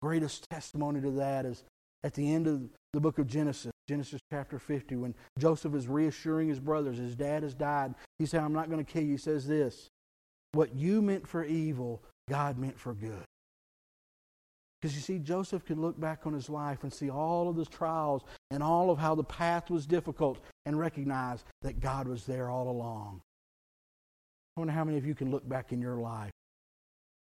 Greatest 0.00 0.48
testimony 0.50 1.00
to 1.02 1.10
that 1.12 1.44
is 1.44 1.64
at 2.02 2.14
the 2.14 2.32
end 2.32 2.46
of 2.46 2.62
the 2.92 3.00
book 3.00 3.18
of 3.18 3.26
Genesis, 3.26 3.72
Genesis 3.88 4.20
chapter 4.32 4.58
50, 4.58 4.96
when 4.96 5.14
Joseph 5.38 5.74
is 5.74 5.86
reassuring 5.86 6.48
his 6.48 6.60
brothers, 6.60 6.96
his 6.96 7.14
dad 7.14 7.42
has 7.42 7.54
died. 7.54 7.94
He 8.18 8.26
said, 8.26 8.40
I'm 8.40 8.54
not 8.54 8.70
going 8.70 8.84
to 8.84 8.90
kill 8.90 9.02
you. 9.02 9.12
He 9.12 9.18
says 9.18 9.46
this 9.46 9.88
What 10.52 10.74
you 10.74 11.02
meant 11.02 11.28
for 11.28 11.44
evil, 11.44 12.02
God 12.28 12.58
meant 12.58 12.78
for 12.78 12.94
good. 12.94 13.24
Because 14.80 14.94
you 14.94 15.02
see, 15.02 15.18
Joseph 15.18 15.64
could 15.64 15.78
look 15.78 15.98
back 15.98 16.24
on 16.24 16.32
his 16.32 16.48
life 16.48 16.84
and 16.84 16.92
see 16.92 17.10
all 17.10 17.48
of 17.48 17.56
the 17.56 17.64
trials 17.64 18.22
and 18.50 18.62
all 18.62 18.90
of 18.90 18.98
how 18.98 19.14
the 19.14 19.24
path 19.24 19.70
was 19.70 19.86
difficult 19.86 20.38
and 20.66 20.78
recognize 20.78 21.44
that 21.62 21.80
God 21.80 22.06
was 22.06 22.24
there 22.26 22.48
all 22.48 22.70
along. 22.70 23.20
I 24.56 24.60
wonder 24.60 24.72
how 24.72 24.84
many 24.84 24.98
of 24.98 25.06
you 25.06 25.14
can 25.14 25.30
look 25.30 25.48
back 25.48 25.72
in 25.72 25.80
your 25.80 25.96
life 25.96 26.30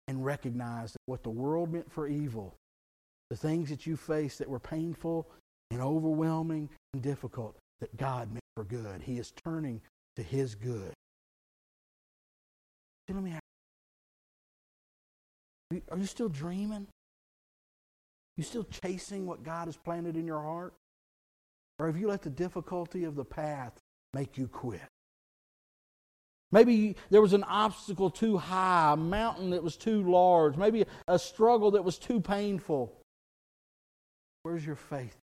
and 0.09 0.25
recognize 0.25 0.93
that 0.93 1.01
what 1.07 1.23
the 1.23 1.31
world 1.31 1.73
meant 1.73 1.91
for 1.93 2.09
evil, 2.09 2.55
the 3.31 3.37
things 3.37 3.69
that 3.69 3.87
you 3.87 3.97
faced 3.97 4.39
that 4.39 4.49
were 4.49 4.59
painful 4.59 5.29
and 5.71 5.81
overwhelming 5.81 6.69
and 6.93 7.03
difficult, 7.03 7.57
that 7.81 7.97
God 7.97 8.29
meant 8.33 8.45
for 8.57 8.65
good. 8.65 9.03
He 9.03 9.19
is 9.19 9.33
turning 9.45 9.81
to 10.17 10.23
His 10.23 10.55
good. 10.55 10.93
let 13.09 13.23
me 13.23 13.31
ask 13.33 13.43
are 15.91 15.99
you 15.99 16.07
still 16.07 16.29
dreaming? 16.29 16.87
You 18.39 18.45
still 18.45 18.65
chasing 18.65 19.27
what 19.27 19.43
God 19.43 19.67
has 19.67 19.77
planted 19.77 20.17
in 20.17 20.25
your 20.25 20.41
heart? 20.41 20.73
Or 21.81 21.87
have 21.87 21.99
you 21.99 22.07
let 22.07 22.23
the 22.23 22.31
difficulty 22.31 23.03
of 23.03 23.17
the 23.17 23.25
path 23.25 23.73
make 24.15 24.39
you 24.39 24.47
quit? 24.47 24.81
Maybe 26.53 26.95
there 27.11 27.21
was 27.21 27.33
an 27.33 27.43
obstacle 27.43 28.11
too 28.11 28.39
high, 28.39 28.93
a 28.93 28.97
mountain 28.97 29.51
that 29.51 29.63
was 29.63 29.77
too 29.77 30.09
large, 30.09 30.57
maybe 30.57 30.87
a 31.09 31.19
struggle 31.19 31.73
that 31.73 31.85
was 31.85 31.99
too 31.99 32.21
painful. 32.21 32.95
Where's 34.45 34.65
your 34.65 34.77
faith? 34.77 35.17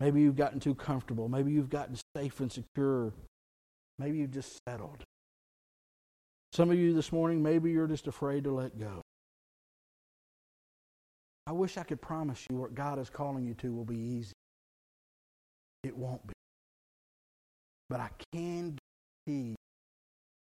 Maybe 0.00 0.22
you've 0.22 0.36
gotten 0.36 0.58
too 0.58 0.74
comfortable. 0.74 1.28
Maybe 1.28 1.52
you've 1.52 1.70
gotten 1.70 1.96
safe 2.16 2.40
and 2.40 2.50
secure. 2.50 3.14
Maybe 4.00 4.18
you've 4.18 4.32
just 4.32 4.58
settled. 4.68 5.04
Some 6.52 6.70
of 6.70 6.76
you 6.76 6.94
this 6.94 7.12
morning, 7.12 7.44
maybe 7.44 7.70
you're 7.70 7.86
just 7.86 8.08
afraid 8.08 8.42
to 8.44 8.52
let 8.52 8.76
go. 8.76 9.03
I 11.46 11.52
wish 11.52 11.76
I 11.76 11.82
could 11.82 12.00
promise 12.00 12.46
you 12.50 12.56
what 12.56 12.74
God 12.74 12.98
is 12.98 13.10
calling 13.10 13.44
you 13.44 13.54
to 13.54 13.74
will 13.74 13.84
be 13.84 13.98
easy. 13.98 14.32
It 15.82 15.96
won't 15.96 16.26
be. 16.26 16.32
But 17.90 18.00
I 18.00 18.08
can 18.32 18.78
guarantee, 19.26 19.56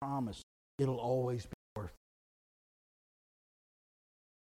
promise, 0.01 0.41
it'll 0.77 0.99
always 0.99 1.45
be 1.45 1.58